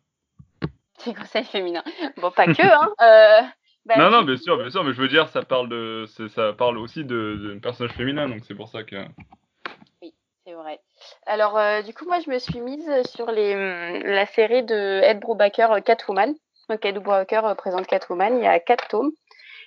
Petit 0.99 1.15
conseil 1.15 1.45
féminin. 1.45 1.85
Bon, 2.17 2.31
pas 2.31 2.47
que, 2.47 2.63
hein. 2.63 2.93
Euh, 3.01 3.41
bah, 3.87 3.97
non, 3.97 4.11
non, 4.11 4.23
bien 4.23 4.37
sûr, 4.37 4.59
bien 4.59 4.69
sûr, 4.69 4.85
mais 4.85 4.93
je 4.93 5.01
veux 5.01 5.09
dire, 5.09 5.29
ça 5.29 5.43
parle 5.43 5.69
de, 5.71 6.05
ça 6.29 6.53
parle 6.53 6.77
aussi 6.77 7.03
de, 7.03 7.37
de 7.37 7.59
personnage 7.59 7.93
féminin, 7.93 8.29
donc 8.29 8.45
c'est 8.45 8.55
pour 8.55 8.69
ça 8.69 8.85
que. 8.85 8.97
Oui, 10.03 10.13
c'est 10.45 10.53
vrai. 10.53 10.81
Alors, 11.25 11.59
du 11.83 11.95
coup, 11.95 12.05
moi, 12.05 12.19
je 12.21 12.29
me 12.29 12.39
suis 12.39 12.61
mise 12.61 12.91
sur 13.07 13.31
les, 13.31 13.55
hum, 13.55 14.03
la 14.05 14.27
série 14.27 14.65
de 14.65 15.01
Ed 15.03 15.21
Brubaker, 15.21 15.83
Catwoman. 15.83 16.35
Donc, 16.69 16.85
Ed 16.85 16.97
Brubaker 16.97 17.55
présente 17.57 17.87
Catwoman. 17.87 18.37
Il 18.37 18.45
y 18.45 18.47
a 18.47 18.61
quatre 18.61 18.89
tomes. 18.89 19.13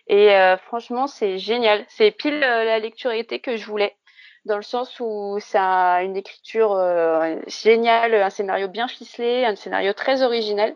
Et 0.08 0.30
franchement, 0.68 1.08
c'est 1.08 1.40
génial. 1.40 1.84
C'est 1.88 2.12
pile 2.12 2.40
la 2.40 2.78
lecture 2.78 3.12
été 3.12 3.40
que 3.40 3.58
je 3.58 3.66
voulais 3.66 3.96
dans 4.46 4.58
le 4.58 4.64
sens 4.64 5.00
où 5.00 5.38
ça 5.40 5.94
a 5.94 6.02
une 6.04 6.18
écriture 6.18 6.74
euh, 6.74 7.36
géniale, 7.48 8.14
un 8.16 8.30
scénario 8.30 8.68
bien 8.68 8.88
ficelé, 8.88 9.46
un 9.46 9.56
scénario 9.56 9.94
très 9.94 10.22
original. 10.22 10.76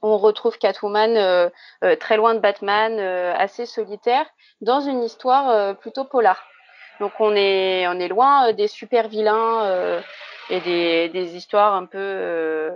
On 0.00 0.16
retrouve 0.16 0.58
Catwoman 0.58 1.16
euh, 1.16 1.50
euh, 1.84 1.96
très 1.96 2.16
loin 2.16 2.34
de 2.34 2.38
Batman, 2.38 2.98
assez 2.98 3.66
solitaire, 3.66 4.26
dans 4.60 4.80
une 4.80 5.02
histoire 5.02 5.76
plutôt 5.76 6.04
polar. 6.04 6.42
Donc 7.00 7.12
on 7.20 7.34
est 7.36 7.86
on 7.88 7.98
est 8.00 8.08
loin 8.08 8.52
des 8.52 8.68
super 8.68 9.08
vilains 9.08 10.00
et 10.50 10.60
des, 10.60 11.08
des 11.10 11.36
histoires 11.36 11.74
un 11.74 11.86
peu 11.86 12.72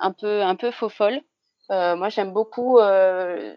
un 0.00 0.12
peu 0.12 0.42
un 0.42 0.56
peu 0.56 0.70
faux 0.70 0.88
folles. 0.88 1.20
moi, 1.70 2.08
j'aime 2.08 2.32
beaucoup. 2.32 2.78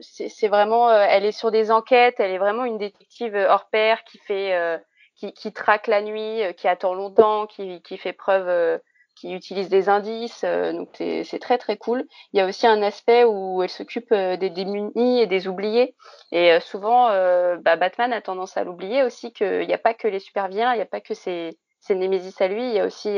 c'est 0.02 0.48
vraiment, 0.48 0.92
elle 0.92 1.26
est 1.26 1.32
sur 1.32 1.52
des 1.52 1.72
enquêtes. 1.72 2.20
Elle 2.20 2.32
est 2.32 2.40
vraiment 2.40 2.66
une 2.66 2.78
détective 2.78 3.36
hors 3.36 3.66
pair 3.70 4.04
qui 4.04 4.18
fait 4.20 4.80
qui, 5.18 5.54
traque 5.54 5.88
la 5.88 6.02
nuit, 6.02 6.44
euh, 6.44 6.54
qui 6.54 6.68
attend 6.68 6.94
longtemps, 6.94 7.48
qui, 7.48 7.82
fait 7.98 8.14
preuve, 8.14 8.48
euh, 8.48 8.78
qui 9.16 9.34
utilise 9.34 9.70
des 9.70 9.90
indices. 9.90 10.44
Euh, 10.44 10.74
donc 10.74 10.90
c'est 10.98 11.40
très 11.40 11.58
très 11.58 11.78
cool. 11.78 12.06
Il 12.34 12.38
y 12.38 12.42
a 12.42 12.46
aussi 12.46 12.68
un 12.68 12.82
aspect 12.82 13.24
où 13.24 13.64
elle 13.64 13.70
s'occupe 13.70 14.14
des 14.14 14.50
démunis 14.50 15.22
et 15.22 15.28
des 15.28 15.48
oubliés. 15.48 15.96
Et 16.32 16.60
souvent, 16.60 17.10
bah, 17.58 17.76
Batman 17.76 18.14
a 18.14 18.22
tendance 18.22 18.58
à 18.58 18.64
l'oublier 18.64 19.04
aussi 19.04 19.34
qu'il 19.34 19.66
n'y 19.68 19.74
a 19.74 19.80
pas 19.80 19.94
que 19.94 20.08
les 20.08 20.20
super 20.20 20.48
vilains, 20.48 20.74
il 20.74 20.78
n'y 20.78 20.84
a 20.84 20.88
pas 20.88 21.02
que 21.02 21.14
ses, 21.14 21.58
ses 21.80 21.96
némésis 21.96 22.40
à 22.42 22.48
lui, 22.48 22.64
il 22.64 22.76
y 22.76 22.80
a 22.80 22.86
aussi 22.86 23.18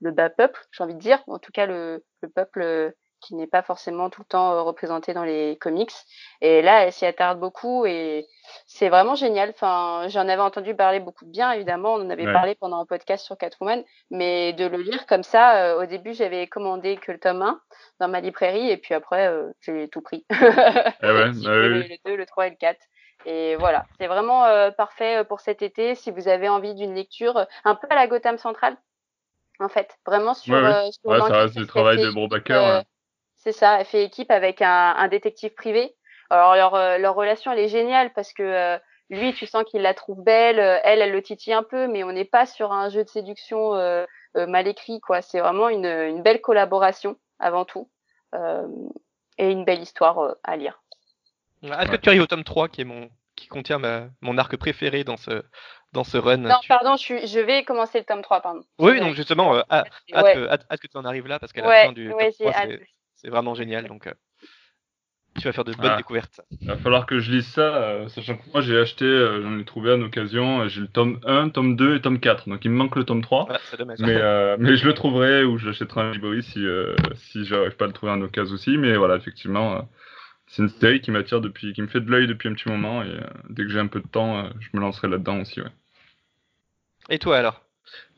le 0.00 0.12
bas 0.12 0.30
peuple, 0.30 0.64
j'ai 0.70 0.84
envie 0.84 0.94
de 0.94 1.00
dire, 1.00 1.22
en 1.26 1.38
tout 1.38 1.52
cas 1.52 1.66
le, 1.66 2.04
le 2.22 2.28
peuple 2.28 2.94
qui 3.20 3.34
n'est 3.34 3.46
pas 3.46 3.62
forcément 3.62 4.10
tout 4.10 4.22
le 4.22 4.26
temps 4.26 4.52
euh, 4.52 4.62
représenté 4.62 5.14
dans 5.14 5.24
les 5.24 5.56
comics. 5.60 5.92
Et 6.40 6.62
là, 6.62 6.84
elle 6.84 6.92
s'y 6.92 7.06
attarde 7.06 7.40
beaucoup 7.40 7.86
et 7.86 8.26
c'est 8.66 8.88
vraiment 8.88 9.14
génial. 9.14 9.50
Enfin, 9.50 10.04
j'en 10.08 10.28
avais 10.28 10.42
entendu 10.42 10.74
parler 10.74 11.00
beaucoup 11.00 11.24
de 11.24 11.30
bien, 11.30 11.52
évidemment. 11.52 11.94
On 11.94 12.06
en 12.06 12.10
avait 12.10 12.32
parlé 12.32 12.54
pendant 12.54 12.80
un 12.80 12.86
podcast 12.86 13.24
sur 13.24 13.36
Catwoman, 13.36 13.82
mais 14.10 14.52
de 14.52 14.66
le 14.66 14.78
lire 14.78 15.06
comme 15.06 15.22
ça, 15.22 15.64
euh, 15.64 15.82
au 15.82 15.86
début, 15.86 16.14
j'avais 16.14 16.46
commandé 16.46 16.96
que 16.96 17.12
le 17.12 17.18
tome 17.18 17.42
1 17.42 17.60
dans 18.00 18.08
ma 18.08 18.20
librairie 18.20 18.70
et 18.70 18.76
puis 18.76 18.94
après, 18.94 19.28
euh, 19.28 19.48
j'ai 19.60 19.88
tout 19.88 20.00
pris. 20.00 20.24
Ouais, 20.30 20.38
bah 21.02 21.28
Le 21.30 22.04
2, 22.04 22.16
le 22.16 22.26
3 22.26 22.46
et 22.46 22.50
le 22.50 22.56
4. 22.56 22.78
Et 23.26 23.56
voilà, 23.56 23.84
c'est 23.98 24.06
vraiment 24.06 24.44
parfait 24.76 25.24
pour 25.24 25.40
cet 25.40 25.60
été 25.60 25.96
si 25.96 26.12
vous 26.12 26.28
avez 26.28 26.48
envie 26.48 26.74
d'une 26.74 26.94
lecture 26.94 27.46
un 27.64 27.74
peu 27.74 27.88
à 27.90 27.96
la 27.96 28.06
Gotham 28.06 28.38
Central, 28.38 28.76
en 29.58 29.68
fait, 29.68 29.98
vraiment 30.06 30.34
sur. 30.34 30.54
Ouais, 30.54 30.88
ouais. 31.04 31.20
ça 31.20 31.40
reste 31.40 31.58
du 31.58 31.66
travail 31.66 32.00
de 32.00 32.10
Brubaker. 32.10 32.84
C'est 33.48 33.60
ça, 33.60 33.80
elle 33.80 33.86
fait 33.86 34.04
équipe 34.04 34.30
avec 34.30 34.60
un, 34.60 34.94
un 34.94 35.08
détective 35.08 35.54
privé. 35.54 35.96
Alors 36.28 36.54
leur, 36.54 36.74
euh, 36.74 36.98
leur, 36.98 37.14
relation 37.14 37.50
elle 37.50 37.60
est 37.60 37.68
géniale 37.68 38.12
parce 38.12 38.34
que 38.34 38.42
euh, 38.42 38.78
lui 39.08 39.32
tu 39.32 39.46
sens 39.46 39.64
qu'il 39.64 39.80
la 39.80 39.94
trouve 39.94 40.22
belle, 40.22 40.60
euh, 40.60 40.78
elle 40.84 41.00
elle 41.00 41.12
le 41.12 41.22
titille 41.22 41.54
un 41.54 41.62
peu, 41.62 41.88
mais 41.88 42.04
on 42.04 42.12
n'est 42.12 42.26
pas 42.26 42.44
sur 42.44 42.72
un 42.72 42.90
jeu 42.90 43.04
de 43.04 43.08
séduction 43.08 43.70
mal 44.34 44.68
écrit 44.68 45.00
quoi. 45.00 45.22
C'est 45.22 45.40
vraiment 45.40 45.70
une, 45.70 45.86
une, 45.86 46.22
belle 46.22 46.42
collaboration 46.42 47.16
avant 47.38 47.64
tout 47.64 47.88
et 48.34 49.50
une 49.50 49.64
belle 49.64 49.80
histoire 49.80 50.34
à 50.44 50.56
lire. 50.58 50.82
Est-ce 51.62 51.90
que 51.90 51.96
tu 51.96 52.10
arrives 52.10 52.20
au 52.20 52.26
tome 52.26 52.44
3 52.44 52.68
qui 52.68 52.82
est 52.82 52.84
mon 52.84 53.08
qui 53.34 53.46
contient 53.46 53.78
ma, 53.78 54.08
mon 54.20 54.36
arc 54.36 54.58
préféré 54.58 55.04
dans 55.04 55.16
ce 55.16 55.42
dans 55.92 56.04
ce 56.04 56.18
run? 56.18 56.36
Non, 56.36 56.56
pardon, 56.68 56.96
je, 56.96 57.26
je, 57.26 57.40
vais 57.40 57.64
commencer 57.64 57.98
le 57.98 58.04
tome 58.04 58.20
3, 58.20 58.42
pardon. 58.42 58.60
Oui, 58.78 59.00
donc 59.00 59.14
justement, 59.14 59.54
euh, 59.54 59.62
hâte, 59.70 59.88
que, 60.06 60.86
tu 60.86 60.98
en 60.98 61.06
arrives 61.06 61.26
là, 61.26 61.38
parce 61.38 61.52
qu'à 61.52 61.62
la 61.62 61.86
fin 61.86 61.92
du 61.92 62.10
tome 62.10 62.18
3, 62.18 62.52
c'est 63.18 63.28
vraiment 63.28 63.54
génial. 63.54 63.86
Donc, 63.86 64.06
euh, 64.06 64.12
tu 65.38 65.44
vas 65.44 65.52
faire 65.52 65.64
de 65.64 65.72
bonnes 65.72 65.90
ah. 65.92 65.96
découvertes. 65.96 66.40
Il 66.60 66.66
va 66.66 66.76
falloir 66.76 67.06
que 67.06 67.20
je 67.20 67.30
lise 67.30 67.46
ça, 67.46 67.76
euh, 67.76 68.08
sachant 68.08 68.36
que 68.36 68.42
moi 68.52 68.60
j'ai 68.60 68.76
acheté, 68.76 69.04
euh, 69.04 69.42
j'en 69.42 69.58
ai 69.58 69.64
trouvé 69.64 69.92
en 69.92 70.00
occasion, 70.02 70.66
j'ai 70.68 70.80
le 70.80 70.88
tome 70.88 71.20
1, 71.24 71.50
tome 71.50 71.76
2 71.76 71.96
et 71.96 72.00
tome 72.00 72.18
4. 72.18 72.48
Donc 72.48 72.64
il 72.64 72.70
me 72.70 72.76
manque 72.76 72.96
le 72.96 73.04
tome 73.04 73.22
3. 73.22 73.48
mais, 74.00 74.56
mais 74.58 74.76
je 74.76 74.86
le 74.86 74.94
trouverai 74.94 75.44
ou 75.44 75.58
j'achèterai 75.58 76.00
un 76.00 76.12
librairie 76.12 76.42
si, 76.42 76.64
si 77.14 77.44
j'arrive 77.44 77.76
pas 77.76 77.84
à 77.84 77.88
le 77.88 77.94
trouver 77.94 78.12
en 78.12 78.22
occasion 78.22 78.54
aussi. 78.54 78.78
Mais 78.78 78.96
voilà, 78.96 79.16
effectivement, 79.16 79.88
c'est 80.46 80.62
une 80.62 80.68
série 80.68 81.00
qui 81.00 81.10
m'attire 81.10 81.40
depuis, 81.40 81.72
qui 81.72 81.82
me 81.82 81.88
fait 81.88 82.00
de 82.00 82.10
l'œil 82.10 82.26
depuis 82.26 82.48
un 82.48 82.54
petit 82.54 82.68
moment. 82.68 83.02
Et 83.02 83.20
dès 83.50 83.64
que 83.64 83.68
j'ai 83.68 83.80
un 83.80 83.86
peu 83.86 84.00
de 84.00 84.08
temps, 84.08 84.48
je 84.58 84.68
me 84.72 84.80
lancerai 84.80 85.08
là-dedans 85.08 85.40
aussi. 85.40 85.60
Ouais. 85.60 85.70
Et 87.10 87.18
toi 87.18 87.38
alors? 87.38 87.67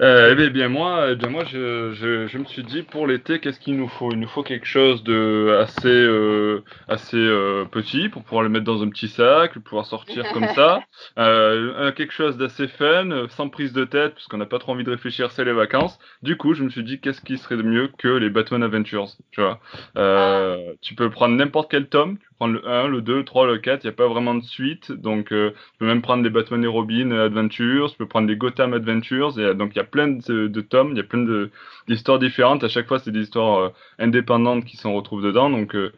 Euh, 0.00 0.35
eh 0.38 0.50
bien 0.50 0.68
moi, 0.68 1.11
eh 1.11 1.16
bien 1.16 1.28
moi 1.28 1.44
je, 1.44 1.92
je, 1.92 2.26
je, 2.26 2.38
me 2.38 2.44
suis 2.46 2.62
dit 2.62 2.83
pour 2.83 3.06
l'été 3.06 3.38
qu'est-ce 3.38 3.61
qu'il 3.61 3.76
nous 3.76 3.88
faut? 3.88 4.11
Il 4.12 4.18
nous 4.18 4.28
faut 4.28 4.42
quelque 4.42 4.66
chose 4.66 5.02
de 5.04 5.59
assez 5.61 5.88
euh, 5.88 6.64
assez 6.88 7.18
euh, 7.18 7.66
petit 7.66 8.09
pour 8.09 8.24
pouvoir 8.24 8.42
le 8.42 8.48
mettre 8.48 8.64
dans 8.64 8.83
un 8.83 8.88
petit 8.88 9.09
sac, 9.09 9.59
pouvoir 9.59 9.85
sortir 9.85 10.24
comme 10.33 10.48
ça. 10.48 10.80
Quelque 11.96 12.12
chose 12.12 12.38
d'assez 12.38 12.66
fun, 12.68 13.26
sans 13.28 13.50
prise 13.50 13.72
de 13.74 13.85
tête 13.85 14.14
parce 14.14 14.26
qu'on 14.26 14.38
n'a 14.38 14.46
pas 14.46 14.59
trop 14.59 14.72
envie 14.72 14.85
de 14.85 14.90
réfléchir, 14.90 15.30
c'est 15.33 15.44
les 15.44 15.52
vacances. 15.52 15.98
Du 16.22 16.37
coup, 16.37 16.54
je 16.54 16.64
me 16.64 16.70
suis 16.70 16.85
dit 16.85 17.00
qu'est-ce 17.00 17.20
qui 17.20 17.37
serait 17.37 17.56
de 17.56 17.62
mieux 17.62 17.90
que 17.98 18.09
les 18.09 18.30
Batman 18.30 18.62
Adventures, 18.62 19.09
tu 19.33 19.42
vois? 19.42 19.61
Ah. 19.96 20.56
Tu 20.80 20.94
peux 20.94 21.11
prendre 21.11 21.35
n'importe 21.37 21.70
quel 21.70 21.88
tome, 21.88 22.16
tu 22.18 22.30
prendre 22.40 22.55
le 22.55 22.66
1, 22.66 22.88
le 22.88 23.03
2, 23.03 23.16
le 23.16 23.24
3, 23.26 23.46
le 23.46 23.59
4, 23.59 23.85
il 23.85 23.87
n'y 23.87 23.90
a 23.90 23.92
pas 23.94 24.09
vraiment 24.09 24.35
de 24.35 24.42
suite, 24.42 24.92
donc 24.92 25.31
euh, 25.31 25.50
tu 25.50 25.79
peux 25.81 25.87
même 25.87 26.00
prendre 26.00 26.24
les 26.24 26.31
Batman 26.31 26.64
et 26.64 26.66
Robin 26.66 27.11
Adventures, 27.11 27.90
tu 27.90 27.98
peux 27.98 28.07
prendre 28.07 28.29
les 28.29 28.37
Gotham 28.37 28.72
Adventures, 28.72 29.38
et, 29.38 29.55
donc 29.55 29.72
il 29.74 29.76
y 29.76 29.81
a 29.81 29.85
plein 29.85 30.09
de, 30.09 30.46
de 30.46 30.61
tomes, 30.62 30.92
il 30.92 30.96
y 30.96 31.00
a 31.00 31.05
plein 31.05 31.48
d'histoires 31.87 32.18
différentes. 32.18 32.64
À 32.64 32.68
chaque 32.68 32.88
fois, 32.88 32.98
c'est 32.98 33.11
des 33.11 33.20
histoires 33.20 33.59
euh, 33.59 33.68
indépendantes 33.98 34.64
qui 34.64 34.79
s'en 34.79 34.94
retrouvent 34.94 35.22
dedans. 35.22 35.50
Donc, 35.50 35.74
euh, 35.74 35.92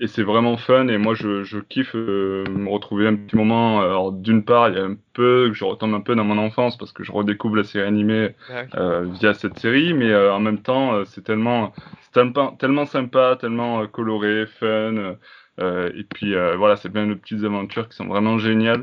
et 0.00 0.06
c'est 0.06 0.22
vraiment 0.22 0.58
fun. 0.58 0.88
Et 0.88 0.98
moi, 0.98 1.14
je, 1.14 1.44
je 1.44 1.58
kiffe 1.60 1.94
euh, 1.94 2.44
me 2.50 2.68
retrouver 2.68 3.06
un 3.06 3.16
petit 3.16 3.36
moment. 3.36 3.80
Alors, 3.80 4.12
d'une 4.12 4.44
part, 4.44 4.68
il 4.68 4.76
y 4.76 4.78
a 4.78 4.84
un 4.84 4.96
peu 5.14 5.48
que 5.48 5.54
je 5.54 5.64
retombe 5.64 5.94
un 5.94 6.00
peu 6.00 6.14
dans 6.14 6.24
mon 6.24 6.36
enfance 6.36 6.76
parce 6.76 6.92
que 6.92 7.04
je 7.04 7.12
redécouvre 7.12 7.56
la 7.56 7.64
série 7.64 7.86
animée 7.86 8.34
via 8.74 9.32
cette 9.32 9.58
série. 9.58 9.94
Mais 9.94 10.14
en 10.14 10.40
même 10.40 10.60
temps, 10.60 11.02
c'est 11.06 11.24
tellement, 11.24 11.72
tellement, 12.12 12.50
tellement 12.52 12.84
sympa, 12.84 13.38
tellement 13.40 13.86
coloré, 13.86 14.44
fun. 14.46 15.16
Et 15.58 16.04
puis 16.14 16.34
voilà, 16.56 16.76
c'est 16.76 16.90
plein 16.90 17.06
de 17.06 17.14
petites 17.14 17.44
aventures 17.44 17.88
qui 17.88 17.96
sont 17.96 18.06
vraiment 18.06 18.38
géniales. 18.38 18.82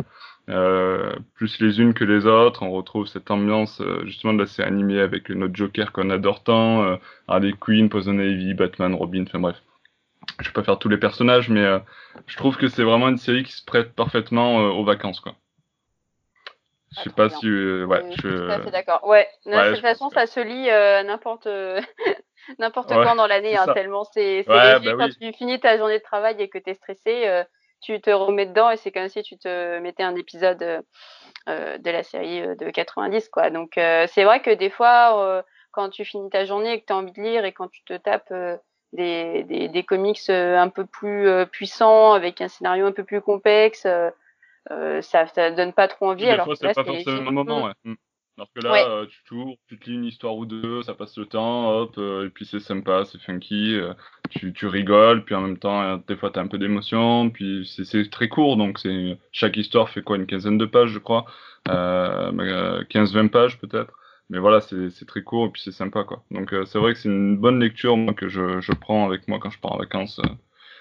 Euh, 0.50 1.14
plus 1.36 1.62
les 1.62 1.80
unes 1.80 1.94
que 1.94 2.04
les 2.04 2.26
autres. 2.26 2.64
On 2.64 2.72
retrouve 2.72 3.08
cette 3.08 3.32
ambiance 3.32 3.80
euh, 3.80 4.06
justement 4.06 4.34
de 4.34 4.40
la 4.40 4.46
série 4.46 4.68
animée 4.68 5.00
avec 5.00 5.30
notre 5.30 5.56
Joker 5.56 5.94
qu'on 5.94 6.10
adore 6.10 6.44
tant, 6.44 6.84
euh, 6.84 6.98
Harley 7.30 7.54
Quinn, 7.58 7.90
Poison 7.90 8.20
Ivy, 8.20 8.54
Batman, 8.54 8.94
Robin, 8.94 9.24
enfin 9.24 9.40
bref. 9.40 9.62
Je 10.42 10.48
vais 10.48 10.54
pas 10.54 10.64
faire 10.64 10.80
tous 10.80 10.90
les 10.90 10.98
personnages, 10.98 11.50
mais 11.50 11.66
je 12.28 12.38
trouve 12.38 12.56
que 12.56 12.70
c'est 12.70 12.84
vraiment 12.84 13.10
une 13.10 13.18
série 13.18 13.44
qui 13.44 13.52
se 13.52 13.64
prête 13.64 13.94
parfaitement 13.94 14.56
aux 14.56 14.86
vacances, 14.86 15.20
quoi. 15.20 15.36
Je 16.96 17.02
sais 17.02 17.10
pas 17.10 17.30
si, 17.30 17.46
ouais, 17.46 18.04
je. 18.22 18.48
Fait 18.64 18.72
d'accord. 18.72 19.06
Ouais. 19.06 19.28
de 19.46 19.74
toute 19.74 19.82
façon, 19.82 20.10
ça 20.10 20.26
se 20.26 20.40
lit 20.40 20.68
n'importe. 21.06 21.48
n'importe 22.60 22.90
quand 22.90 23.16
dans 23.16 23.28
l'année, 23.28 23.56
hein, 23.56 23.66
tellement 23.74 24.04
c'est 24.04 24.48
ouais, 24.48 24.80
léger. 24.80 24.94
Bah 24.94 25.08
quand 25.08 25.10
tu 25.20 25.34
finis 25.34 25.60
ta 25.60 25.78
journée 25.78 26.00
de 26.00 26.04
travail 26.04 26.36
et 26.40 26.50
que 26.50 26.58
tu 26.58 26.70
es 26.70 26.74
stressé, 26.74 27.44
tu 27.84 28.00
te 28.02 28.10
remets 28.10 28.46
dedans 28.46 28.72
et 28.72 28.78
c'est 28.78 28.92
comme 28.92 29.10
si 29.10 29.22
tu 29.22 29.38
te 29.38 29.80
mettais 29.80 30.04
un 30.04 30.16
épisode 30.16 30.64
euh, 30.64 30.82
euh 31.50 31.78
de 31.78 31.92
la 31.92 32.02
série 32.02 32.42
euh, 32.42 32.56
de 32.56 32.70
90 32.70 33.30
quoi. 33.30 33.50
Donc 33.50 33.78
euh, 33.78 34.08
c'est 34.10 34.24
vrai 34.24 34.42
que 34.42 34.50
des 34.50 34.70
fois 34.70 35.44
quand 35.72 35.90
tu 35.90 36.06
finis 36.06 36.30
ta 36.30 36.46
journée 36.46 36.74
et 36.74 36.82
que 36.82 36.86
tu 36.86 36.94
as 36.94 36.98
envie 36.98 37.12
de 37.12 37.22
lire 37.22 37.46
et 37.46 37.52
quand 37.52 37.68
tu 37.68 37.84
te 37.84 37.98
tapes 37.98 38.34
des, 38.94 39.44
des, 39.44 39.68
des, 39.70 39.84
comics 39.84 40.30
un 40.30 40.70
peu 40.70 40.86
plus 40.86 41.28
puissants 41.48 42.14
avec 42.14 42.42
un 42.42 42.48
scénario 42.48 42.86
un 42.86 42.92
peu 42.92 43.04
plus 43.04 43.22
complexe, 43.22 43.88
ça, 44.70 45.28
ça 45.28 45.52
donne 45.52 45.74
pas 45.74 45.88
trop 45.88 46.12
envie. 46.12 46.30
alors 46.30 46.46
fois, 46.46 46.56
c'est 46.56 46.74
pas 46.74 46.84
forcément 46.84 47.24
le 47.24 47.32
moment. 47.32 47.66
Ouais. 47.66 47.74
Mm. 47.84 47.96
Alors 48.38 48.50
que 48.52 48.62
là, 48.62 48.90
euh, 48.90 49.06
tu 49.06 49.24
tournes, 49.26 49.54
tu 49.68 49.78
te 49.78 49.88
lis 49.88 49.96
une 49.96 50.06
histoire 50.06 50.36
ou 50.36 50.48
deux, 50.48 50.82
ça 50.82 50.96
passe 50.96 51.16
le 51.18 51.28
temps, 51.28 51.70
hop, 51.72 51.94
euh, 52.00 52.26
et 52.26 52.30
puis 52.30 52.48
c'est 52.48 52.60
sympa, 52.60 53.06
c'est 53.06 53.22
funky, 53.22 53.76
euh, 53.76 53.94
tu, 54.32 54.54
tu 54.54 54.66
rigoles, 54.66 55.24
puis 55.24 55.36
en 55.36 55.42
même 55.42 55.60
temps, 55.60 55.98
des 56.08 56.16
fois, 56.16 56.32
tu 56.32 56.40
as 56.40 56.42
un 56.42 56.48
peu 56.48 56.58
d'émotion, 56.58 57.30
puis 57.30 57.72
c'est 57.86 58.10
très 58.10 58.30
court, 58.30 58.58
donc 58.58 58.80
c'est 58.80 59.20
chaque 59.32 59.56
histoire 59.56 59.90
fait 59.90 60.02
quoi, 60.02 60.16
une 60.16 60.26
quinzaine 60.26 60.58
de 60.58 60.66
pages, 60.66 60.90
je 60.90 60.98
crois, 61.00 61.26
15-20 61.68 63.30
pages 63.30 63.60
peut-être. 63.60 63.94
mais 64.32 64.40
voilà, 64.40 64.62
c'est 64.62 65.06
très 65.06 65.22
court 65.22 65.46
et 65.46 65.50
puis 65.50 65.62
c'est 65.62 65.72
sympa 65.72 66.04
quoi. 66.04 66.24
Donc 66.32 66.56
c'est 66.66 66.80
vrai 66.80 66.94
que 66.94 67.00
c'est 67.00 67.10
une 67.10 67.38
bonne 67.38 67.60
lecture 67.60 67.96
moi, 67.98 68.14
que 68.14 68.30
je, 68.30 68.62
je, 68.62 68.72
prends 68.72 69.06
avec 69.06 69.28
moi 69.28 69.38
quand 69.40 69.52
je 69.52 69.60
pars 69.60 69.74
en 69.74 69.78
vacances. 69.78 70.20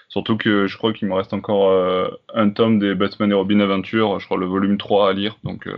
Surtout 0.09 0.37
que 0.37 0.65
je 0.65 0.77
crois 0.77 0.91
qu'il 0.91 1.07
me 1.07 1.13
reste 1.13 1.33
encore 1.33 1.71
un 2.33 2.49
tome 2.49 2.79
des 2.79 2.95
Batman 2.95 3.31
et 3.31 3.35
Robin 3.35 3.59
Aventure, 3.59 4.19
je 4.19 4.25
crois 4.25 4.37
le 4.37 4.47
volume 4.47 4.79
3 4.79 5.11
à 5.11 5.13
lire. 5.13 5.37
Donc, 5.43 5.69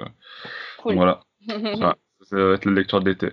voilà. 0.86 1.21
ça 2.22 2.36
va 2.36 2.54
être 2.54 2.66
la 2.66 2.72
lecture 2.72 3.02
de 3.02 3.10
l'été. 3.10 3.30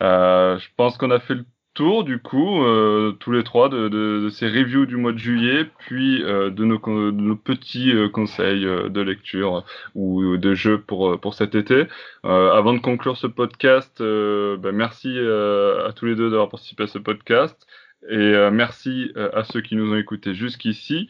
je 0.00 0.68
pense 0.76 0.98
qu'on 0.98 1.10
a 1.10 1.20
fait 1.20 1.34
le 1.34 1.44
tour, 1.78 2.02
du 2.02 2.18
coup, 2.20 2.64
euh, 2.64 3.12
tous 3.20 3.30
les 3.30 3.44
trois, 3.44 3.68
de, 3.68 4.28
ces 4.32 4.48
reviews 4.48 4.84
du 4.84 4.96
mois 4.96 5.12
de 5.12 5.18
juillet, 5.18 5.64
puis 5.78 6.24
euh, 6.24 6.50
de, 6.50 6.64
nos, 6.64 7.36
petits 7.36 7.92
euh, 7.92 8.08
conseils 8.08 8.64
de 8.64 9.00
lecture 9.00 9.64
ou 9.94 10.36
de 10.36 10.54
jeux 10.54 10.80
pour, 10.80 11.20
pour 11.20 11.34
cet 11.34 11.54
été. 11.54 11.86
avant 12.24 12.74
de 12.74 12.80
conclure 12.80 13.16
ce 13.16 13.28
podcast, 13.28 13.98
ben, 14.00 14.72
merci 14.72 15.16
à 15.18 15.92
tous 15.94 16.06
les 16.06 16.16
deux 16.16 16.30
d'avoir 16.30 16.48
participé 16.48 16.82
à 16.82 16.86
ce 16.88 16.98
podcast. 16.98 17.64
Et 18.08 18.50
merci 18.52 19.12
à 19.34 19.44
ceux 19.44 19.60
qui 19.60 19.76
nous 19.76 19.92
ont 19.92 19.96
écoutés 19.96 20.34
jusqu'ici. 20.34 21.08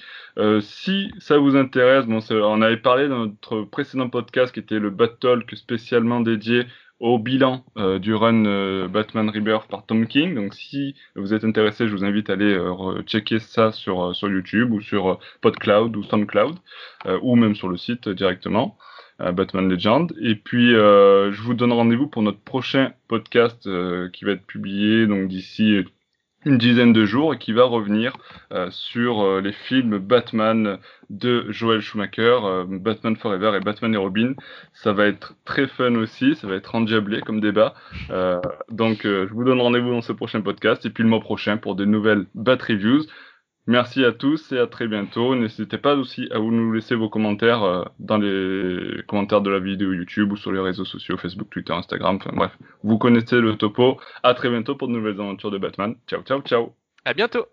si 0.61 1.11
ça 1.19 1.39
vous 1.39 1.55
intéresse, 1.55 2.07
bon, 2.07 2.21
on 2.31 2.63
avait 2.63 2.79
parlé 2.79 3.09
dans 3.09 3.27
notre 3.27 3.63
précédent 3.63 4.09
podcast 4.09 4.53
qui 4.53 4.61
était 4.61 4.79
le 4.79 4.91
Battle 4.91 5.45
spécialement 5.55 6.21
dédié 6.21 6.67
au 7.01 7.19
bilan 7.19 7.65
euh, 7.77 7.99
du 7.99 8.15
run 8.15 8.45
euh, 8.47 8.89
Batman 8.89 9.31
Rebirth 9.31 9.69
par 9.69 9.87
Tom 9.87 10.07
King. 10.07 10.35
Donc 10.35 10.55
si 10.55 10.95
vous 11.15 11.33
êtes 11.35 11.45
intéressé, 11.45 11.87
je 11.87 11.95
vous 11.95 12.05
invite 12.05 12.31
à 12.31 12.33
aller 12.35 12.53
euh, 12.53 13.03
checker 13.03 13.39
ça 13.39 13.73
sur, 13.73 14.15
sur 14.15 14.29
YouTube 14.29 14.73
ou 14.73 14.81
sur 14.81 15.19
PodCloud 15.41 15.97
ou 15.97 16.03
SoundCloud 16.03 16.57
ou 17.23 17.37
même 17.37 17.55
sur 17.55 17.69
le 17.69 17.77
site 17.77 18.09
directement. 18.09 18.77
Batman 19.33 19.69
Legend. 19.69 20.15
Et 20.21 20.37
puis, 20.37 20.71
je 20.71 21.43
vous 21.43 21.55
donne 21.55 21.73
rendez-vous 21.73 22.07
pour 22.07 22.23
notre 22.23 22.39
prochain 22.39 22.93
podcast 23.09 23.69
qui 24.13 24.25
va 24.25 24.31
être 24.31 24.47
publié 24.47 25.09
donc 25.09 25.27
d'ici 25.27 25.85
une 26.45 26.59
dizaine 26.59 26.93
de 26.93 27.05
jours 27.05 27.35
et 27.35 27.39
qui 27.39 27.53
va 27.53 27.65
revenir 27.65 28.17
euh, 28.53 28.69
sur 28.71 29.23
euh, 29.23 29.41
les 29.41 29.53
films 29.53 29.99
Batman 29.99 30.79
de 31.11 31.47
Joel 31.51 31.81
Schumacher, 31.81 32.39
euh, 32.45 32.65
Batman 32.69 33.17
Forever 33.17 33.53
et 33.57 33.61
Batman 33.61 33.93
et 33.95 33.97
Robin. 33.97 34.35
Ça 34.73 34.93
va 34.93 35.07
être 35.07 35.35
très 35.45 35.67
fun 35.67 35.95
aussi, 35.97 36.37
ça 36.37 36.47
va 36.47 36.55
être 36.55 36.75
endiablé 36.75 37.21
comme 37.23 37.41
débat. 37.41 37.75
donc 38.71 39.01
je 39.03 39.33
vous 39.33 39.45
donne 39.45 39.61
rendez-vous 39.61 39.91
dans 39.91 40.03
ce 40.03 40.13
prochain 40.13 40.41
podcast 40.41 40.87
et 40.87 40.91
puis 40.91 41.03
le 41.03 41.09
mois 41.09 41.21
prochain 41.21 41.57
pour 41.57 41.75
de 41.75 41.85
nouvelles 41.85 42.27
Bat 42.35 42.59
Reviews. 42.69 43.03
Merci 43.69 44.03
à 44.03 44.13
tous 44.13 44.51
et 44.53 44.59
à 44.59 44.67
très 44.67 44.89
bientôt. 44.89 45.35
N'hésitez 45.35 45.77
pas 45.77 45.95
aussi 45.95 46.27
à 46.33 46.39
vous 46.39 46.51
nous 46.51 46.73
laisser 46.73 46.95
vos 46.95 47.11
commentaires 47.11 47.63
euh, 47.63 47.85
dans 47.99 48.17
les 48.17 49.03
commentaires 49.07 49.43
de 49.43 49.51
la 49.51 49.59
vidéo 49.59 49.93
YouTube 49.93 50.33
ou 50.33 50.37
sur 50.39 50.53
les 50.53 50.61
réseaux 50.61 50.87
sociaux, 50.87 51.19
Facebook, 51.19 51.51
Twitter, 51.51 51.75
Instagram. 51.75 52.17
Enfin 52.17 52.31
bref, 52.35 52.53
vous 52.83 52.97
connaissez 52.97 53.43
le 53.43 53.57
topo. 53.57 54.01
À 54.23 54.33
très 54.33 54.49
bientôt 54.49 54.75
pour 54.75 54.89
de 54.89 54.95
nouvelles 54.95 55.21
aventures 55.21 55.51
de 55.51 55.59
Batman. 55.59 55.97
Ciao, 56.09 56.23
ciao, 56.23 56.41
ciao. 56.41 56.73
À 57.05 57.13
bientôt. 57.13 57.45